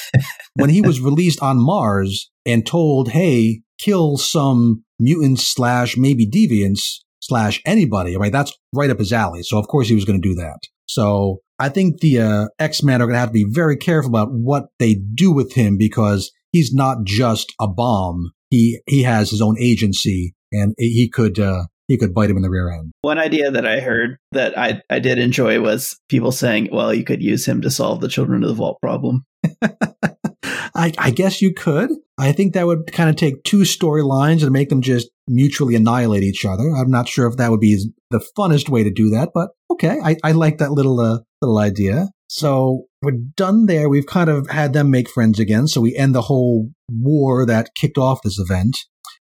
when 0.56 0.70
he 0.70 0.82
was 0.82 1.00
released 1.00 1.42
on 1.42 1.58
Mars 1.58 2.30
and 2.46 2.66
told, 2.66 3.10
"Hey, 3.10 3.62
kill 3.84 4.18
some 4.18 4.84
mutants 5.00 5.48
slash 5.48 5.98
maybe 5.98 6.28
deviants 6.28 7.00
slash 7.22 7.62
anybody," 7.66 8.16
right? 8.18 8.32
That's 8.32 8.54
right 8.74 8.90
up 8.90 9.00
his 9.00 9.14
alley. 9.14 9.44
So 9.44 9.58
of 9.58 9.68
course 9.68 9.88
he 9.88 9.96
was 9.96 10.06
going 10.06 10.22
to 10.22 10.28
do 10.30 10.36
that. 10.36 10.60
So 10.88 11.40
I 11.58 11.70
think 11.70 12.00
the 12.00 12.20
uh, 12.20 12.48
X 12.60 12.84
Men 12.84 13.02
are 13.02 13.06
going 13.06 13.16
to 13.16 13.20
have 13.20 13.30
to 13.30 13.34
be 13.34 13.46
very 13.48 13.78
careful 13.78 14.10
about 14.10 14.30
what 14.32 14.66
they 14.80 14.96
do 14.96 15.32
with 15.32 15.54
him 15.54 15.78
because 15.78 16.32
he's 16.52 16.74
not 16.74 17.04
just 17.06 17.54
a 17.60 17.68
bomb. 17.68 18.32
He 18.50 18.82
he 18.88 19.04
has 19.04 19.30
his 19.30 19.42
own 19.42 19.56
agency, 19.60 20.34
and 20.52 20.74
he 20.78 21.08
could 21.08 21.40
uh, 21.40 21.66
he 21.88 21.98
could 21.98 22.14
bite 22.14 22.30
him 22.30 22.36
in 22.38 22.42
the 22.42 22.50
rear 22.50 22.70
end. 22.72 22.92
One 23.02 23.20
idea 23.20 23.52
that 23.52 23.66
I 23.66 23.80
heard 23.80 24.18
that 24.32 24.58
I 24.58 24.82
I 24.90 25.00
did 25.00 25.20
enjoy 25.20 25.62
was 25.62 25.98
people 26.10 26.32
saying, 26.32 26.70
"Well, 26.72 26.94
you 26.94 27.04
could 27.04 27.22
use 27.22 27.46
him 27.46 27.62
to 27.62 27.70
solve 27.70 28.02
the 28.02 28.10
Children 28.10 28.44
of 28.44 28.50
the 28.50 28.56
Vault 28.56 28.78
problem." 28.82 29.26
I, 30.76 30.92
I, 30.98 31.12
guess 31.12 31.42
you 31.42 31.54
could. 31.54 31.90
I 32.18 32.32
think 32.32 32.54
that 32.54 32.68
would 32.68 32.92
kind 32.92 33.10
of 33.10 33.16
take 33.16 33.44
two 33.44 33.62
storylines 33.62 34.44
and 34.44 34.52
make 34.52 34.70
them 34.70 34.82
just 34.82 35.10
mutually 35.28 35.76
annihilate 35.76 36.24
each 36.24 36.46
other. 36.46 36.70
I'm 36.76 36.92
not 36.92 37.08
sure 37.08 37.28
if 37.28 37.38
that 37.38 37.52
would 37.52 37.60
be 37.60 37.92
the 38.10 38.26
funnest 38.38 38.70
way 38.70 38.84
to 38.84 38.92
do 38.92 39.10
that, 39.10 39.32
but 39.34 39.50
okay, 39.72 40.00
I, 40.04 40.18
I 40.24 40.32
like 40.32 40.58
that 40.60 40.72
little 40.72 41.00
uh, 41.00 41.20
little 41.42 41.58
idea. 41.58 42.10
So 42.28 42.86
we're 43.02 43.18
done 43.36 43.66
there. 43.66 43.90
We've 43.90 44.06
kind 44.06 44.30
of 44.30 44.50
had 44.50 44.74
them 44.74 44.90
make 44.90 45.10
friends 45.10 45.40
again. 45.40 45.68
So 45.68 45.82
we 45.82 45.96
end 45.96 46.16
the 46.16 46.22
whole 46.22 46.70
war 46.90 47.46
that 47.46 47.76
kicked 47.76 47.98
off 47.98 48.22
this 48.22 48.40
event. 48.40 48.78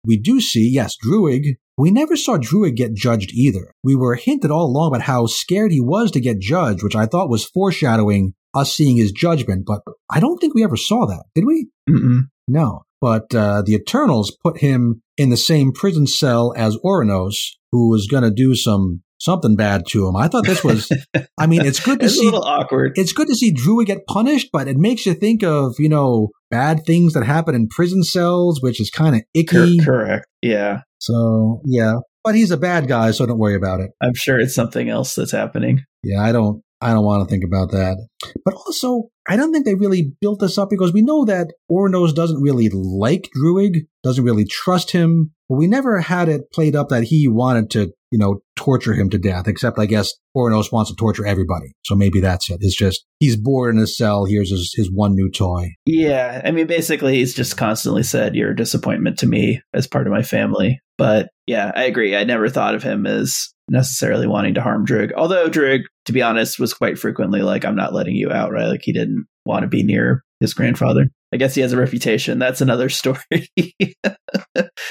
We 0.04 0.18
do 0.18 0.40
see, 0.40 0.68
yes, 0.68 0.96
Druig. 1.02 1.56
We 1.76 1.90
never 1.90 2.16
saw 2.16 2.36
Druig 2.36 2.76
get 2.76 2.94
judged 2.94 3.30
either. 3.32 3.72
We 3.84 3.94
were 3.94 4.16
hinted 4.16 4.50
all 4.50 4.66
along 4.66 4.88
about 4.88 5.06
how 5.06 5.26
scared 5.26 5.70
he 5.70 5.80
was 5.80 6.10
to 6.10 6.20
get 6.20 6.40
judged, 6.40 6.82
which 6.82 6.96
I 6.96 7.06
thought 7.06 7.30
was 7.30 7.44
foreshadowing 7.44 8.34
us 8.60 8.74
seeing 8.74 8.96
his 8.96 9.12
judgment, 9.12 9.64
but 9.66 9.80
I 10.10 10.20
don't 10.20 10.38
think 10.38 10.54
we 10.54 10.64
ever 10.64 10.76
saw 10.76 11.06
that, 11.06 11.24
did 11.34 11.44
we? 11.46 11.68
Mm-mm. 11.88 12.22
No. 12.46 12.82
But 13.00 13.34
uh, 13.34 13.62
the 13.62 13.74
Eternals 13.74 14.36
put 14.42 14.58
him 14.58 15.02
in 15.16 15.30
the 15.30 15.36
same 15.36 15.72
prison 15.72 16.06
cell 16.06 16.52
as 16.56 16.76
Oranos, 16.78 17.36
who 17.70 17.90
was 17.90 18.06
going 18.06 18.24
to 18.24 18.30
do 18.30 18.54
some 18.54 19.02
something 19.20 19.56
bad 19.56 19.84
to 19.88 20.06
him. 20.06 20.16
I 20.16 20.28
thought 20.28 20.46
this 20.46 20.64
was. 20.64 20.90
I 21.38 21.46
mean, 21.46 21.64
it's 21.64 21.80
good 21.80 22.00
to 22.00 22.06
it's 22.06 22.16
see. 22.16 22.26
A 22.26 22.30
little 22.30 22.44
awkward. 22.44 22.92
It's 22.96 23.12
good 23.12 23.28
to 23.28 23.34
see 23.34 23.52
Druig 23.52 23.86
get 23.86 24.06
punished, 24.06 24.48
but 24.52 24.68
it 24.68 24.76
makes 24.76 25.06
you 25.06 25.14
think 25.14 25.42
of 25.42 25.74
you 25.78 25.88
know 25.88 26.28
bad 26.50 26.84
things 26.86 27.12
that 27.12 27.24
happen 27.24 27.54
in 27.54 27.68
prison 27.68 28.02
cells, 28.02 28.60
which 28.62 28.80
is 28.80 28.90
kind 28.90 29.16
of 29.16 29.22
icky. 29.34 29.78
correct. 29.78 30.26
Yeah. 30.42 30.80
So 30.98 31.60
yeah, 31.64 31.96
but 32.24 32.34
he's 32.34 32.50
a 32.50 32.56
bad 32.56 32.88
guy, 32.88 33.12
so 33.12 33.26
don't 33.26 33.38
worry 33.38 33.54
about 33.54 33.80
it. 33.80 33.90
I'm 34.02 34.14
sure 34.14 34.38
it's 34.38 34.54
something 34.54 34.88
else 34.88 35.14
that's 35.14 35.32
happening. 35.32 35.84
Yeah, 36.02 36.22
I 36.22 36.32
don't. 36.32 36.62
I 36.80 36.92
don't 36.92 37.04
want 37.04 37.26
to 37.26 37.30
think 37.30 37.44
about 37.44 37.70
that. 37.72 37.98
But 38.44 38.54
also, 38.54 39.10
I 39.28 39.36
don't 39.36 39.52
think 39.52 39.64
they 39.64 39.74
really 39.74 40.12
built 40.20 40.40
this 40.40 40.58
up 40.58 40.70
because 40.70 40.92
we 40.92 41.02
know 41.02 41.24
that 41.24 41.52
Ouranos 41.70 42.14
doesn't 42.14 42.40
really 42.40 42.70
like 42.72 43.28
Druig, 43.36 43.86
doesn't 44.02 44.24
really 44.24 44.44
trust 44.44 44.92
him. 44.92 45.32
But 45.48 45.56
we 45.56 45.66
never 45.66 46.00
had 46.00 46.28
it 46.28 46.52
played 46.52 46.76
up 46.76 46.90
that 46.90 47.04
he 47.04 47.26
wanted 47.26 47.70
to, 47.70 47.92
you 48.10 48.18
know, 48.18 48.42
torture 48.54 48.94
him 48.94 49.10
to 49.10 49.18
death, 49.18 49.48
except 49.48 49.78
I 49.78 49.86
guess 49.86 50.12
Ouranos 50.36 50.70
wants 50.70 50.90
to 50.90 50.96
torture 50.96 51.26
everybody. 51.26 51.72
So 51.84 51.94
maybe 51.94 52.20
that's 52.20 52.50
it. 52.50 52.58
It's 52.60 52.76
just 52.76 53.04
he's 53.18 53.36
bored 53.36 53.74
in 53.74 53.80
his 53.80 53.96
cell. 53.96 54.24
Here's 54.26 54.50
his, 54.50 54.72
his 54.76 54.90
one 54.92 55.14
new 55.14 55.30
toy. 55.30 55.70
Yeah. 55.86 56.42
I 56.44 56.50
mean, 56.50 56.66
basically, 56.66 57.16
he's 57.16 57.34
just 57.34 57.56
constantly 57.56 58.02
said, 58.02 58.34
You're 58.34 58.52
a 58.52 58.56
disappointment 58.56 59.18
to 59.20 59.26
me 59.26 59.62
as 59.72 59.86
part 59.86 60.06
of 60.06 60.12
my 60.12 60.22
family. 60.22 60.80
But 60.96 61.28
yeah, 61.46 61.72
I 61.74 61.84
agree. 61.84 62.14
I 62.14 62.24
never 62.24 62.48
thought 62.48 62.74
of 62.74 62.82
him 62.82 63.06
as 63.06 63.54
necessarily 63.68 64.26
wanting 64.26 64.54
to 64.54 64.62
harm 64.62 64.86
Druig. 64.86 65.12
Although 65.16 65.48
Druig, 65.48 65.82
to 66.06 66.12
be 66.12 66.22
honest, 66.22 66.58
was 66.58 66.74
quite 66.74 66.98
frequently 66.98 67.42
like, 67.42 67.64
I'm 67.64 67.76
not 67.76 67.94
letting 67.94 68.16
you 68.16 68.30
out, 68.30 68.52
right? 68.52 68.68
Like 68.68 68.82
he 68.82 68.92
didn't 68.92 69.26
want 69.44 69.62
to 69.62 69.68
be 69.68 69.82
near 69.82 70.24
his 70.40 70.54
grandfather. 70.54 71.08
I 71.32 71.36
guess 71.36 71.54
he 71.54 71.60
has 71.60 71.72
a 71.72 71.76
reputation. 71.76 72.38
That's 72.38 72.60
another 72.60 72.88
story. 72.88 73.48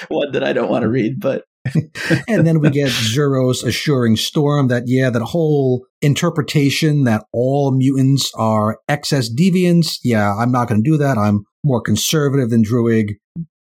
One 0.10 0.32
that 0.34 0.44
I 0.44 0.54
don't 0.54 0.70
want 0.70 0.84
to 0.84 0.90
read, 0.90 1.20
but 1.20 1.44
and 2.28 2.48
then 2.48 2.60
we 2.60 2.70
get 2.70 2.90
Zuras 2.90 3.66
assuring 3.66 4.16
Storm 4.16 4.70
that, 4.70 4.84
yeah, 4.86 5.10
that 5.10 5.22
whole 5.22 5.86
interpretation 6.02 7.04
that 7.04 7.26
all 7.34 7.72
mutants 7.72 8.32
are 8.36 8.80
excess 8.88 9.30
deviants. 9.30 9.98
Yeah, 10.04 10.34
I'm 10.34 10.52
not 10.52 10.70
going 10.70 10.82
to 10.82 10.90
do 10.90 10.98
that. 10.98 11.18
I'm 11.18 11.44
more 11.66 11.82
conservative 11.82 12.50
than 12.50 12.64
Druig. 12.64 13.16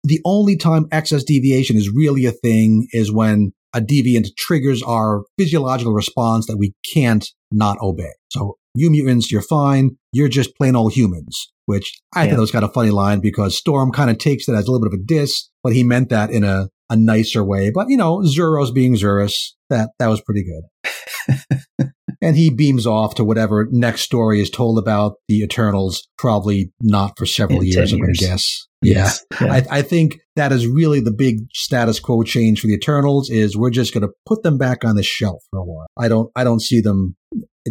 The 0.03 0.21
only 0.27 0.57
time 0.57 0.87
excess 0.93 1.25
deviation 1.25 1.77
is 1.77 1.91
really 1.91 2.27
a 2.27 2.33
thing 2.33 2.89
is 2.93 3.11
when 3.11 3.53
a 3.75 3.81
deviant 3.81 4.29
triggers 4.39 4.83
our 4.83 5.25
physiological 5.39 5.93
response 5.93 6.47
that 6.47 6.57
we 6.57 6.75
can't 6.93 7.29
not 7.53 7.77
obey. 7.81 8.13
So 8.31 8.57
you 8.75 8.91
mutants, 8.91 9.31
you're 9.31 9.43
fine. 9.43 9.97
You're 10.13 10.29
just 10.29 10.57
plain 10.57 10.77
old 10.77 10.93
humans, 10.93 11.53
which 11.67 11.93
I 12.15 12.25
yeah. 12.25 12.33
thought 12.33 12.41
was 12.41 12.51
kind 12.51 12.65
of 12.65 12.71
a 12.71 12.73
funny 12.73 12.91
line 12.91 13.21
because 13.21 13.57
Storm 13.57 13.93
kind 13.93 14.11
of 14.11 14.19
takes 14.19 14.49
it 14.49 14.55
as 14.55 14.67
a 14.67 14.71
little 14.71 14.87
bit 14.87 14.95
of 14.95 15.01
a 15.01 15.05
diss, 15.05 15.49
but 15.63 15.73
he 15.73 15.85
meant 15.85 16.09
that 16.09 16.31
in 16.31 16.45
a, 16.45 16.69
a 16.91 16.97
nicer 16.97 17.45
way. 17.45 17.71
But 17.71 17.89
you 17.89 17.97
know, 17.97 18.19
Zuras 18.19 18.73
being 18.73 18.95
Zuras, 18.95 19.35
that, 19.71 19.91
that 19.99 20.09
was 20.09 20.21
pretty 20.21 20.45
good. 20.45 21.89
and 22.25 22.37
he 22.37 22.49
beams 22.51 22.87
off 22.87 23.15
to 23.17 23.25
whatever 23.25 23.69
next 23.71 24.01
story 24.01 24.41
is 24.41 24.49
told 24.49 24.79
about 24.79 25.17
the 25.29 25.41
Eternals, 25.41 26.09
probably 26.17 26.73
not 26.81 27.19
for 27.19 27.27
several 27.27 27.61
in 27.61 27.67
years, 27.67 27.93
I'm 27.93 28.01
going 28.01 28.15
to 28.15 28.25
guess. 28.25 28.67
Yeah. 28.83 29.11
yeah. 29.41 29.53
I, 29.53 29.63
I, 29.71 29.83
think 29.83 30.21
that 30.35 30.51
is 30.51 30.67
really 30.67 31.01
the 31.01 31.13
big 31.13 31.41
status 31.53 32.01
quo 32.01 32.23
change 32.23 32.61
for 32.61 32.67
the 32.67 32.75
Eternals 32.75 33.29
is 33.29 33.57
we're 33.57 33.71
just 33.71 33.93
going 33.93 34.07
to 34.07 34.13
put 34.27 34.43
them 34.43 34.57
back 34.57 34.85
on 34.85 34.97
the 34.97 35.03
shelf 35.03 35.43
for 35.51 35.59
a 35.61 35.65
while. 35.65 35.87
I 35.99 36.09
don't, 36.09 36.31
I 36.35 36.45
don't 36.45 36.61
see 36.61 36.81
them 36.81 37.15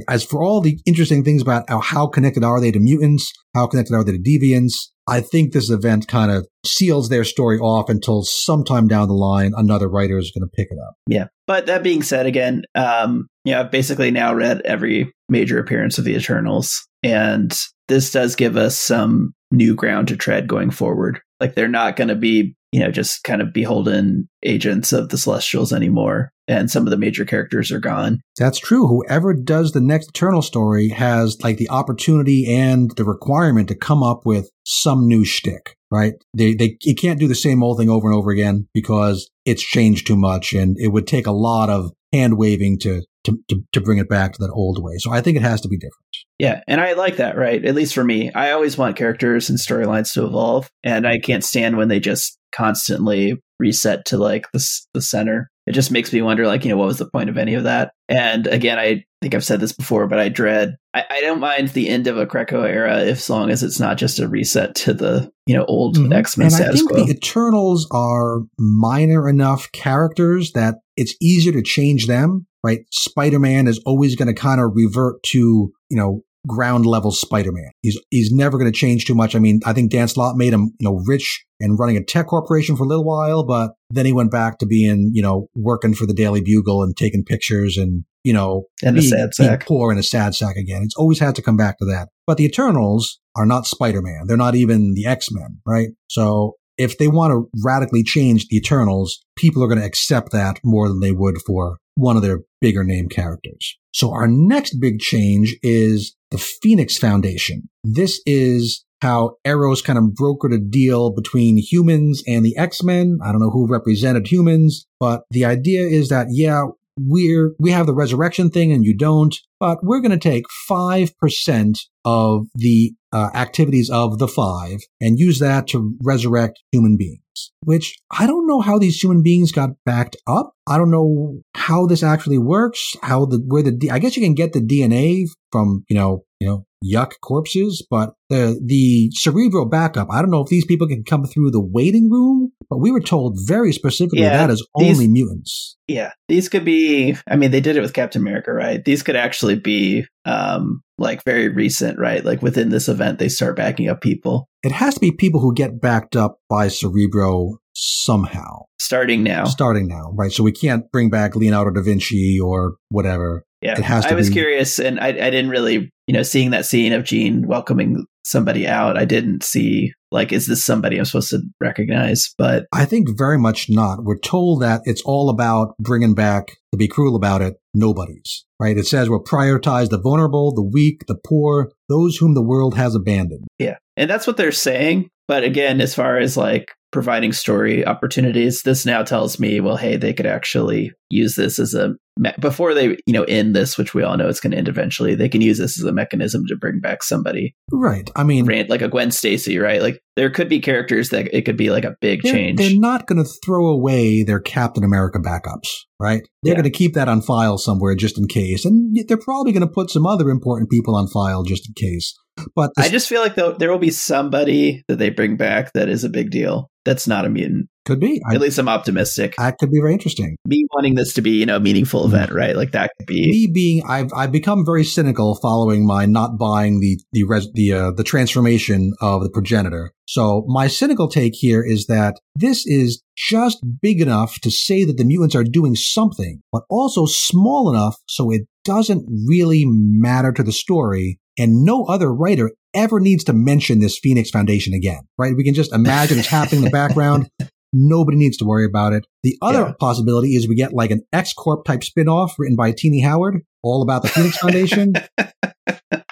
as 0.07 0.23
for 0.23 0.43
all 0.43 0.61
the 0.61 0.79
interesting 0.85 1.23
things 1.23 1.41
about 1.41 1.67
how, 1.67 1.79
how 1.79 2.07
connected 2.07 2.43
are 2.43 2.61
they 2.61 2.71
to 2.71 2.79
mutants, 2.79 3.31
how 3.55 3.67
connected 3.67 3.95
are 3.95 4.03
they 4.03 4.11
to 4.11 4.19
deviants, 4.19 4.73
I 5.07 5.21
think 5.21 5.51
this 5.51 5.69
event 5.69 6.07
kind 6.07 6.31
of 6.31 6.47
seals 6.65 7.09
their 7.09 7.23
story 7.23 7.59
off 7.59 7.89
until 7.89 8.23
sometime 8.23 8.87
down 8.87 9.07
the 9.07 9.13
line 9.13 9.53
another 9.55 9.89
writer 9.89 10.17
is 10.17 10.31
going 10.31 10.47
to 10.47 10.55
pick 10.55 10.69
it 10.71 10.77
up. 10.79 10.95
Yeah. 11.07 11.27
But 11.45 11.65
that 11.65 11.83
being 11.83 12.03
said, 12.03 12.25
again, 12.25 12.63
um, 12.75 13.27
yeah, 13.43 13.61
I've 13.61 13.71
basically 13.71 14.11
now 14.11 14.33
read 14.33 14.61
every 14.61 15.11
major 15.27 15.59
appearance 15.59 15.97
of 15.97 16.05
the 16.05 16.15
Eternals, 16.15 16.87
and 17.03 17.53
this 17.87 18.11
does 18.11 18.35
give 18.35 18.55
us 18.55 18.77
some 18.77 19.33
new 19.51 19.75
ground 19.75 20.07
to 20.07 20.17
tread 20.17 20.47
going 20.47 20.71
forward. 20.71 21.19
Like 21.39 21.55
they're 21.55 21.67
not 21.67 21.95
going 21.95 22.07
to 22.07 22.15
be, 22.15 22.55
you 22.71 22.79
know, 22.79 22.91
just 22.91 23.23
kind 23.23 23.41
of 23.41 23.53
beholden 23.53 24.29
agents 24.43 24.93
of 24.93 25.09
the 25.09 25.17
Celestials 25.17 25.73
anymore. 25.73 26.31
And 26.47 26.69
some 26.69 26.85
of 26.85 26.91
the 26.91 26.97
major 26.97 27.25
characters 27.25 27.71
are 27.71 27.79
gone. 27.79 28.21
That's 28.37 28.59
true. 28.59 28.87
Whoever 28.87 29.33
does 29.33 29.71
the 29.71 29.81
next 29.81 30.09
Eternal 30.09 30.41
story 30.41 30.89
has 30.89 31.37
like 31.41 31.57
the 31.57 31.69
opportunity 31.69 32.53
and 32.53 32.91
the 32.97 33.05
requirement 33.05 33.69
to 33.69 33.75
come 33.75 34.03
up 34.03 34.25
with 34.25 34.49
some 34.65 35.07
new 35.07 35.23
shtick, 35.23 35.77
right? 35.89 36.13
They, 36.35 36.53
they, 36.53 36.77
you 36.83 36.95
can't 36.95 37.19
do 37.19 37.27
the 37.27 37.35
same 37.35 37.63
old 37.63 37.77
thing 37.77 37.89
over 37.89 38.09
and 38.09 38.17
over 38.17 38.31
again 38.31 38.67
because 38.73 39.29
it's 39.45 39.63
changed 39.63 40.05
too 40.05 40.17
much 40.17 40.53
and 40.53 40.75
it 40.79 40.89
would 40.89 41.07
take 41.07 41.27
a 41.27 41.31
lot 41.31 41.69
of 41.69 41.91
hand 42.11 42.37
waving 42.37 42.79
to 42.79 43.03
to, 43.23 43.39
to, 43.47 43.63
to 43.71 43.81
bring 43.81 43.97
it 43.97 44.09
back 44.09 44.33
to 44.33 44.41
that 44.41 44.51
old 44.51 44.83
way. 44.83 44.95
So 44.97 45.11
I 45.11 45.21
think 45.21 45.37
it 45.37 45.43
has 45.43 45.61
to 45.61 45.67
be 45.67 45.77
different. 45.77 45.93
Yeah, 46.39 46.61
and 46.67 46.81
I 46.81 46.93
like 46.93 47.17
that, 47.17 47.37
right? 47.37 47.63
At 47.63 47.75
least 47.75 47.93
for 47.93 48.03
me. 48.03 48.31
I 48.33 48.51
always 48.51 48.77
want 48.77 48.97
characters 48.97 49.49
and 49.49 49.57
storylines 49.57 50.13
to 50.13 50.25
evolve, 50.25 50.69
and 50.83 51.07
I 51.07 51.19
can't 51.19 51.43
stand 51.43 51.77
when 51.77 51.87
they 51.87 51.99
just 51.99 52.37
constantly 52.53 53.35
reset 53.59 54.05
to 54.05 54.17
like 54.17 54.45
the, 54.51 54.65
the 54.93 55.01
center. 55.01 55.49
It 55.65 55.71
just 55.71 55.91
makes 55.91 56.11
me 56.11 56.21
wonder, 56.21 56.45
like, 56.45 56.65
you 56.65 56.69
know, 56.69 56.77
what 56.77 56.87
was 56.87 56.97
the 56.97 57.09
point 57.09 57.29
of 57.29 57.37
any 57.37 57.53
of 57.53 57.63
that? 57.63 57.93
And 58.09 58.47
again, 58.47 58.77
I 58.77 59.05
think 59.21 59.33
I've 59.33 59.45
said 59.45 59.61
this 59.61 59.71
before, 59.71 60.07
but 60.07 60.19
I 60.19 60.27
dread, 60.27 60.75
I, 60.93 61.05
I 61.09 61.21
don't 61.21 61.39
mind 61.39 61.69
the 61.69 61.87
end 61.87 62.07
of 62.07 62.17
a 62.17 62.25
Krakoa 62.25 62.67
era 62.67 62.99
if, 62.99 63.17
as 63.17 63.29
long 63.29 63.49
as 63.49 63.63
it's 63.63 63.79
not 63.79 63.97
just 63.97 64.19
a 64.19 64.27
reset 64.27 64.75
to 64.75 64.93
the, 64.93 65.31
you 65.45 65.55
know, 65.55 65.63
old 65.65 65.97
mm-hmm. 65.97 66.11
X 66.11 66.37
Men 66.37 66.49
status 66.49 66.69
I 66.69 66.77
think 66.77 66.89
quo. 66.89 67.05
the 67.05 67.11
Eternals 67.13 67.87
are 67.91 68.41
minor 68.59 69.29
enough 69.29 69.71
characters 69.71 70.51
that 70.51 70.75
it's 70.97 71.15
easier 71.21 71.53
to 71.53 71.61
change 71.61 72.07
them, 72.07 72.45
right? 72.63 72.81
Spider 72.91 73.39
Man 73.39 73.67
is 73.67 73.79
always 73.85 74.15
going 74.15 74.27
to 74.27 74.39
kind 74.39 74.59
of 74.59 74.71
revert 74.75 75.23
to, 75.27 75.39
you 75.39 75.97
know, 75.97 76.23
ground 76.47 76.85
level 76.85 77.11
Spider-Man. 77.11 77.71
He's 77.81 77.99
he's 78.09 78.31
never 78.31 78.57
going 78.57 78.71
to 78.71 78.77
change 78.77 79.05
too 79.05 79.15
much. 79.15 79.35
I 79.35 79.39
mean, 79.39 79.61
I 79.65 79.73
think 79.73 79.91
Dan 79.91 80.07
Slott 80.07 80.35
made 80.35 80.53
him, 80.53 80.73
you 80.79 80.89
know, 80.89 81.01
rich 81.05 81.45
and 81.59 81.79
running 81.79 81.97
a 81.97 82.03
tech 82.03 82.27
corporation 82.27 82.75
for 82.75 82.83
a 82.83 82.87
little 82.87 83.05
while, 83.05 83.45
but 83.45 83.71
then 83.89 84.05
he 84.05 84.11
went 84.11 84.31
back 84.31 84.57
to 84.59 84.65
being, 84.65 85.11
you 85.13 85.21
know, 85.21 85.47
working 85.55 85.93
for 85.93 86.05
the 86.05 86.13
Daily 86.13 86.41
Bugle 86.41 86.83
and 86.83 86.95
taking 86.97 87.23
pictures 87.23 87.77
and, 87.77 88.03
you 88.23 88.33
know, 88.33 88.65
and 88.83 88.95
being, 88.95 89.05
a 89.05 89.09
sad 89.09 89.33
sack. 89.33 89.65
poor 89.65 89.91
in 89.91 89.97
a 89.97 90.03
sad 90.03 90.35
sack 90.35 90.57
again. 90.57 90.81
It's 90.83 90.95
always 90.95 91.19
had 91.19 91.35
to 91.35 91.41
come 91.41 91.55
back 91.55 91.77
to 91.79 91.85
that. 91.85 92.09
But 92.27 92.37
the 92.37 92.45
Eternals 92.45 93.19
are 93.35 93.45
not 93.45 93.65
Spider-Man. 93.65 94.27
They're 94.27 94.37
not 94.37 94.55
even 94.55 94.93
the 94.93 95.05
X-Men, 95.05 95.59
right? 95.65 95.89
So 96.07 96.55
if 96.83 96.97
they 96.97 97.07
want 97.07 97.31
to 97.31 97.49
radically 97.63 98.03
change 98.03 98.47
the 98.47 98.57
Eternals, 98.57 99.23
people 99.35 99.63
are 99.63 99.67
going 99.67 99.79
to 99.79 99.85
accept 99.85 100.31
that 100.31 100.59
more 100.63 100.87
than 100.87 100.99
they 100.99 101.11
would 101.11 101.37
for 101.45 101.77
one 101.95 102.15
of 102.15 102.21
their 102.21 102.41
bigger 102.61 102.83
name 102.83 103.07
characters. 103.07 103.77
So 103.93 104.11
our 104.11 104.27
next 104.27 104.75
big 104.79 104.99
change 104.99 105.55
is 105.61 106.15
the 106.31 106.37
Phoenix 106.37 106.97
Foundation. 106.97 107.69
This 107.83 108.21
is 108.25 108.83
how 109.01 109.35
Eros 109.45 109.81
kind 109.81 109.99
of 109.99 110.05
brokered 110.19 110.55
a 110.55 110.59
deal 110.59 111.11
between 111.11 111.57
humans 111.57 112.23
and 112.25 112.45
the 112.45 112.55
X-Men. 112.57 113.19
I 113.23 113.31
don't 113.31 113.41
know 113.41 113.49
who 113.49 113.67
represented 113.67 114.27
humans, 114.27 114.87
but 114.99 115.23
the 115.29 115.45
idea 115.45 115.83
is 115.83 116.09
that, 116.09 116.27
yeah, 116.31 116.63
we're, 116.97 117.53
we 117.59 117.71
have 117.71 117.85
the 117.85 117.93
resurrection 117.93 118.49
thing 118.49 118.71
and 118.71 118.83
you 118.85 118.95
don't, 118.95 119.35
but 119.59 119.79
we're 119.83 120.01
going 120.01 120.11
to 120.11 120.17
take 120.17 120.45
5% 120.69 121.77
of 122.05 122.47
the 122.55 122.93
uh, 123.13 123.29
activities 123.33 123.89
of 123.89 124.17
the 124.17 124.27
five 124.27 124.79
and 124.99 125.19
use 125.19 125.39
that 125.39 125.67
to 125.67 125.95
resurrect 126.01 126.61
human 126.71 126.97
beings. 126.97 127.19
Which 127.61 127.97
I 128.11 128.27
don't 128.27 128.47
know 128.47 128.61
how 128.61 128.77
these 128.77 129.01
human 129.01 129.23
beings 129.23 129.51
got 129.51 129.71
backed 129.85 130.15
up. 130.27 130.53
I 130.67 130.77
don't 130.77 130.91
know 130.91 131.41
how 131.55 131.87
this 131.87 132.03
actually 132.03 132.37
works. 132.37 132.95
How 133.01 133.25
the 133.25 133.37
where 133.37 133.63
the 133.63 133.89
I 133.91 133.97
guess 133.97 134.15
you 134.15 134.21
can 134.21 134.35
get 134.35 134.53
the 134.53 134.61
DNA 134.61 135.25
from 135.51 135.83
you 135.89 135.95
know 135.95 136.25
you 136.39 136.47
know 136.47 136.65
yuck 136.85 137.13
corpses, 137.21 137.85
but 137.89 138.13
the 138.29 138.61
the 138.63 139.09
cerebral 139.13 139.65
backup. 139.65 140.09
I 140.11 140.21
don't 140.21 140.29
know 140.29 140.41
if 140.41 140.49
these 140.49 140.65
people 140.65 140.87
can 140.87 141.03
come 141.03 141.25
through 141.25 141.51
the 141.51 141.63
waiting 141.63 142.09
room, 142.11 142.51
but 142.69 142.77
we 142.77 142.91
were 142.91 143.01
told 143.01 143.37
very 143.45 143.71
specifically 143.71 144.21
yeah, 144.21 144.37
that 144.37 144.49
is 144.49 144.65
these, 144.77 144.95
only 144.95 145.07
mutants. 145.07 145.77
Yeah, 145.87 146.11
these 146.27 146.49
could 146.49 146.65
be. 146.65 147.15
I 147.27 147.35
mean, 147.35 147.51
they 147.51 147.61
did 147.61 147.77
it 147.77 147.81
with 147.81 147.93
Captain 147.93 148.21
America, 148.21 148.53
right? 148.53 148.83
These 148.83 149.03
could 149.03 149.15
actually 149.15 149.55
be 149.55 150.05
um 150.25 150.81
like 150.97 151.23
very 151.23 151.49
recent, 151.49 151.99
right? 151.99 152.23
Like 152.23 152.41
within 152.41 152.69
this 152.69 152.87
event, 152.87 153.19
they 153.19 153.29
start 153.29 153.55
backing 153.55 153.89
up 153.89 154.01
people. 154.01 154.47
It 154.63 154.71
has 154.71 154.93
to 154.95 154.99
be 154.99 155.11
people 155.11 155.41
who 155.41 155.53
get 155.53 155.81
backed 155.81 156.15
up 156.15 156.39
by 156.49 156.67
Cerebro 156.67 157.57
somehow. 157.73 158.65
Starting 158.79 159.23
now. 159.23 159.45
Starting 159.45 159.87
now, 159.87 160.11
right? 160.13 160.31
So 160.31 160.43
we 160.43 160.51
can't 160.51 160.91
bring 160.91 161.09
back 161.09 161.35
Leonardo 161.35 161.71
da 161.71 161.81
Vinci 161.81 162.39
or 162.39 162.75
whatever. 162.89 163.43
Yeah, 163.61 163.77
it 163.77 163.83
has 163.83 164.05
to 164.05 164.11
I 164.11 164.15
was 164.15 164.27
be- 164.27 164.33
curious, 164.33 164.77
and 164.77 164.99
I, 164.99 165.07
I 165.07 165.11
didn't 165.11 165.49
really, 165.49 165.89
you 166.07 166.13
know, 166.13 166.23
seeing 166.23 166.51
that 166.51 166.65
scene 166.65 166.91
of 166.91 167.05
Jean 167.05 167.47
welcoming 167.47 168.05
somebody 168.25 168.67
out, 168.67 168.97
I 168.97 169.05
didn't 169.05 169.43
see 169.43 169.93
like, 170.11 170.31
is 170.31 170.47
this 170.47 170.63
somebody 170.63 170.97
I'm 170.97 171.05
supposed 171.05 171.31
to 171.31 171.41
recognize? 171.59 172.33
But 172.37 172.65
I 172.71 172.85
think 172.85 173.17
very 173.17 173.37
much 173.37 173.67
not. 173.69 174.03
We're 174.03 174.19
told 174.19 174.61
that 174.61 174.81
it's 174.85 175.01
all 175.01 175.29
about 175.29 175.75
bringing 175.79 176.13
back, 176.13 176.57
to 176.71 176.77
be 176.77 176.87
cruel 176.87 177.15
about 177.15 177.41
it, 177.41 177.55
nobodies, 177.73 178.45
right? 178.59 178.77
It 178.77 178.85
says 178.85 179.09
we'll 179.09 179.23
prioritize 179.23 179.89
the 179.89 179.99
vulnerable, 179.99 180.53
the 180.53 180.63
weak, 180.63 181.05
the 181.07 181.17
poor, 181.25 181.71
those 181.89 182.17
whom 182.17 182.33
the 182.33 182.43
world 182.43 182.75
has 182.75 182.95
abandoned. 182.95 183.45
Yeah. 183.59 183.77
And 183.97 184.09
that's 184.09 184.27
what 184.27 184.37
they're 184.37 184.51
saying. 184.51 185.09
But 185.27 185.43
again, 185.43 185.81
as 185.81 185.95
far 185.95 186.17
as 186.17 186.37
like 186.37 186.71
providing 186.93 187.33
story 187.33 187.85
opportunities. 187.85 188.61
This 188.61 188.85
now 188.85 189.03
tells 189.03 189.39
me, 189.39 189.59
well, 189.59 189.75
hey, 189.75 189.97
they 189.97 190.13
could 190.13 190.27
actually 190.27 190.91
use 191.09 191.35
this 191.35 191.59
as 191.59 191.73
a 191.73 191.95
me- 192.17 192.31
before 192.39 192.73
they, 192.73 192.97
you 193.05 193.13
know, 193.13 193.23
end 193.23 193.55
this, 193.55 193.77
which 193.77 193.93
we 193.93 194.03
all 194.03 194.15
know 194.15 194.29
it's 194.29 194.39
going 194.39 194.51
to 194.51 194.57
end 194.57 194.69
eventually. 194.69 195.15
They 195.15 195.27
can 195.27 195.41
use 195.41 195.57
this 195.57 195.79
as 195.79 195.85
a 195.85 195.91
mechanism 195.91 196.43
to 196.47 196.55
bring 196.55 196.79
back 196.79 197.03
somebody, 197.03 197.55
right? 197.71 198.09
I 198.15 198.23
mean, 198.23 198.45
like 198.69 198.81
a 198.81 198.87
Gwen 198.87 199.11
Stacy, 199.11 199.57
right? 199.57 199.81
Like 199.81 200.01
there 200.15 200.29
could 200.29 200.47
be 200.47 200.59
characters 200.59 201.09
that 201.09 201.35
it 201.35 201.43
could 201.43 201.57
be 201.57 201.71
like 201.71 201.83
a 201.83 201.95
big 201.99 202.21
they're, 202.21 202.33
change. 202.33 202.59
They're 202.59 202.79
not 202.79 203.07
going 203.07 203.23
to 203.23 203.29
throw 203.43 203.67
away 203.67 204.23
their 204.23 204.39
Captain 204.39 204.83
America 204.83 205.19
backups, 205.19 205.69
right? 205.99 206.21
They're 206.43 206.53
yeah. 206.53 206.61
going 206.61 206.71
to 206.71 206.77
keep 206.77 206.93
that 206.93 207.09
on 207.09 207.21
file 207.21 207.57
somewhere 207.57 207.95
just 207.95 208.17
in 208.17 208.27
case, 208.27 208.65
and 208.65 208.95
they're 209.07 209.17
probably 209.17 209.51
going 209.51 209.67
to 209.67 209.73
put 209.73 209.89
some 209.89 210.05
other 210.05 210.29
important 210.29 210.69
people 210.69 210.95
on 210.95 211.07
file 211.07 211.43
just 211.43 211.67
in 211.67 211.73
case. 211.73 212.17
But 212.55 212.71
I 212.77 212.89
just 212.89 213.07
feel 213.07 213.21
like 213.21 213.35
there 213.35 213.71
will 213.71 213.79
be 213.79 213.91
somebody 213.91 214.83
that 214.87 214.97
they 214.97 215.09
bring 215.09 215.37
back 215.37 215.73
that 215.73 215.89
is 215.89 216.03
a 216.03 216.09
big 216.09 216.31
deal. 216.31 216.69
That's 216.85 217.07
not 217.07 217.25
a 217.25 217.29
mutant. 217.29 217.69
Could 217.85 217.99
be. 217.99 218.21
At 218.29 218.37
I, 218.37 218.39
least 218.39 218.57
I'm 218.57 218.69
optimistic. 218.69 219.35
That 219.37 219.57
could 219.57 219.69
be 219.69 219.79
very 219.79 219.91
interesting. 219.91 220.37
Me 220.47 220.65
wanting 220.73 220.95
this 220.95 221.13
to 221.13 221.21
be, 221.21 221.31
you 221.31 221.45
know, 221.45 221.57
a 221.57 221.59
meaningful 221.59 222.05
event, 222.05 222.31
right? 222.31 222.55
Like 222.55 222.71
that 222.71 222.91
could 222.97 223.07
be. 223.07 223.25
Me 223.25 223.51
being, 223.53 223.83
I've 223.87 224.09
I've 224.15 224.31
become 224.31 224.65
very 224.65 224.85
cynical 224.85 225.35
following 225.35 225.85
my 225.85 226.05
not 226.05 226.37
buying 226.37 226.79
the 226.79 226.99
the 227.11 227.23
res, 227.23 227.49
the 227.53 227.73
uh, 227.73 227.91
the 227.91 228.03
transformation 228.03 228.93
of 229.01 229.23
the 229.23 229.29
progenitor. 229.29 229.91
So 230.07 230.45
my 230.47 230.67
cynical 230.67 231.09
take 231.09 231.33
here 231.35 231.63
is 231.63 231.87
that 231.87 232.19
this 232.35 232.65
is 232.65 233.01
just 233.17 233.59
big 233.81 234.01
enough 234.01 234.39
to 234.41 234.51
say 234.51 234.85
that 234.85 234.97
the 234.97 235.05
mutants 235.05 235.35
are 235.35 235.43
doing 235.43 235.75
something, 235.75 236.41
but 236.51 236.63
also 236.69 237.05
small 237.05 237.69
enough 237.69 237.97
so 238.07 238.31
it 238.31 238.43
doesn't 238.63 239.05
really 239.27 239.65
matter 239.65 240.31
to 240.31 240.43
the 240.43 240.53
story 240.53 241.19
and 241.37 241.63
no 241.63 241.85
other 241.85 242.13
writer 242.13 242.51
ever 242.73 242.99
needs 242.99 243.23
to 243.25 243.33
mention 243.33 243.79
this 243.79 243.97
Phoenix 243.97 244.29
Foundation 244.29 244.73
again, 244.73 245.01
right? 245.17 245.35
We 245.35 245.43
can 245.43 245.53
just 245.53 245.73
imagine 245.73 246.19
it's 246.19 246.27
happening 246.27 246.59
in 246.59 246.65
the 246.65 246.71
background. 246.71 247.29
Nobody 247.75 248.17
needs 248.17 248.37
to 248.37 248.45
worry 248.45 248.65
about 248.65 248.93
it. 248.93 249.05
The 249.23 249.35
other 249.41 249.61
yeah. 249.61 249.73
possibility 249.79 250.35
is 250.35 250.47
we 250.47 250.55
get 250.55 250.73
like 250.73 250.91
an 250.91 251.01
X 251.11 251.33
Corp 251.33 251.65
type 251.65 251.79
spinoff 251.81 252.33
written 252.37 252.55
by 252.55 252.71
Tini 252.71 253.01
Howard, 253.01 253.41
all 253.63 253.81
about 253.81 254.03
the 254.03 254.09
Phoenix 254.09 254.37
Foundation. 254.37 254.93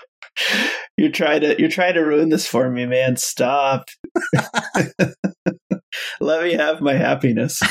you're 0.97 1.11
trying 1.11 1.41
to 1.41 1.55
you're 1.59 1.69
trying 1.69 1.93
to 1.93 2.01
ruin 2.01 2.29
this 2.29 2.47
for 2.47 2.69
me, 2.69 2.87
man. 2.87 3.15
Stop. 3.15 3.85
Let 6.19 6.43
me 6.43 6.53
have 6.53 6.81
my 6.81 6.93
happiness. 6.93 7.61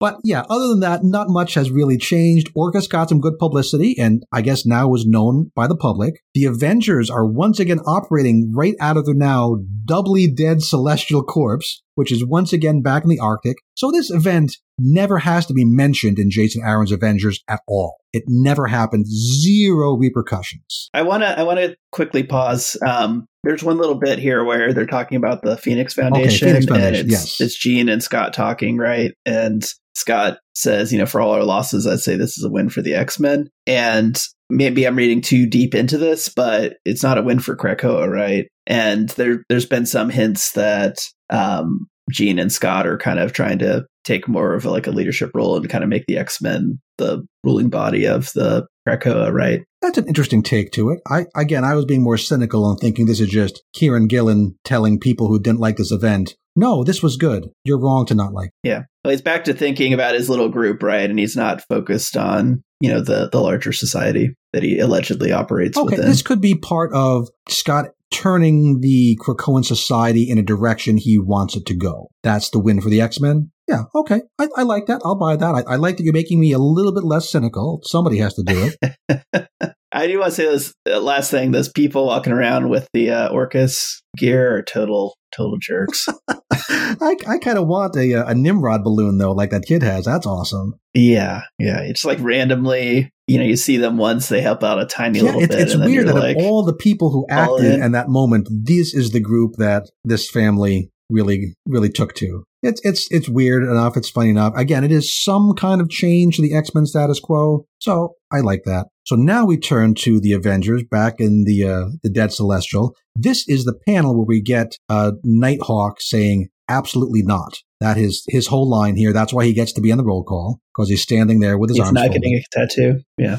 But 0.00 0.16
yeah, 0.24 0.44
other 0.48 0.68
than 0.68 0.80
that, 0.80 1.04
not 1.04 1.28
much 1.28 1.54
has 1.54 1.70
really 1.70 1.98
changed. 1.98 2.50
Orchis 2.56 2.88
got 2.88 3.10
some 3.10 3.20
good 3.20 3.38
publicity 3.38 3.94
and 3.98 4.24
I 4.32 4.40
guess 4.40 4.64
now 4.64 4.88
was 4.88 5.06
known 5.06 5.52
by 5.54 5.66
the 5.66 5.76
public. 5.76 6.22
The 6.34 6.46
Avengers 6.46 7.10
are 7.10 7.26
once 7.26 7.60
again 7.60 7.80
operating 7.80 8.50
right 8.56 8.74
out 8.80 8.96
of 8.96 9.04
their 9.04 9.14
now 9.14 9.58
doubly 9.84 10.26
dead 10.26 10.62
celestial 10.62 11.22
corpse, 11.22 11.82
which 11.94 12.12
is 12.12 12.24
once 12.24 12.52
again 12.52 12.82
back 12.82 13.02
in 13.02 13.10
the 13.10 13.18
Arctic. 13.18 13.56
So 13.74 13.90
this 13.90 14.10
event 14.10 14.56
never 14.78 15.18
has 15.18 15.46
to 15.46 15.54
be 15.54 15.64
mentioned 15.64 16.18
in 16.18 16.30
Jason 16.30 16.62
Aaron's 16.64 16.92
Avengers 16.92 17.40
at 17.48 17.60
all. 17.68 17.96
It 18.12 18.24
never 18.26 18.66
happened. 18.66 19.06
Zero 19.06 19.94
repercussions. 19.94 20.90
I 20.94 21.02
want 21.02 21.22
to 21.22 21.38
I 21.38 21.42
want 21.42 21.60
to 21.60 21.76
quickly 21.92 22.22
pause. 22.22 22.76
Um, 22.86 23.26
there's 23.44 23.62
one 23.62 23.78
little 23.78 23.98
bit 23.98 24.18
here 24.18 24.44
where 24.44 24.72
they're 24.72 24.86
talking 24.86 25.16
about 25.16 25.42
the 25.42 25.56
Phoenix 25.56 25.94
Foundation, 25.94 26.48
okay, 26.48 26.52
Phoenix 26.52 26.66
Foundation 26.66 26.94
and 26.94 26.96
it's, 26.96 27.10
yes. 27.10 27.40
it's 27.40 27.58
Jean 27.58 27.88
and 27.88 28.02
Scott 28.02 28.32
talking, 28.34 28.76
right? 28.76 29.12
And 29.24 29.64
Scott 29.94 30.38
says, 30.54 30.92
you 30.92 30.98
know, 30.98 31.06
for 31.06 31.20
all 31.20 31.32
our 31.32 31.44
losses, 31.44 31.86
I'd 31.86 32.00
say 32.00 32.16
this 32.16 32.36
is 32.38 32.44
a 32.44 32.50
win 32.50 32.68
for 32.68 32.82
the 32.82 32.94
X 32.94 33.18
Men. 33.18 33.48
And 33.66 34.20
maybe 34.48 34.84
I'm 34.84 34.96
reading 34.96 35.20
too 35.20 35.46
deep 35.46 35.74
into 35.74 35.98
this, 35.98 36.28
but 36.28 36.74
it's 36.84 37.02
not 37.02 37.18
a 37.18 37.22
win 37.22 37.40
for 37.40 37.56
Krakoa, 37.56 38.08
right? 38.08 38.48
And 38.66 39.08
there, 39.10 39.42
there's 39.48 39.66
been 39.66 39.86
some 39.86 40.10
hints 40.10 40.52
that 40.52 40.98
um, 41.30 41.86
Jean 42.10 42.38
and 42.38 42.52
Scott 42.52 42.86
are 42.86 42.98
kind 42.98 43.18
of 43.18 43.32
trying 43.32 43.58
to 43.60 43.86
take 44.04 44.28
more 44.28 44.54
of 44.54 44.64
a, 44.64 44.70
like 44.70 44.86
a 44.86 44.90
leadership 44.90 45.30
role 45.34 45.56
and 45.56 45.68
kind 45.68 45.84
of 45.84 45.90
make 45.90 46.06
the 46.06 46.16
X 46.16 46.40
Men 46.40 46.80
the 46.98 47.26
ruling 47.44 47.70
body 47.70 48.06
of 48.06 48.32
the 48.34 48.66
Krakoa, 48.88 49.32
right? 49.32 49.62
That's 49.82 49.98
an 49.98 50.08
interesting 50.08 50.42
take 50.42 50.72
to 50.72 50.90
it. 50.90 51.00
I 51.08 51.26
again, 51.36 51.64
I 51.64 51.74
was 51.74 51.84
being 51.84 52.02
more 52.02 52.18
cynical 52.18 52.68
and 52.68 52.78
thinking 52.78 53.06
this 53.06 53.20
is 53.20 53.28
just 53.28 53.62
Kieron 53.76 54.08
Gillen 54.08 54.56
telling 54.64 54.98
people 54.98 55.28
who 55.28 55.40
didn't 55.40 55.60
like 55.60 55.76
this 55.76 55.92
event, 55.92 56.34
"No, 56.56 56.84
this 56.84 57.02
was 57.02 57.16
good. 57.16 57.48
You're 57.64 57.80
wrong 57.80 58.06
to 58.06 58.14
not 58.14 58.32
like." 58.32 58.50
Yeah, 58.62 58.82
well, 59.04 59.12
he's 59.12 59.22
back 59.22 59.44
to 59.44 59.54
thinking 59.54 59.92
about 59.92 60.14
his 60.14 60.28
little 60.28 60.48
group, 60.48 60.82
right? 60.82 61.08
And 61.08 61.18
he's 61.18 61.36
not 61.36 61.62
focused 61.68 62.16
on 62.16 62.62
you 62.80 62.90
know 62.90 63.00
the 63.00 63.28
the 63.30 63.40
larger 63.40 63.72
society 63.72 64.34
that 64.52 64.62
he 64.62 64.78
allegedly 64.78 65.32
operates 65.32 65.78
okay, 65.78 65.84
within. 65.84 66.06
This 66.06 66.22
could 66.22 66.40
be 66.40 66.56
part 66.56 66.92
of 66.92 67.28
Scott 67.48 67.90
turning 68.12 68.80
the 68.80 69.18
Krakoan 69.20 69.64
society 69.64 70.28
in 70.28 70.38
a 70.38 70.42
direction 70.42 70.96
he 70.96 71.18
wants 71.18 71.56
it 71.56 71.66
to 71.66 71.74
go. 71.74 72.08
That's 72.22 72.50
the 72.50 72.58
win 72.58 72.80
for 72.80 72.90
the 72.90 73.00
X 73.00 73.20
Men. 73.20 73.50
Yeah, 73.68 73.84
okay. 73.94 74.22
I, 74.38 74.48
I 74.56 74.62
like 74.64 74.86
that. 74.86 75.00
I'll 75.04 75.18
buy 75.18 75.36
that. 75.36 75.54
I, 75.54 75.74
I 75.74 75.76
like 75.76 75.96
that 75.96 76.02
you're 76.02 76.12
making 76.12 76.40
me 76.40 76.52
a 76.52 76.58
little 76.58 76.92
bit 76.92 77.04
less 77.04 77.30
cynical. 77.30 77.80
Somebody 77.84 78.18
has 78.18 78.34
to 78.34 78.42
do 78.42 78.70
it. 78.82 79.48
I 79.92 80.06
do 80.06 80.20
want 80.20 80.30
to 80.30 80.36
say 80.36 80.44
this 80.44 80.72
uh, 80.88 81.00
last 81.00 81.30
thing. 81.30 81.50
Those 81.50 81.68
people 81.68 82.06
walking 82.06 82.32
around 82.32 82.68
with 82.68 82.88
the 82.92 83.10
uh, 83.10 83.30
Orchis 83.30 84.02
gear 84.16 84.56
are 84.56 84.62
total, 84.62 85.16
total 85.34 85.58
jerks. 85.60 86.06
I, 86.52 87.16
I 87.26 87.38
kind 87.38 87.58
of 87.58 87.66
want 87.66 87.96
a, 87.96 88.14
uh, 88.14 88.30
a 88.30 88.34
Nimrod 88.34 88.84
balloon 88.84 89.18
though, 89.18 89.32
like 89.32 89.50
that 89.50 89.64
kid 89.66 89.82
has. 89.82 90.04
That's 90.04 90.26
awesome. 90.26 90.74
Yeah, 90.94 91.42
yeah. 91.58 91.80
It's 91.80 92.04
like 92.04 92.18
randomly, 92.20 93.10
you 93.26 93.38
know, 93.38 93.44
you 93.44 93.56
see 93.56 93.78
them 93.78 93.96
once, 93.96 94.28
they 94.28 94.40
help 94.40 94.62
out 94.62 94.80
a 94.80 94.86
tiny 94.86 95.18
yeah, 95.18 95.24
little 95.24 95.42
it's, 95.42 95.54
bit. 95.54 95.62
It's 95.62 95.76
weird 95.76 96.06
that 96.06 96.14
like, 96.14 96.36
all 96.36 96.64
the 96.64 96.74
people 96.74 97.10
who 97.10 97.26
acted 97.28 97.74
in. 97.74 97.82
in 97.82 97.92
that 97.92 98.08
moment, 98.08 98.48
this 98.50 98.94
is 98.94 99.10
the 99.10 99.20
group 99.20 99.54
that 99.58 99.90
this 100.04 100.30
family 100.30 100.90
really, 101.10 101.54
really 101.66 101.90
took 101.90 102.14
to. 102.14 102.44
It's 102.62 102.80
it's 102.84 103.08
it's 103.10 103.28
weird 103.28 103.62
enough. 103.62 103.96
It's 103.96 104.10
funny 104.10 104.30
enough. 104.30 104.52
Again, 104.54 104.84
it 104.84 104.92
is 104.92 105.14
some 105.14 105.54
kind 105.54 105.80
of 105.80 105.88
change 105.88 106.36
to 106.36 106.42
the 106.42 106.54
X 106.54 106.74
Men 106.74 106.84
status 106.84 107.18
quo, 107.18 107.64
so 107.78 108.16
I 108.30 108.40
like 108.40 108.64
that. 108.66 108.88
So 109.10 109.16
now 109.16 109.44
we 109.44 109.58
turn 109.58 109.96
to 110.02 110.20
the 110.20 110.34
Avengers 110.34 110.84
back 110.88 111.16
in 111.18 111.42
the 111.42 111.64
uh, 111.64 111.86
the 112.04 112.10
Dead 112.10 112.32
Celestial. 112.32 112.94
This 113.16 113.44
is 113.48 113.64
the 113.64 113.76
panel 113.84 114.14
where 114.14 114.24
we 114.24 114.40
get 114.40 114.76
uh, 114.88 115.14
Nighthawk 115.24 116.00
saying 116.00 116.46
absolutely 116.68 117.22
not. 117.24 117.56
That 117.80 117.98
is 117.98 118.22
his 118.28 118.46
whole 118.46 118.70
line 118.70 118.94
here. 118.94 119.12
That's 119.12 119.32
why 119.32 119.46
he 119.46 119.52
gets 119.52 119.72
to 119.72 119.80
be 119.80 119.90
on 119.90 119.98
the 119.98 120.04
roll 120.04 120.22
call 120.22 120.60
because 120.72 120.88
he's 120.88 121.02
standing 121.02 121.40
there 121.40 121.58
with 121.58 121.70
his 121.70 121.78
he's 121.78 121.86
arms. 121.86 122.00
He's 122.00 122.08
not 122.08 122.14
getting 122.14 122.34
a 122.36 122.44
tattoo. 122.52 123.00
Yeah. 123.18 123.38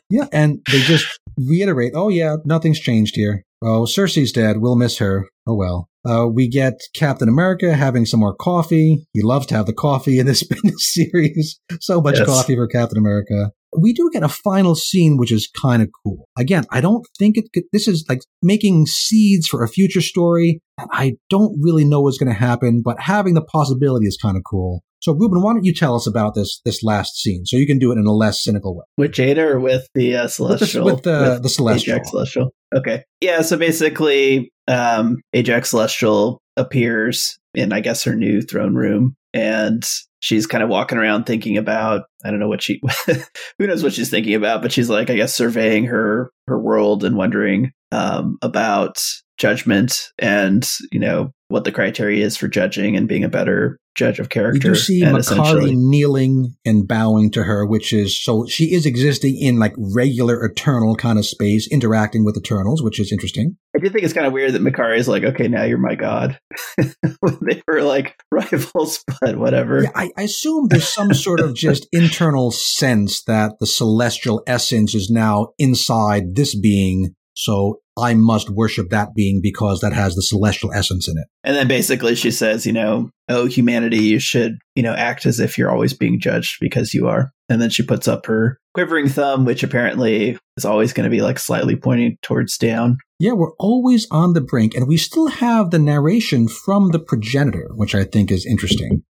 yeah, 0.10 0.28
and 0.30 0.60
they 0.70 0.78
just 0.78 1.08
reiterate, 1.36 1.94
"Oh 1.96 2.08
yeah, 2.08 2.36
nothing's 2.44 2.78
changed 2.78 3.16
here. 3.16 3.42
Oh, 3.60 3.84
Sersi's 3.84 4.30
dead. 4.30 4.58
We'll 4.58 4.76
miss 4.76 4.98
her. 4.98 5.28
Oh 5.48 5.56
well." 5.56 5.88
Uh, 6.08 6.28
we 6.28 6.48
get 6.48 6.74
Captain 6.94 7.28
America 7.28 7.74
having 7.74 8.06
some 8.06 8.20
more 8.20 8.36
coffee. 8.36 9.04
He 9.12 9.22
loves 9.22 9.46
to 9.46 9.56
have 9.56 9.66
the 9.66 9.72
coffee 9.72 10.20
in 10.20 10.26
this, 10.26 10.42
in 10.50 10.58
this 10.62 10.94
series. 10.94 11.58
So 11.80 12.00
much 12.00 12.18
yes. 12.18 12.26
coffee 12.26 12.54
for 12.54 12.68
Captain 12.68 12.96
America. 12.96 13.50
We 13.76 13.92
do 13.92 14.10
get 14.12 14.22
a 14.22 14.28
final 14.28 14.74
scene, 14.74 15.16
which 15.16 15.32
is 15.32 15.48
kind 15.60 15.82
of 15.82 15.88
cool. 16.04 16.28
Again, 16.38 16.64
I 16.70 16.80
don't 16.80 17.06
think 17.18 17.36
it 17.36 17.46
could, 17.52 17.64
this 17.72 17.88
is 17.88 18.04
like 18.08 18.20
making 18.42 18.86
seeds 18.86 19.48
for 19.48 19.62
a 19.62 19.68
future 19.68 20.00
story. 20.00 20.60
I 20.78 21.14
don't 21.30 21.58
really 21.60 21.84
know 21.84 22.00
what's 22.00 22.18
going 22.18 22.32
to 22.32 22.38
happen, 22.38 22.82
but 22.84 23.00
having 23.00 23.34
the 23.34 23.42
possibility 23.42 24.06
is 24.06 24.18
kind 24.20 24.36
of 24.36 24.42
cool. 24.48 24.82
So, 25.00 25.12
Ruben, 25.12 25.42
why 25.42 25.52
don't 25.52 25.64
you 25.64 25.74
tell 25.74 25.94
us 25.94 26.06
about 26.06 26.34
this 26.34 26.60
this 26.64 26.82
last 26.82 27.16
scene, 27.20 27.44
so 27.44 27.56
you 27.56 27.66
can 27.66 27.78
do 27.78 27.92
it 27.92 27.98
in 27.98 28.06
a 28.06 28.12
less 28.12 28.42
cynical 28.42 28.76
way? 28.76 28.84
With 28.96 29.12
Jada 29.12 29.38
or 29.38 29.60
with 29.60 29.86
the 29.94 30.16
uh, 30.16 30.26
celestial? 30.26 30.84
With, 30.84 31.02
the, 31.02 31.10
with, 31.10 31.28
uh, 31.28 31.32
with 31.34 31.42
the 31.42 31.48
celestial. 31.48 31.98
Ajak 31.98 32.06
celestial. 32.06 32.50
Okay. 32.74 33.04
Yeah. 33.20 33.42
So 33.42 33.56
basically, 33.56 34.50
um, 34.66 35.18
Ajak 35.34 35.66
celestial 35.66 36.40
appears 36.56 37.38
in, 37.54 37.72
I 37.72 37.80
guess, 37.80 38.04
her 38.04 38.16
new 38.16 38.40
throne 38.40 38.74
room, 38.74 39.14
and 39.36 39.84
she's 40.20 40.46
kind 40.46 40.64
of 40.64 40.70
walking 40.70 40.96
around 40.96 41.24
thinking 41.24 41.58
about 41.58 42.04
I 42.24 42.30
don't 42.30 42.40
know 42.40 42.48
what 42.48 42.62
she 42.62 42.80
who 43.58 43.66
knows 43.66 43.82
what 43.82 43.92
she's 43.92 44.10
thinking 44.10 44.34
about, 44.34 44.62
but 44.62 44.72
she's 44.72 44.88
like 44.88 45.10
I 45.10 45.16
guess 45.16 45.34
surveying 45.34 45.84
her 45.84 46.30
her 46.48 46.58
world 46.58 47.04
and 47.04 47.16
wondering 47.16 47.72
um, 47.92 48.38
about 48.40 48.98
judgment 49.36 50.08
and 50.18 50.66
you 50.90 50.98
know 50.98 51.32
what 51.48 51.64
the 51.64 51.72
criteria 51.72 52.24
is 52.24 52.36
for 52.36 52.48
judging 52.48 52.96
and 52.96 53.08
being 53.08 53.24
a 53.24 53.28
better 53.28 53.78
judge 53.96 54.18
of 54.18 54.28
character. 54.28 54.68
You 54.68 54.74
see 54.74 55.02
Makkari 55.02 55.74
kneeling 55.74 56.54
and 56.64 56.86
bowing 56.86 57.30
to 57.32 57.44
her, 57.44 57.64
which 57.64 57.92
is 57.92 58.20
so 58.20 58.46
she 58.46 58.74
is 58.74 58.84
existing 58.84 59.38
in 59.40 59.58
like 59.58 59.74
regular 59.76 60.44
eternal 60.44 60.94
kind 60.96 61.18
of 61.18 61.26
space, 61.26 61.68
interacting 61.70 62.24
with 62.24 62.36
Eternals, 62.36 62.82
which 62.82 63.00
is 63.00 63.10
interesting. 63.12 63.56
I 63.74 63.78
do 63.78 63.88
think 63.88 64.04
it's 64.04 64.12
kind 64.12 64.26
of 64.26 64.32
weird 64.32 64.52
that 64.52 64.62
Makkari 64.62 64.98
is 64.98 65.08
like, 65.08 65.24
okay, 65.24 65.48
now 65.48 65.64
you're 65.64 65.78
my 65.78 65.94
god. 65.94 66.38
they 66.76 67.62
were 67.66 67.82
like 67.82 68.16
rivals, 68.30 69.02
but 69.20 69.38
whatever. 69.38 69.84
Yeah, 69.84 69.90
I, 69.94 70.10
I 70.16 70.22
assume 70.22 70.68
there's 70.68 70.88
some 70.88 71.14
sort 71.14 71.40
of 71.40 71.54
just 71.54 71.86
internal 71.92 72.50
sense 72.50 73.22
that 73.24 73.52
the 73.60 73.66
celestial 73.66 74.42
essence 74.46 74.94
is 74.94 75.10
now 75.10 75.48
inside 75.58 76.34
this 76.34 76.58
being. 76.58 77.14
So 77.34 77.80
I 77.98 78.14
must 78.14 78.50
worship 78.50 78.90
that 78.90 79.14
being 79.14 79.40
because 79.42 79.80
that 79.80 79.92
has 79.92 80.14
the 80.14 80.22
celestial 80.22 80.72
essence 80.72 81.08
in 81.08 81.16
it. 81.16 81.26
And 81.44 81.56
then 81.56 81.68
basically 81.68 82.14
she 82.14 82.30
says, 82.30 82.66
you 82.66 82.72
know, 82.72 83.10
oh, 83.28 83.46
humanity, 83.46 83.98
you 83.98 84.18
should, 84.18 84.58
you 84.74 84.82
know, 84.82 84.92
act 84.92 85.26
as 85.26 85.40
if 85.40 85.56
you're 85.56 85.70
always 85.70 85.94
being 85.94 86.20
judged 86.20 86.58
because 86.60 86.92
you 86.92 87.08
are. 87.08 87.30
And 87.48 87.62
then 87.62 87.70
she 87.70 87.82
puts 87.82 88.08
up 88.08 88.26
her 88.26 88.58
quivering 88.74 89.08
thumb, 89.08 89.44
which 89.44 89.62
apparently 89.62 90.38
is 90.56 90.64
always 90.64 90.92
going 90.92 91.04
to 91.04 91.14
be 91.14 91.22
like 91.22 91.38
slightly 91.38 91.76
pointing 91.76 92.18
towards 92.22 92.58
down. 92.58 92.98
Yeah, 93.18 93.32
we're 93.32 93.54
always 93.58 94.06
on 94.10 94.34
the 94.34 94.40
brink. 94.40 94.74
And 94.74 94.86
we 94.86 94.96
still 94.96 95.28
have 95.28 95.70
the 95.70 95.78
narration 95.78 96.48
from 96.48 96.90
the 96.90 96.98
progenitor, 96.98 97.70
which 97.74 97.94
I 97.94 98.04
think 98.04 98.30
is 98.30 98.44
interesting 98.44 99.04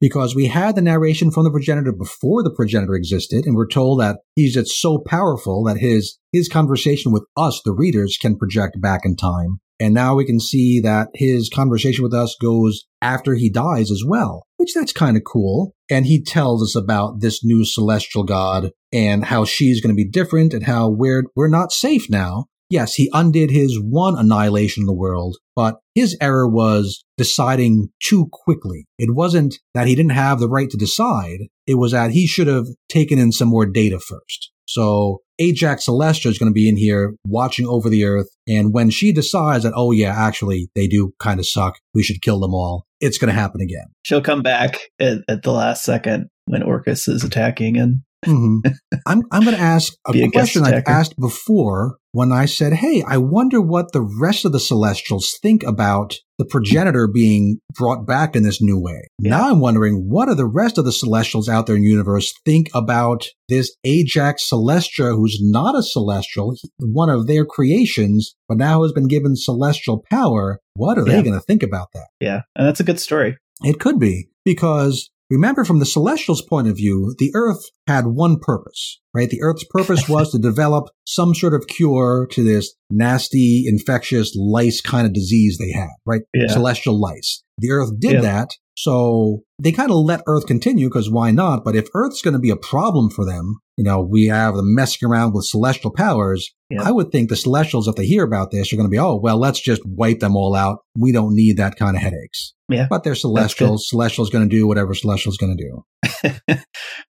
because 0.00 0.34
we 0.34 0.46
had 0.46 0.76
the 0.76 0.82
narration 0.82 1.30
from 1.30 1.44
the 1.44 1.50
progenitor 1.50 1.92
before 1.92 2.42
the 2.42 2.54
progenitor 2.54 2.94
existed, 2.94 3.46
and 3.46 3.56
we're 3.56 3.66
told 3.66 4.00
that 4.00 4.18
he's 4.34 4.54
just 4.54 4.80
so 4.80 4.98
powerful 4.98 5.64
that 5.64 5.78
his 5.78 6.18
his 6.32 6.48
conversation 6.48 7.12
with 7.12 7.24
us, 7.36 7.60
the 7.64 7.72
readers, 7.72 8.18
can 8.20 8.36
project 8.36 8.80
back 8.80 9.02
in 9.04 9.16
time. 9.16 9.60
And 9.80 9.94
now 9.94 10.14
we 10.14 10.26
can 10.26 10.38
see 10.38 10.78
that 10.80 11.08
his 11.14 11.48
conversation 11.48 12.04
with 12.04 12.12
us 12.12 12.36
goes 12.40 12.84
after 13.00 13.34
he 13.34 13.48
dies 13.48 13.90
as 13.90 14.04
well, 14.06 14.44
which 14.58 14.74
that's 14.74 14.92
kind 14.92 15.16
of 15.16 15.24
cool. 15.24 15.74
And 15.90 16.04
he 16.04 16.22
tells 16.22 16.62
us 16.62 16.76
about 16.76 17.20
this 17.20 17.42
new 17.42 17.64
celestial 17.64 18.24
god 18.24 18.72
and 18.92 19.24
how 19.24 19.46
she's 19.46 19.80
going 19.80 19.94
to 19.94 19.96
be 19.96 20.08
different 20.08 20.52
and 20.52 20.64
how 20.64 20.90
we're, 20.90 21.24
we're 21.34 21.48
not 21.48 21.72
safe 21.72 22.10
now 22.10 22.44
yes, 22.70 22.94
he 22.94 23.10
undid 23.12 23.50
his 23.50 23.78
one 23.78 24.16
annihilation 24.18 24.84
of 24.84 24.86
the 24.86 24.94
world, 24.94 25.36
but 25.54 25.76
his 25.94 26.16
error 26.20 26.48
was 26.48 27.04
deciding 27.18 27.88
too 28.02 28.28
quickly. 28.32 28.86
It 28.98 29.14
wasn't 29.14 29.58
that 29.74 29.86
he 29.86 29.94
didn't 29.94 30.12
have 30.12 30.40
the 30.40 30.48
right 30.48 30.70
to 30.70 30.76
decide. 30.78 31.40
It 31.66 31.74
was 31.74 31.92
that 31.92 32.12
he 32.12 32.26
should 32.26 32.46
have 32.46 32.66
taken 32.88 33.18
in 33.18 33.32
some 33.32 33.48
more 33.48 33.66
data 33.66 33.98
first. 33.98 34.50
So 34.66 35.18
Ajak 35.40 35.84
Celestia 35.84 36.26
is 36.26 36.38
going 36.38 36.50
to 36.50 36.54
be 36.54 36.68
in 36.68 36.76
here 36.76 37.14
watching 37.26 37.66
over 37.66 37.90
the 37.90 38.04
earth. 38.04 38.28
And 38.46 38.72
when 38.72 38.90
she 38.90 39.12
decides 39.12 39.64
that, 39.64 39.72
oh 39.74 39.90
yeah, 39.90 40.14
actually 40.16 40.70
they 40.76 40.86
do 40.86 41.12
kind 41.18 41.40
of 41.40 41.46
suck. 41.46 41.78
We 41.92 42.04
should 42.04 42.22
kill 42.22 42.38
them 42.38 42.54
all. 42.54 42.86
It's 43.00 43.18
going 43.18 43.34
to 43.34 43.40
happen 43.40 43.60
again. 43.60 43.86
She'll 44.04 44.22
come 44.22 44.42
back 44.42 44.78
at, 45.00 45.18
at 45.28 45.42
the 45.42 45.50
last 45.50 45.82
second 45.82 46.28
when 46.44 46.62
Orchis 46.62 47.08
is 47.08 47.24
attacking 47.24 47.78
and 47.78 48.02
mm-hmm. 48.24 48.68
I'm 49.06 49.22
I'm 49.32 49.42
going 49.42 49.56
to 49.56 49.62
ask 49.62 49.92
a, 50.06 50.16
a 50.16 50.30
question 50.30 50.62
I've 50.62 50.84
asked 50.86 51.18
before 51.18 51.96
when 52.12 52.32
I 52.32 52.46
said, 52.46 52.74
"Hey, 52.74 53.02
I 53.06 53.18
wonder 53.18 53.60
what 53.60 53.92
the 53.92 54.06
rest 54.20 54.44
of 54.44 54.52
the 54.52 54.60
Celestials 54.60 55.38
think 55.42 55.62
about 55.62 56.16
the 56.38 56.44
progenitor 56.44 57.06
being 57.06 57.58
brought 57.74 58.06
back 58.06 58.34
in 58.34 58.42
this 58.42 58.60
new 58.60 58.78
way." 58.80 59.08
Yeah. 59.20 59.30
Now 59.30 59.50
I'm 59.50 59.60
wondering, 59.60 60.06
what 60.08 60.26
do 60.26 60.34
the 60.34 60.46
rest 60.46 60.78
of 60.78 60.84
the 60.84 60.92
Celestials 60.92 61.48
out 61.48 61.66
there 61.66 61.76
in 61.76 61.82
the 61.82 61.88
universe 61.88 62.32
think 62.44 62.68
about 62.74 63.26
this 63.48 63.76
Ajak 63.86 64.36
Celestia, 64.40 65.16
who's 65.16 65.38
not 65.42 65.76
a 65.76 65.82
Celestial, 65.82 66.54
one 66.78 67.10
of 67.10 67.26
their 67.26 67.44
creations, 67.44 68.34
but 68.48 68.58
now 68.58 68.82
has 68.82 68.92
been 68.92 69.08
given 69.08 69.36
celestial 69.36 70.04
power? 70.10 70.60
What 70.74 70.98
are 70.98 71.06
yeah. 71.06 71.16
they 71.16 71.22
going 71.22 71.38
to 71.38 71.44
think 71.44 71.62
about 71.62 71.88
that? 71.94 72.08
Yeah, 72.20 72.40
and 72.56 72.66
that's 72.66 72.80
a 72.80 72.84
good 72.84 73.00
story. 73.00 73.36
It 73.62 73.78
could 73.78 73.98
be 73.98 74.28
because 74.44 75.10
Remember, 75.30 75.64
from 75.64 75.78
the 75.78 75.86
Celestials' 75.86 76.42
point 76.42 76.68
of 76.68 76.76
view, 76.76 77.14
the 77.18 77.30
Earth 77.34 77.70
had 77.86 78.06
one 78.06 78.38
purpose, 78.40 79.00
right? 79.14 79.30
The 79.30 79.42
Earth's 79.42 79.64
purpose 79.70 80.08
was 80.08 80.32
to 80.32 80.38
develop 80.38 80.88
some 81.06 81.34
sort 81.34 81.54
of 81.54 81.68
cure 81.68 82.26
to 82.32 82.42
this 82.42 82.74
nasty, 82.90 83.64
infectious 83.66 84.34
lice 84.34 84.80
kind 84.80 85.06
of 85.06 85.12
disease 85.12 85.58
they 85.58 85.72
had, 85.72 85.90
right? 86.04 86.22
Yeah. 86.34 86.48
Celestial 86.48 87.00
lice. 87.00 87.42
The 87.58 87.70
Earth 87.70 87.90
did 88.00 88.14
yeah. 88.14 88.20
that. 88.22 88.48
So 88.76 89.42
they 89.62 89.72
kind 89.72 89.90
of 89.90 89.98
let 89.98 90.22
Earth 90.26 90.46
continue 90.46 90.88
because 90.88 91.10
why 91.10 91.30
not? 91.30 91.64
But 91.64 91.76
if 91.76 91.88
Earth's 91.94 92.22
going 92.22 92.32
to 92.34 92.40
be 92.40 92.50
a 92.50 92.56
problem 92.56 93.10
for 93.10 93.26
them, 93.26 93.60
you 93.76 93.84
know, 93.84 94.00
we 94.00 94.26
have 94.26 94.54
them 94.54 94.74
messing 94.74 95.08
around 95.08 95.34
with 95.34 95.44
celestial 95.44 95.90
powers. 95.90 96.50
Yeah. 96.70 96.82
I 96.82 96.90
would 96.90 97.12
think 97.12 97.28
the 97.28 97.36
Celestials, 97.36 97.88
if 97.88 97.94
they 97.94 98.06
hear 98.06 98.24
about 98.24 98.50
this, 98.50 98.72
are 98.72 98.76
going 98.76 98.86
to 98.86 98.90
be, 98.90 98.98
oh, 98.98 99.16
well, 99.16 99.38
let's 99.38 99.60
just 99.60 99.82
wipe 99.84 100.20
them 100.20 100.36
all 100.36 100.54
out. 100.54 100.78
We 100.98 101.12
don't 101.12 101.34
need 101.34 101.58
that 101.58 101.76
kind 101.76 101.96
of 101.96 102.02
headaches. 102.02 102.54
Yeah. 102.70 102.86
But 102.88 103.04
they're 103.04 103.14
Celestials. 103.14 103.88
Celestial's 103.88 104.30
going 104.30 104.48
to 104.48 104.56
do 104.56 104.66
whatever 104.66 104.94
Celestial's 104.94 105.36
going 105.36 105.56
to 105.56 105.64
do. 105.64 105.84
they're 106.46 106.64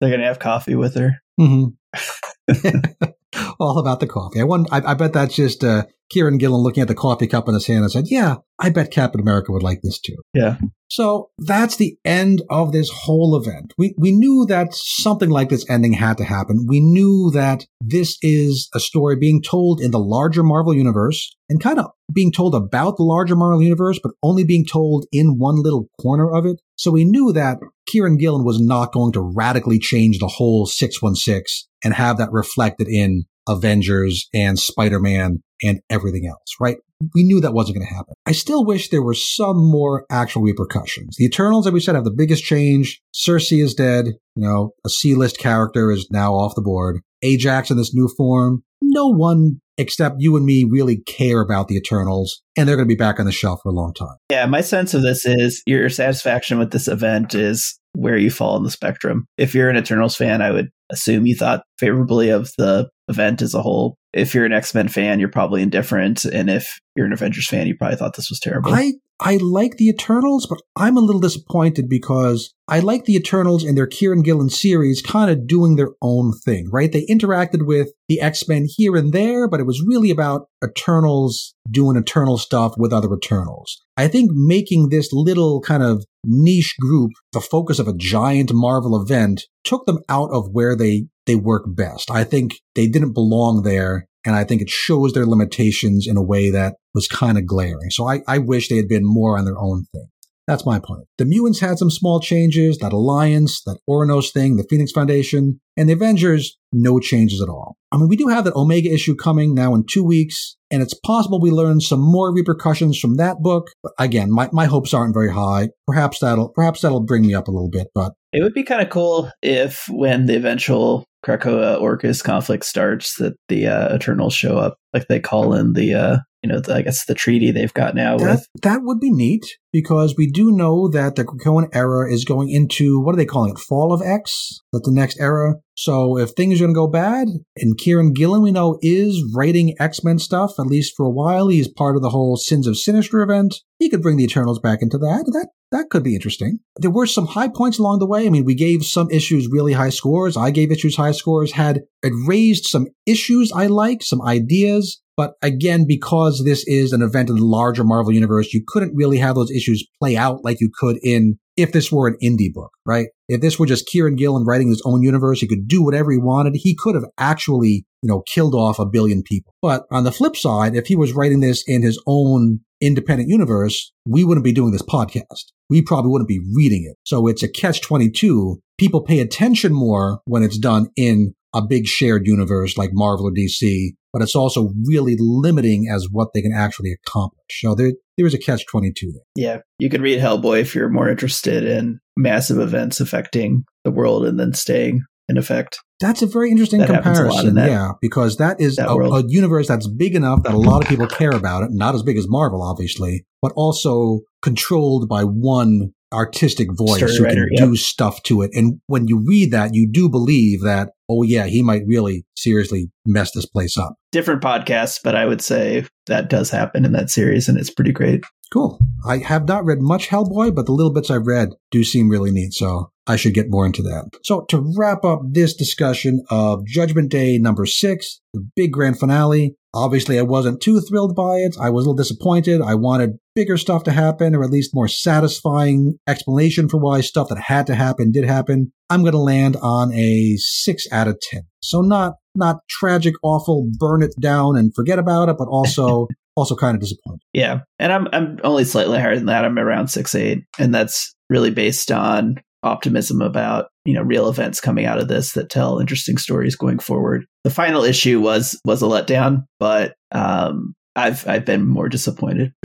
going 0.00 0.20
to 0.20 0.26
have 0.26 0.38
coffee 0.38 0.74
with 0.74 0.96
her. 0.96 1.22
Mm-hmm. 1.38 3.10
all 3.60 3.78
about 3.78 4.00
the 4.00 4.06
coffee. 4.06 4.40
I, 4.40 4.44
won, 4.44 4.66
I, 4.72 4.82
I 4.92 4.94
bet 4.94 5.12
that's 5.12 5.34
just 5.34 5.62
uh, 5.62 5.84
Kieron 6.12 6.38
Gillen 6.38 6.62
looking 6.62 6.82
at 6.82 6.88
the 6.88 6.94
coffee 6.94 7.26
cup 7.26 7.48
in 7.48 7.54
his 7.54 7.66
hand 7.66 7.82
and 7.82 7.90
said, 7.90 8.04
Yeah, 8.08 8.36
I 8.58 8.70
bet 8.70 8.90
Captain 8.90 9.20
America 9.20 9.52
would 9.52 9.62
like 9.62 9.80
this 9.82 9.98
too. 10.00 10.16
Yeah. 10.34 10.56
So 10.88 11.30
that's 11.38 11.76
the 11.76 11.96
end 12.04 12.42
of 12.50 12.72
this 12.72 12.90
whole 12.90 13.34
event. 13.34 13.72
We, 13.78 13.94
we 13.96 14.12
knew 14.12 14.44
that 14.46 14.74
something 14.74 15.30
like 15.30 15.48
this 15.48 15.68
ending 15.70 15.94
had 15.94 16.18
to 16.18 16.24
happen. 16.24 16.66
We 16.68 16.80
knew 16.80 17.30
that 17.30 17.64
this 17.80 18.18
is 18.20 18.68
a 18.74 18.80
story 18.80 19.16
being 19.16 19.42
told 19.42 19.80
in 19.80 19.90
the 19.90 19.98
larger 19.98 20.42
Marvel 20.42 20.74
universe 20.74 21.34
and 21.48 21.62
kind 21.62 21.78
of 21.78 21.86
being 22.12 22.30
told 22.30 22.54
about 22.54 22.98
the 22.98 23.04
larger 23.04 23.34
Marvel 23.34 23.62
universe, 23.62 23.98
but 24.02 24.12
only 24.22 24.44
being 24.44 24.66
told 24.66 25.06
in 25.12 25.38
one 25.38 25.62
little 25.62 25.88
corner 26.00 26.30
of 26.30 26.44
it. 26.44 26.60
So 26.76 26.90
we 26.90 27.04
knew 27.04 27.32
that 27.32 27.58
Kieron 27.88 28.18
Gillen 28.18 28.44
was 28.44 28.60
not 28.60 28.92
going 28.92 29.12
to 29.12 29.20
radically 29.20 29.78
change 29.78 30.18
the 30.18 30.28
whole 30.28 30.66
616 30.66 31.68
and 31.82 31.94
have 31.94 32.18
that 32.18 32.32
reflected 32.32 32.88
in 32.88 33.24
Avengers 33.48 34.28
and 34.34 34.58
Spider-Man 34.58 35.42
and 35.62 35.80
everything 35.90 36.26
else, 36.26 36.54
right? 36.60 36.76
We 37.14 37.24
knew 37.24 37.40
that 37.40 37.52
wasn't 37.52 37.78
going 37.78 37.88
to 37.88 37.94
happen. 37.94 38.14
I 38.26 38.32
still 38.32 38.64
wish 38.64 38.88
there 38.90 39.02
were 39.02 39.14
some 39.14 39.56
more 39.56 40.04
actual 40.10 40.42
repercussions. 40.42 41.16
The 41.16 41.24
Eternals, 41.24 41.66
as 41.66 41.72
we 41.72 41.80
said, 41.80 41.96
have 41.96 42.04
the 42.04 42.14
biggest 42.16 42.44
change. 42.44 43.00
Sersi 43.12 43.62
is 43.62 43.74
dead. 43.74 44.06
You 44.36 44.42
know, 44.42 44.70
a 44.84 44.88
C-list 44.88 45.38
character 45.38 45.90
is 45.90 46.08
now 46.10 46.34
off 46.34 46.54
the 46.54 46.62
board. 46.62 47.00
Ajak 47.24 47.70
in 47.70 47.76
this 47.76 47.94
new 47.94 48.08
form. 48.16 48.62
No 48.80 49.08
one 49.08 49.60
except 49.78 50.16
you 50.18 50.36
and 50.36 50.44
me 50.44 50.66
really 50.68 50.98
care 50.98 51.40
about 51.40 51.68
the 51.68 51.76
Eternals, 51.76 52.42
and 52.56 52.68
they're 52.68 52.76
going 52.76 52.86
to 52.86 52.94
be 52.94 52.98
back 52.98 53.18
on 53.18 53.26
the 53.26 53.32
shelf 53.32 53.60
for 53.62 53.70
a 53.70 53.74
long 53.74 53.94
time. 53.94 54.16
Yeah, 54.30 54.46
my 54.46 54.60
sense 54.60 54.92
of 54.92 55.02
this 55.02 55.24
is 55.24 55.62
your 55.66 55.88
satisfaction 55.88 56.58
with 56.58 56.72
this 56.72 56.88
event 56.88 57.34
is 57.34 57.78
where 57.94 58.16
you 58.16 58.30
fall 58.30 58.56
in 58.56 58.62
the 58.62 58.70
spectrum. 58.70 59.26
If 59.36 59.54
you're 59.54 59.70
an 59.70 59.76
Eternals 59.76 60.16
fan, 60.16 60.42
I 60.42 60.50
would 60.50 60.70
assume 60.90 61.26
you 61.26 61.36
thought 61.36 61.64
favorably 61.78 62.30
of 62.30 62.50
the 62.58 62.88
event 63.08 63.42
as 63.42 63.54
a 63.54 63.62
whole. 63.62 63.96
If 64.12 64.34
you're 64.34 64.44
an 64.44 64.52
X 64.52 64.74
Men 64.74 64.88
fan, 64.88 65.20
you're 65.20 65.28
probably 65.28 65.62
indifferent, 65.62 66.24
and 66.24 66.50
if 66.50 66.78
you're 66.96 67.06
an 67.06 67.12
Avengers 67.12 67.48
fan, 67.48 67.66
you 67.66 67.76
probably 67.76 67.96
thought 67.96 68.16
this 68.16 68.30
was 68.30 68.40
terrible. 68.40 68.72
I 68.72 68.92
I 69.20 69.36
like 69.36 69.76
the 69.76 69.88
Eternals, 69.88 70.46
but 70.46 70.60
I'm 70.76 70.96
a 70.96 71.00
little 71.00 71.20
disappointed 71.20 71.88
because 71.88 72.52
I 72.66 72.80
like 72.80 73.04
the 73.04 73.14
Eternals 73.14 73.62
and 73.62 73.76
their 73.76 73.86
Kieron 73.86 74.24
Gillen 74.24 74.50
series 74.50 75.00
kind 75.02 75.30
of 75.30 75.46
doing 75.46 75.76
their 75.76 75.90
own 76.00 76.32
thing, 76.44 76.68
right? 76.72 76.90
They 76.90 77.06
interacted 77.06 77.66
with 77.66 77.90
the 78.08 78.20
X 78.20 78.48
Men 78.48 78.66
here 78.68 78.96
and 78.96 79.12
there, 79.12 79.48
but 79.48 79.60
it 79.60 79.66
was 79.66 79.84
really 79.86 80.10
about 80.10 80.48
Eternals 80.64 81.54
doing 81.70 81.96
Eternal 81.96 82.38
stuff 82.38 82.74
with 82.76 82.92
other 82.92 83.12
Eternals. 83.12 83.80
I 83.96 84.08
think 84.08 84.30
making 84.32 84.88
this 84.88 85.12
little 85.12 85.60
kind 85.60 85.82
of 85.82 86.04
niche 86.24 86.76
group 86.80 87.12
the 87.32 87.40
focus 87.40 87.78
of 87.78 87.88
a 87.88 87.96
giant 87.96 88.52
Marvel 88.52 89.00
event 89.00 89.42
took 89.64 89.86
them 89.86 89.98
out 90.08 90.30
of 90.32 90.48
where 90.52 90.76
they 90.76 91.06
they 91.26 91.36
work 91.36 91.64
best. 91.66 92.10
I 92.10 92.24
think 92.24 92.54
they 92.74 92.88
didn't 92.88 93.12
belong 93.12 93.62
there 93.62 94.08
and 94.24 94.36
I 94.36 94.44
think 94.44 94.62
it 94.62 94.70
shows 94.70 95.12
their 95.12 95.26
limitations 95.26 96.06
in 96.06 96.16
a 96.16 96.22
way 96.22 96.50
that 96.50 96.76
was 96.94 97.08
kind 97.08 97.38
of 97.38 97.46
glaring. 97.46 97.90
So 97.90 98.08
I, 98.08 98.22
I 98.26 98.38
wish 98.38 98.68
they 98.68 98.76
had 98.76 98.88
been 98.88 99.04
more 99.04 99.38
on 99.38 99.44
their 99.44 99.58
own 99.58 99.84
thing. 99.92 100.06
That's 100.48 100.66
my 100.66 100.80
point. 100.80 101.04
The 101.18 101.24
mutants 101.24 101.60
had 101.60 101.78
some 101.78 101.90
small 101.90 102.18
changes, 102.18 102.78
that 102.78 102.92
alliance, 102.92 103.62
that 103.62 103.78
Ouranos 103.88 104.32
thing, 104.32 104.56
the 104.56 104.66
Phoenix 104.68 104.90
Foundation, 104.90 105.60
and 105.76 105.88
the 105.88 105.92
Avengers, 105.92 106.56
no 106.72 106.98
changes 106.98 107.40
at 107.40 107.48
all. 107.48 107.76
I 107.92 107.96
mean, 107.96 108.08
we 108.08 108.16
do 108.16 108.26
have 108.26 108.44
that 108.44 108.56
Omega 108.56 108.92
issue 108.92 109.14
coming 109.14 109.54
now 109.54 109.74
in 109.74 109.84
two 109.88 110.02
weeks, 110.02 110.56
and 110.70 110.82
it's 110.82 110.94
possible 110.94 111.40
we 111.40 111.52
learn 111.52 111.80
some 111.80 112.00
more 112.00 112.34
repercussions 112.34 112.98
from 112.98 113.16
that 113.16 113.38
book. 113.40 113.70
But 113.84 113.92
again, 114.00 114.32
my, 114.32 114.48
my 114.52 114.64
hopes 114.64 114.92
aren't 114.92 115.14
very 115.14 115.30
high. 115.30 115.68
Perhaps 115.86 116.18
that'll 116.18 116.48
perhaps 116.48 116.80
that'll 116.80 117.04
bring 117.04 117.22
me 117.22 117.34
up 117.34 117.46
a 117.46 117.52
little 117.52 117.70
bit, 117.70 117.88
but 117.94 118.12
it 118.32 118.42
would 118.42 118.54
be 118.54 118.64
kind 118.64 118.82
of 118.82 118.90
cool 118.90 119.30
if 119.42 119.88
when 119.88 120.26
the 120.26 120.36
eventual 120.36 121.04
Krakoa 121.24 121.80
Orchis 121.80 122.22
conflict 122.22 122.64
starts 122.64 123.16
that 123.16 123.34
the 123.48 123.66
uh, 123.66 123.94
Eternals 123.94 124.34
show 124.34 124.56
up, 124.58 124.76
like 124.92 125.06
they 125.08 125.20
call 125.20 125.54
in 125.54 125.74
the 125.74 125.94
uh, 125.94 126.18
you 126.42 126.50
know, 126.50 126.60
the, 126.60 126.74
I 126.74 126.82
guess 126.82 127.04
the 127.04 127.14
treaty 127.14 127.50
they've 127.50 127.72
got 127.72 127.94
now 127.94 128.18
that, 128.18 128.30
with. 128.30 128.46
That 128.62 128.80
would 128.82 129.00
be 129.00 129.10
neat 129.10 129.44
because 129.72 130.14
we 130.16 130.30
do 130.30 130.50
know 130.50 130.88
that 130.88 131.16
the 131.16 131.24
Krakoan 131.24 131.68
era 131.72 132.12
is 132.12 132.24
going 132.24 132.50
into, 132.50 133.00
what 133.00 133.14
are 133.14 133.16
they 133.16 133.24
calling 133.24 133.52
it? 133.52 133.58
Fall 133.58 133.92
of 133.92 134.02
X? 134.02 134.60
That 134.72 134.84
the 134.84 134.92
next 134.92 135.20
era. 135.20 135.54
So 135.74 136.18
if 136.18 136.30
things 136.30 136.60
are 136.60 136.64
going 136.64 136.74
to 136.74 136.78
go 136.78 136.86
bad, 136.86 137.28
and 137.56 137.78
Kieron 137.78 138.14
Gillen, 138.14 138.42
we 138.42 138.50
know, 138.50 138.78
is 138.82 139.22
writing 139.34 139.74
X 139.80 140.04
Men 140.04 140.18
stuff, 140.18 140.58
at 140.58 140.66
least 140.66 140.94
for 140.96 141.06
a 141.06 141.10
while. 141.10 141.48
He's 141.48 141.68
part 141.68 141.96
of 141.96 142.02
the 142.02 142.10
whole 142.10 142.36
Sins 142.36 142.66
of 142.66 142.76
Sinister 142.76 143.22
event. 143.22 143.56
He 143.78 143.88
could 143.88 144.02
bring 144.02 144.16
the 144.16 144.24
Eternals 144.24 144.58
back 144.58 144.80
into 144.82 144.98
that. 144.98 145.24
That 145.32 145.48
that 145.72 145.88
could 145.88 146.02
be 146.02 146.14
interesting. 146.14 146.58
There 146.76 146.90
were 146.90 147.06
some 147.06 147.26
high 147.26 147.48
points 147.48 147.78
along 147.78 148.00
the 148.00 148.06
way. 148.06 148.26
I 148.26 148.30
mean, 148.30 148.44
we 148.44 148.54
gave 148.54 148.84
some 148.84 149.10
issues 149.10 149.48
really 149.50 149.72
high 149.72 149.88
scores. 149.88 150.36
I 150.36 150.50
gave 150.50 150.70
issues 150.70 150.96
high 150.96 151.12
scores. 151.12 151.52
Had 151.52 151.80
it 152.02 152.12
raised 152.26 152.66
some 152.66 152.88
issues 153.06 153.50
I 153.52 153.66
like, 153.66 154.02
some 154.02 154.20
ideas. 154.20 155.00
But 155.16 155.34
again, 155.42 155.84
because 155.86 156.42
this 156.44 156.64
is 156.66 156.92
an 156.92 157.02
event 157.02 157.28
in 157.28 157.36
the 157.36 157.44
larger 157.44 157.84
Marvel 157.84 158.12
universe, 158.12 158.52
you 158.54 158.62
couldn't 158.66 158.94
really 158.94 159.18
have 159.18 159.34
those 159.34 159.50
issues 159.50 159.86
play 160.00 160.16
out 160.16 160.44
like 160.44 160.60
you 160.60 160.70
could 160.72 160.98
in 161.02 161.38
if 161.56 161.72
this 161.72 161.92
were 161.92 162.08
an 162.08 162.16
indie 162.22 162.52
book, 162.52 162.70
right? 162.86 163.08
If 163.28 163.42
this 163.42 163.58
were 163.58 163.66
just 163.66 163.88
Kieron 163.88 164.16
Gillen 164.16 164.44
writing 164.46 164.68
his 164.68 164.82
own 164.86 165.02
universe, 165.02 165.40
he 165.40 165.46
could 165.46 165.68
do 165.68 165.82
whatever 165.82 166.10
he 166.10 166.18
wanted. 166.18 166.54
He 166.56 166.74
could 166.74 166.94
have 166.94 167.04
actually, 167.18 167.84
you 168.02 168.08
know, 168.08 168.22
killed 168.32 168.54
off 168.54 168.78
a 168.78 168.86
billion 168.86 169.22
people. 169.22 169.52
But 169.60 169.84
on 169.90 170.04
the 170.04 170.12
flip 170.12 170.34
side, 170.34 170.74
if 170.74 170.86
he 170.86 170.96
was 170.96 171.12
writing 171.12 171.40
this 171.40 171.62
in 171.66 171.82
his 171.82 172.02
own 172.06 172.60
independent 172.80 173.28
universe, 173.28 173.92
we 174.06 174.24
wouldn't 174.24 174.44
be 174.44 174.52
doing 174.52 174.72
this 174.72 174.82
podcast. 174.82 175.52
We 175.68 175.82
probably 175.82 176.10
wouldn't 176.10 176.28
be 176.28 176.40
reading 176.54 176.84
it. 176.90 176.96
So 177.04 177.26
it's 177.26 177.42
a 177.42 177.48
catch 177.48 177.82
22. 177.82 178.60
People 178.78 179.02
pay 179.02 179.20
attention 179.20 179.72
more 179.72 180.20
when 180.24 180.42
it's 180.42 180.58
done 180.58 180.88
in 180.96 181.34
a 181.54 181.62
big 181.62 181.86
shared 181.86 182.26
universe 182.26 182.76
like 182.76 182.90
Marvel 182.92 183.26
or 183.26 183.32
DC, 183.32 183.90
but 184.12 184.22
it's 184.22 184.34
also 184.34 184.72
really 184.86 185.16
limiting 185.18 185.88
as 185.92 186.08
what 186.10 186.28
they 186.34 186.42
can 186.42 186.52
actually 186.52 186.92
accomplish. 186.92 187.60
So 187.60 187.74
there, 187.74 187.92
there 188.16 188.26
is 188.26 188.34
a 188.34 188.38
catch 188.38 188.66
22 188.66 189.12
there. 189.12 189.22
Yeah. 189.36 189.60
You 189.78 189.90
could 189.90 190.00
read 190.02 190.20
Hellboy 190.20 190.60
if 190.60 190.74
you're 190.74 190.88
more 190.88 191.08
interested 191.08 191.64
in 191.64 192.00
massive 192.16 192.58
events 192.58 193.00
affecting 193.00 193.64
the 193.84 193.90
world 193.90 194.26
and 194.26 194.38
then 194.38 194.54
staying 194.54 195.02
in 195.28 195.38
effect. 195.38 195.78
That's 196.00 196.22
a 196.22 196.26
very 196.26 196.50
interesting 196.50 196.80
That 196.80 196.90
happens 196.90 197.18
a 197.18 197.24
lot 197.24 197.44
comparison. 197.44 197.58
in 197.58 197.66
yeah, 197.66 197.92
because 198.00 198.36
that 198.38 198.60
is 198.60 198.76
that 198.76 198.88
a, 198.88 198.92
a 198.92 199.24
universe 199.28 199.68
that's 199.68 199.86
big 199.86 200.14
enough 200.16 200.42
that 200.42 200.52
a 200.52 200.58
lot 200.58 200.82
of 200.82 200.88
people 200.88 201.06
care 201.06 201.30
about 201.30 201.62
it. 201.62 201.70
Not 201.70 201.94
as 201.94 202.02
big 202.02 202.18
as 202.18 202.28
Marvel, 202.28 202.62
obviously, 202.62 203.24
but 203.40 203.52
also 203.54 204.20
controlled 204.42 205.08
by 205.08 205.22
one 205.22 205.92
artistic 206.12 206.68
voice 206.72 206.98
Story 206.98 207.16
who 207.16 207.24
writer, 207.24 207.48
can 207.56 207.70
do 207.70 207.76
stuff 207.76 208.22
to 208.24 208.42
it. 208.42 208.50
And 208.54 208.80
when 208.86 209.08
you 209.08 209.24
read 209.26 209.50
that, 209.52 209.74
you 209.74 209.88
do 209.90 210.08
believe 210.08 210.62
that, 210.62 210.90
oh 211.08 211.22
yeah, 211.22 211.46
he 211.46 211.62
might 211.62 211.82
really 211.86 212.24
seriously 212.36 212.90
mess 213.06 213.32
this 213.32 213.46
place 213.46 213.76
up. 213.76 213.96
Different 214.12 214.42
podcasts, 214.42 215.00
but 215.02 215.16
I 215.16 215.26
would 215.26 215.40
say 215.40 215.86
that 216.06 216.28
does 216.28 216.50
happen 216.50 216.84
in 216.84 216.92
that 216.92 217.10
series 217.10 217.48
and 217.48 217.58
it's 217.58 217.70
pretty 217.70 217.92
great. 217.92 218.22
Cool. 218.52 218.78
I 219.06 219.18
have 219.18 219.48
not 219.48 219.64
read 219.64 219.80
much 219.80 220.08
Hellboy, 220.08 220.54
but 220.54 220.66
the 220.66 220.72
little 220.72 220.92
bits 220.92 221.10
I've 221.10 221.26
read 221.26 221.50
do 221.70 221.82
seem 221.82 222.10
really 222.10 222.30
neat. 222.30 222.52
So 222.52 222.91
I 223.06 223.16
should 223.16 223.34
get 223.34 223.50
more 223.50 223.66
into 223.66 223.82
that. 223.82 224.10
So 224.22 224.42
to 224.48 224.64
wrap 224.76 225.04
up 225.04 225.20
this 225.24 225.54
discussion 225.54 226.22
of 226.30 226.64
Judgment 226.66 227.10
Day 227.10 227.38
number 227.38 227.66
six, 227.66 228.20
the 228.32 228.46
big 228.54 228.72
grand 228.72 228.98
finale, 228.98 229.56
obviously 229.74 230.18
I 230.18 230.22
wasn't 230.22 230.60
too 230.60 230.80
thrilled 230.80 231.16
by 231.16 231.38
it. 231.38 231.56
I 231.60 231.70
was 231.70 231.84
a 231.84 231.88
little 231.88 231.96
disappointed. 231.96 232.60
I 232.60 232.74
wanted 232.74 233.18
bigger 233.34 233.56
stuff 233.56 233.82
to 233.84 233.92
happen 233.92 234.34
or 234.34 234.44
at 234.44 234.50
least 234.50 234.74
more 234.74 234.88
satisfying 234.88 235.98
explanation 236.06 236.68
for 236.68 236.78
why 236.78 237.00
stuff 237.00 237.28
that 237.28 237.38
had 237.38 237.66
to 237.66 237.74
happen 237.74 238.12
did 238.12 238.24
happen. 238.24 238.72
I'm 238.88 239.02
going 239.02 239.12
to 239.12 239.18
land 239.18 239.56
on 239.62 239.92
a 239.92 240.36
six 240.36 240.86
out 240.92 241.08
of 241.08 241.18
10. 241.20 241.42
So 241.60 241.80
not, 241.80 242.14
not 242.34 242.60
tragic, 242.68 243.14
awful, 243.22 243.68
burn 243.78 244.02
it 244.02 244.14
down 244.20 244.56
and 244.56 244.72
forget 244.74 244.98
about 244.98 245.28
it, 245.28 245.36
but 245.38 245.48
also, 245.48 246.06
also 246.36 246.54
kind 246.54 246.76
of 246.76 246.80
disappointed. 246.80 247.20
Yeah. 247.32 247.60
And 247.78 247.92
I'm 247.92 248.08
I'm 248.12 248.38
only 248.44 248.64
slightly 248.64 248.98
higher 248.98 249.16
than 249.16 249.26
that. 249.26 249.44
I'm 249.44 249.58
around 249.58 249.88
six 249.88 250.14
eight. 250.14 250.44
And 250.58 250.74
that's 250.74 251.14
really 251.28 251.50
based 251.50 251.90
on 251.90 252.36
optimism 252.62 253.20
about, 253.20 253.66
you 253.84 253.94
know, 253.94 254.02
real 254.02 254.28
events 254.28 254.60
coming 254.60 254.84
out 254.86 254.98
of 254.98 255.08
this 255.08 255.32
that 255.32 255.50
tell 255.50 255.78
interesting 255.78 256.16
stories 256.18 256.56
going 256.56 256.78
forward. 256.78 257.24
The 257.44 257.50
final 257.50 257.84
issue 257.84 258.20
was 258.20 258.60
was 258.64 258.82
a 258.82 258.86
letdown, 258.86 259.44
but 259.58 259.94
um 260.12 260.74
I've 260.94 261.26
I've 261.26 261.44
been 261.44 261.66
more 261.66 261.88
disappointed. 261.88 262.52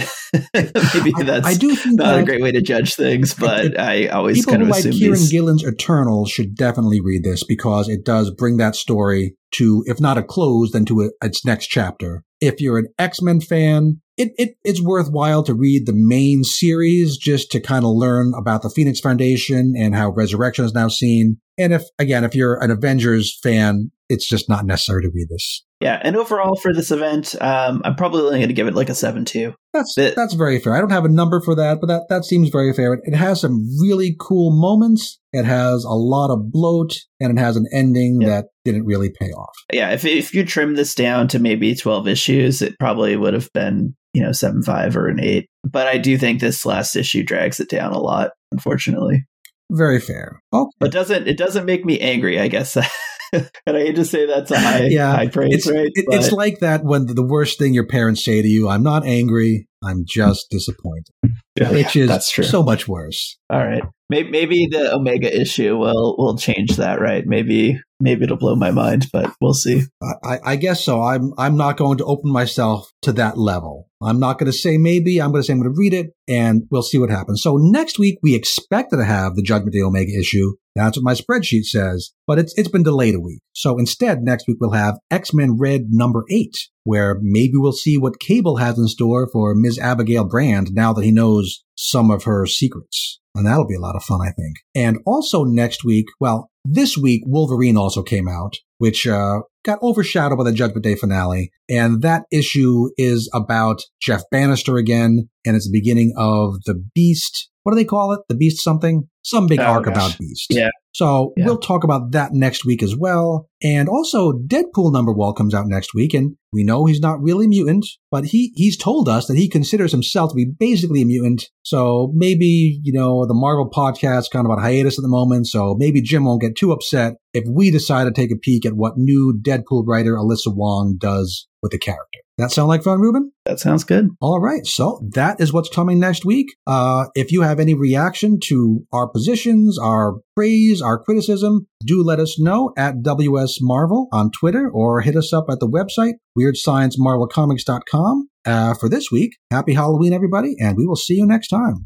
Maybe 0.53 1.13
I- 1.15 1.23
that's 1.23 1.47
I, 1.47 1.53
do 1.53 1.73
think 1.75 1.97
not 1.97 2.05
that 2.07 2.19
a 2.21 2.25
great 2.25 2.41
way 2.41 2.51
to 2.51 2.61
judge 2.61 2.95
things, 2.95 3.33
but 3.39 3.79
I 3.79 4.07
always 4.07 4.45
kind 4.45 4.61
of 4.61 4.67
like 4.67 4.79
assume 4.79 4.93
Kieron 4.93 5.11
these. 5.17 5.31
Gillen's 5.31 5.63
Eternal 5.63 6.25
should 6.25 6.55
definitely 6.55 6.99
read 6.99 7.23
this 7.23 7.43
because 7.43 7.87
it 7.87 8.03
does 8.03 8.31
bring 8.31 8.57
that 8.57 8.75
story 8.75 9.35
to, 9.53 9.83
if 9.87 10.01
not 10.01 10.17
a 10.17 10.23
close, 10.23 10.71
then 10.71 10.85
to 10.85 11.03
a, 11.03 11.25
its 11.25 11.45
next 11.45 11.67
chapter. 11.67 12.23
If 12.41 12.59
you're 12.59 12.77
an 12.77 12.87
X 12.99 13.21
Men 13.21 13.39
fan, 13.39 14.01
it, 14.17 14.31
it 14.37 14.57
it's 14.63 14.81
worthwhile 14.81 15.43
to 15.43 15.53
read 15.53 15.85
the 15.85 15.93
main 15.95 16.43
series 16.43 17.17
just 17.17 17.51
to 17.51 17.59
kind 17.59 17.85
of 17.85 17.91
learn 17.91 18.33
about 18.37 18.61
the 18.63 18.69
Phoenix 18.69 18.99
Foundation 18.99 19.73
and 19.77 19.95
how 19.95 20.09
Resurrection 20.09 20.65
is 20.65 20.73
now 20.73 20.87
seen. 20.87 21.37
And 21.57 21.73
if 21.73 21.83
again, 21.99 22.23
if 22.23 22.35
you're 22.35 22.61
an 22.61 22.71
Avengers 22.71 23.37
fan, 23.41 23.91
it's 24.09 24.27
just 24.27 24.47
not 24.49 24.65
necessary 24.65 25.03
to 25.03 25.09
read 25.13 25.27
this. 25.29 25.63
Yeah, 25.79 25.99
and 26.03 26.15
overall 26.15 26.55
for 26.55 26.73
this 26.73 26.89
event, 26.89 27.35
um, 27.39 27.81
I'm 27.85 27.95
probably 27.95 28.21
only 28.21 28.39
going 28.39 28.47
to 28.47 28.53
give 28.53 28.65
it 28.67 28.73
like 28.73 28.89
a 28.89 28.95
seven 28.95 29.25
two. 29.25 29.53
That's 29.73 29.95
It- 29.97 30.15
that's 30.15 30.33
very 30.33 30.59
fair. 30.59 30.75
I 30.75 30.79
don't 30.79 30.89
have 30.91 31.05
a 31.05 31.09
number 31.09 31.39
for 31.39 31.53
that, 31.55 31.79
but 31.79 31.87
that 31.87 32.03
that 32.09 32.25
seems 32.25 32.49
very 32.49 32.73
fair. 32.73 32.93
It 33.03 33.15
has 33.15 33.41
some 33.41 33.63
really 33.79 34.15
cool 34.19 34.49
moments. 34.51 35.19
It 35.33 35.45
has 35.45 35.83
a 35.83 35.93
lot 35.93 36.31
of 36.31 36.51
bloat, 36.51 36.93
and 37.19 37.37
it 37.37 37.39
has 37.41 37.57
an 37.57 37.65
ending 37.71 38.21
Yeah. 38.21 38.27
that 38.29 38.45
didn't 38.65 38.85
really 38.85 39.11
pay 39.19 39.27
off. 39.27 39.53
Yeah, 39.71 39.91
if 39.91 40.03
if 40.05 40.33
you 40.33 40.45
trim 40.45 40.75
this 40.75 40.95
down 40.95 41.27
to 41.29 41.39
maybe 41.39 41.75
12 41.75 42.07
issues, 42.07 42.61
it 42.63 42.75
probably 42.79 43.15
would 43.15 43.33
have 43.35 43.51
been 43.53 43.95
you 44.13 44.21
know 44.21 44.31
seven 44.31 44.63
five 44.63 44.95
or 44.95 45.07
an 45.07 45.19
eight. 45.19 45.47
But 45.63 45.87
I 45.87 45.97
do 45.97 46.17
think 46.17 46.39
this 46.39 46.65
last 46.65 46.95
issue 46.95 47.23
drags 47.23 47.59
it 47.59 47.69
down 47.69 47.91
a 47.93 47.99
lot, 47.99 48.31
unfortunately. 48.51 49.25
Very 49.71 49.99
fair. 49.99 50.39
Okay. 50.53 50.69
But 50.79 50.91
doesn't 50.91 51.27
it 51.27 51.37
doesn't 51.37 51.65
make 51.65 51.83
me 51.85 51.99
angry? 51.99 52.39
I 52.39 52.47
guess. 52.47 52.77
and 53.33 53.49
I 53.67 53.79
hate 53.81 53.95
to 53.97 54.05
say 54.05 54.25
that's 54.25 54.51
a 54.51 54.57
high 54.59 54.85
Yeah, 54.89 55.13
high 55.13 55.27
praise, 55.27 55.53
It's, 55.53 55.69
right? 55.71 55.87
it- 55.93 56.05
it's 56.09 56.31
like 56.31 56.59
that 56.59 56.83
when 56.85 57.05
the 57.07 57.25
worst 57.25 57.59
thing 57.59 57.73
your 57.73 57.85
parents 57.87 58.23
say 58.23 58.41
to 58.41 58.47
you, 58.47 58.69
I'm 58.69 58.83
not 58.83 59.05
angry, 59.05 59.67
I'm 59.83 60.03
just 60.07 60.47
disappointed. 60.49 61.07
Yeah, 61.59 61.71
which 61.71 61.95
is 61.95 62.07
that's 62.07 62.29
true. 62.29 62.43
so 62.43 62.61
much 62.61 62.87
worse. 62.87 63.35
All 63.49 63.57
right. 63.57 63.81
Maybe, 64.09 64.31
maybe 64.31 64.67
the 64.71 64.95
Omega 64.95 65.35
issue 65.35 65.77
will 65.77 66.15
will 66.17 66.37
change 66.37 66.77
that, 66.77 67.01
right? 67.01 67.25
Maybe 67.25 67.79
maybe 67.99 68.23
it'll 68.23 68.37
blow 68.37 68.55
my 68.55 68.71
mind, 68.71 69.07
but 69.11 69.33
we'll 69.41 69.53
see. 69.53 69.83
I, 70.23 70.39
I 70.45 70.55
guess 70.55 70.83
so. 70.83 71.01
I'm 71.01 71.33
I'm 71.37 71.57
not 71.57 71.77
going 71.77 71.97
to 71.97 72.05
open 72.05 72.31
myself 72.31 72.89
to 73.01 73.11
that 73.13 73.37
level. 73.37 73.89
I'm 74.01 74.19
not 74.19 74.37
going 74.39 74.51
to 74.51 74.57
say 74.57 74.77
maybe. 74.77 75.21
I'm 75.21 75.31
going 75.31 75.41
to 75.41 75.45
say 75.45 75.53
I'm 75.53 75.59
going 75.59 75.73
to 75.73 75.77
read 75.77 75.93
it, 75.93 76.13
and 76.27 76.63
we'll 76.71 76.83
see 76.83 76.99
what 76.99 77.09
happens. 77.09 77.41
So 77.41 77.57
next 77.57 77.99
week 77.99 78.19
we 78.23 78.33
expected 78.33 78.97
to 78.97 79.05
have 79.05 79.35
the 79.35 79.41
Judgment 79.41 79.73
Day 79.73 79.81
Omega 79.81 80.11
issue. 80.17 80.53
That's 80.75 80.97
what 80.97 81.03
my 81.03 81.13
spreadsheet 81.13 81.65
says, 81.65 82.11
but 82.27 82.39
it's 82.39 82.53
it's 82.57 82.69
been 82.69 82.83
delayed 82.83 83.15
a 83.15 83.19
week. 83.19 83.41
So 83.53 83.77
instead, 83.77 84.21
next 84.21 84.47
week 84.47 84.57
we'll 84.61 84.71
have 84.71 84.99
X 85.11 85.33
Men 85.33 85.57
Red 85.57 85.87
number 85.89 86.23
eight, 86.29 86.55
where 86.85 87.17
maybe 87.21 87.53
we'll 87.55 87.73
see 87.73 87.97
what 87.97 88.19
Cable 88.19 88.57
has 88.57 88.77
in 88.77 88.87
store 88.87 89.27
for 89.33 89.53
Ms. 89.53 89.79
Abigail 89.79 90.23
Brand 90.23 90.69
now 90.73 90.93
that 90.93 91.03
he 91.03 91.11
knows 91.11 91.65
some 91.75 92.09
of 92.09 92.23
her 92.23 92.45
secrets. 92.45 93.19
And 93.37 93.45
that'll 93.45 93.67
be 93.67 93.75
a 93.75 93.79
lot 93.79 93.95
of 93.95 94.03
fun, 94.03 94.21
I 94.21 94.31
think. 94.31 94.57
And 94.75 94.99
also 95.05 95.43
next 95.43 95.83
week, 95.83 96.07
well, 96.19 96.49
this 96.65 96.97
week, 96.97 97.23
Wolverine 97.25 97.77
also 97.77 98.03
came 98.03 98.27
out, 98.27 98.55
which 98.77 99.07
uh, 99.07 99.39
got 99.63 99.81
overshadowed 99.81 100.37
by 100.37 100.43
the 100.43 100.51
Judgment 100.51 100.83
Day 100.83 100.95
finale. 100.95 101.51
And 101.69 102.01
that 102.01 102.25
issue 102.31 102.89
is 102.97 103.29
about 103.33 103.81
Jeff 104.01 104.23
Bannister 104.31 104.77
again, 104.77 105.29
and 105.45 105.55
it's 105.55 105.67
the 105.67 105.79
beginning 105.79 106.13
of 106.17 106.55
the 106.65 106.75
Beast. 106.93 107.49
What 107.63 107.71
do 107.71 107.77
they 107.77 107.85
call 107.85 108.11
it? 108.13 108.21
The 108.27 108.35
Beast 108.35 108.63
something? 108.63 109.07
Some 109.27 109.45
big 109.47 109.59
Oh, 109.59 109.63
arc 109.63 109.83
gosh. 109.85 109.93
about 109.93 110.17
Beast. 110.19 110.47
Yeah. 110.49 110.69
So 110.93 111.33
Yeah. 111.35 111.45
we'll 111.47 111.57
talk 111.57 111.83
about 111.83 112.11
that 112.13 112.31
next 112.33 112.63
week 112.65 112.81
as 112.81 112.95
well. 112.95 113.49
And 113.61 113.89
also 113.89 114.31
Deadpool 114.31 114.93
number 114.93 115.11
one 115.11 115.33
comes 115.33 115.53
out 115.53 115.67
next 115.67 115.93
week 115.93 116.13
and 116.13 116.37
we 116.53 116.63
know 116.63 116.85
he's 116.85 117.01
not 117.01 117.21
really 117.21 117.45
mutant, 117.45 117.85
but 118.09 118.23
he, 118.25 118.53
he's 118.55 118.77
told 118.77 119.09
us 119.09 119.27
that 119.27 119.35
he 119.37 119.49
considers 119.49 119.91
himself 119.91 120.31
to 120.31 120.35
be 120.35 120.45
basically 120.45 121.01
a 121.01 121.05
mutant. 121.05 121.49
So 121.63 122.11
maybe, 122.15 122.79
you 122.83 122.93
know, 122.93 123.25
the 123.27 123.33
Marvel 123.33 123.69
podcast 123.69 124.31
kind 124.31 124.45
of 124.47 124.51
on 124.51 124.59
hiatus 124.61 124.97
at 124.97 125.01
the 125.03 125.09
moment. 125.09 125.47
So 125.47 125.75
maybe 125.77 126.01
Jim 126.01 126.23
won't 126.23 126.41
get 126.41 126.55
too 126.55 126.71
upset 126.71 127.15
if 127.33 127.43
we 127.53 127.69
decide 127.69 128.05
to 128.05 128.11
take 128.13 128.31
a 128.31 128.37
peek 128.41 128.65
at 128.65 128.73
what 128.77 128.93
new 128.95 129.37
Deadpool 129.39 129.83
writer 129.85 130.15
Alyssa 130.15 130.55
Wong 130.55 130.95
does 130.97 131.47
with 131.61 131.73
the 131.73 131.77
character. 131.79 132.19
That 132.37 132.51
sound 132.51 132.67
like 132.67 132.83
fun, 132.83 132.99
Ruben? 132.99 133.31
That 133.45 133.59
sounds 133.59 133.83
good. 133.83 134.09
All 134.21 134.39
right. 134.39 134.65
So 134.65 135.01
that 135.13 135.41
is 135.41 135.51
what's 135.51 135.69
coming 135.69 135.99
next 135.99 136.23
week. 136.23 136.47
Uh, 136.67 137.05
if 137.15 137.31
you 137.31 137.41
have 137.41 137.59
any 137.59 137.73
reaction 137.73 138.39
to 138.45 138.85
our 138.93 139.07
positions, 139.07 139.79
our 139.79 140.17
praise, 140.35 140.81
our 140.81 141.01
criticism, 141.01 141.67
do 141.83 142.03
let 142.03 142.19
us 142.19 142.39
know 142.39 142.73
at 142.77 143.01
WS 143.01 143.57
Marvel 143.61 144.07
on 144.11 144.29
Twitter 144.31 144.69
or 144.71 145.01
hit 145.01 145.15
us 145.15 145.33
up 145.33 145.45
at 145.49 145.59
the 145.59 145.67
website, 145.67 146.13
WeirdScienceMarvelComics.com. 146.37 148.29
Uh, 148.45 148.73
for 148.75 148.87
this 148.87 149.11
week, 149.11 149.31
happy 149.51 149.73
Halloween, 149.73 150.13
everybody, 150.13 150.55
and 150.57 150.77
we 150.77 150.85
will 150.85 150.95
see 150.95 151.15
you 151.15 151.25
next 151.25 151.49
time. 151.49 151.85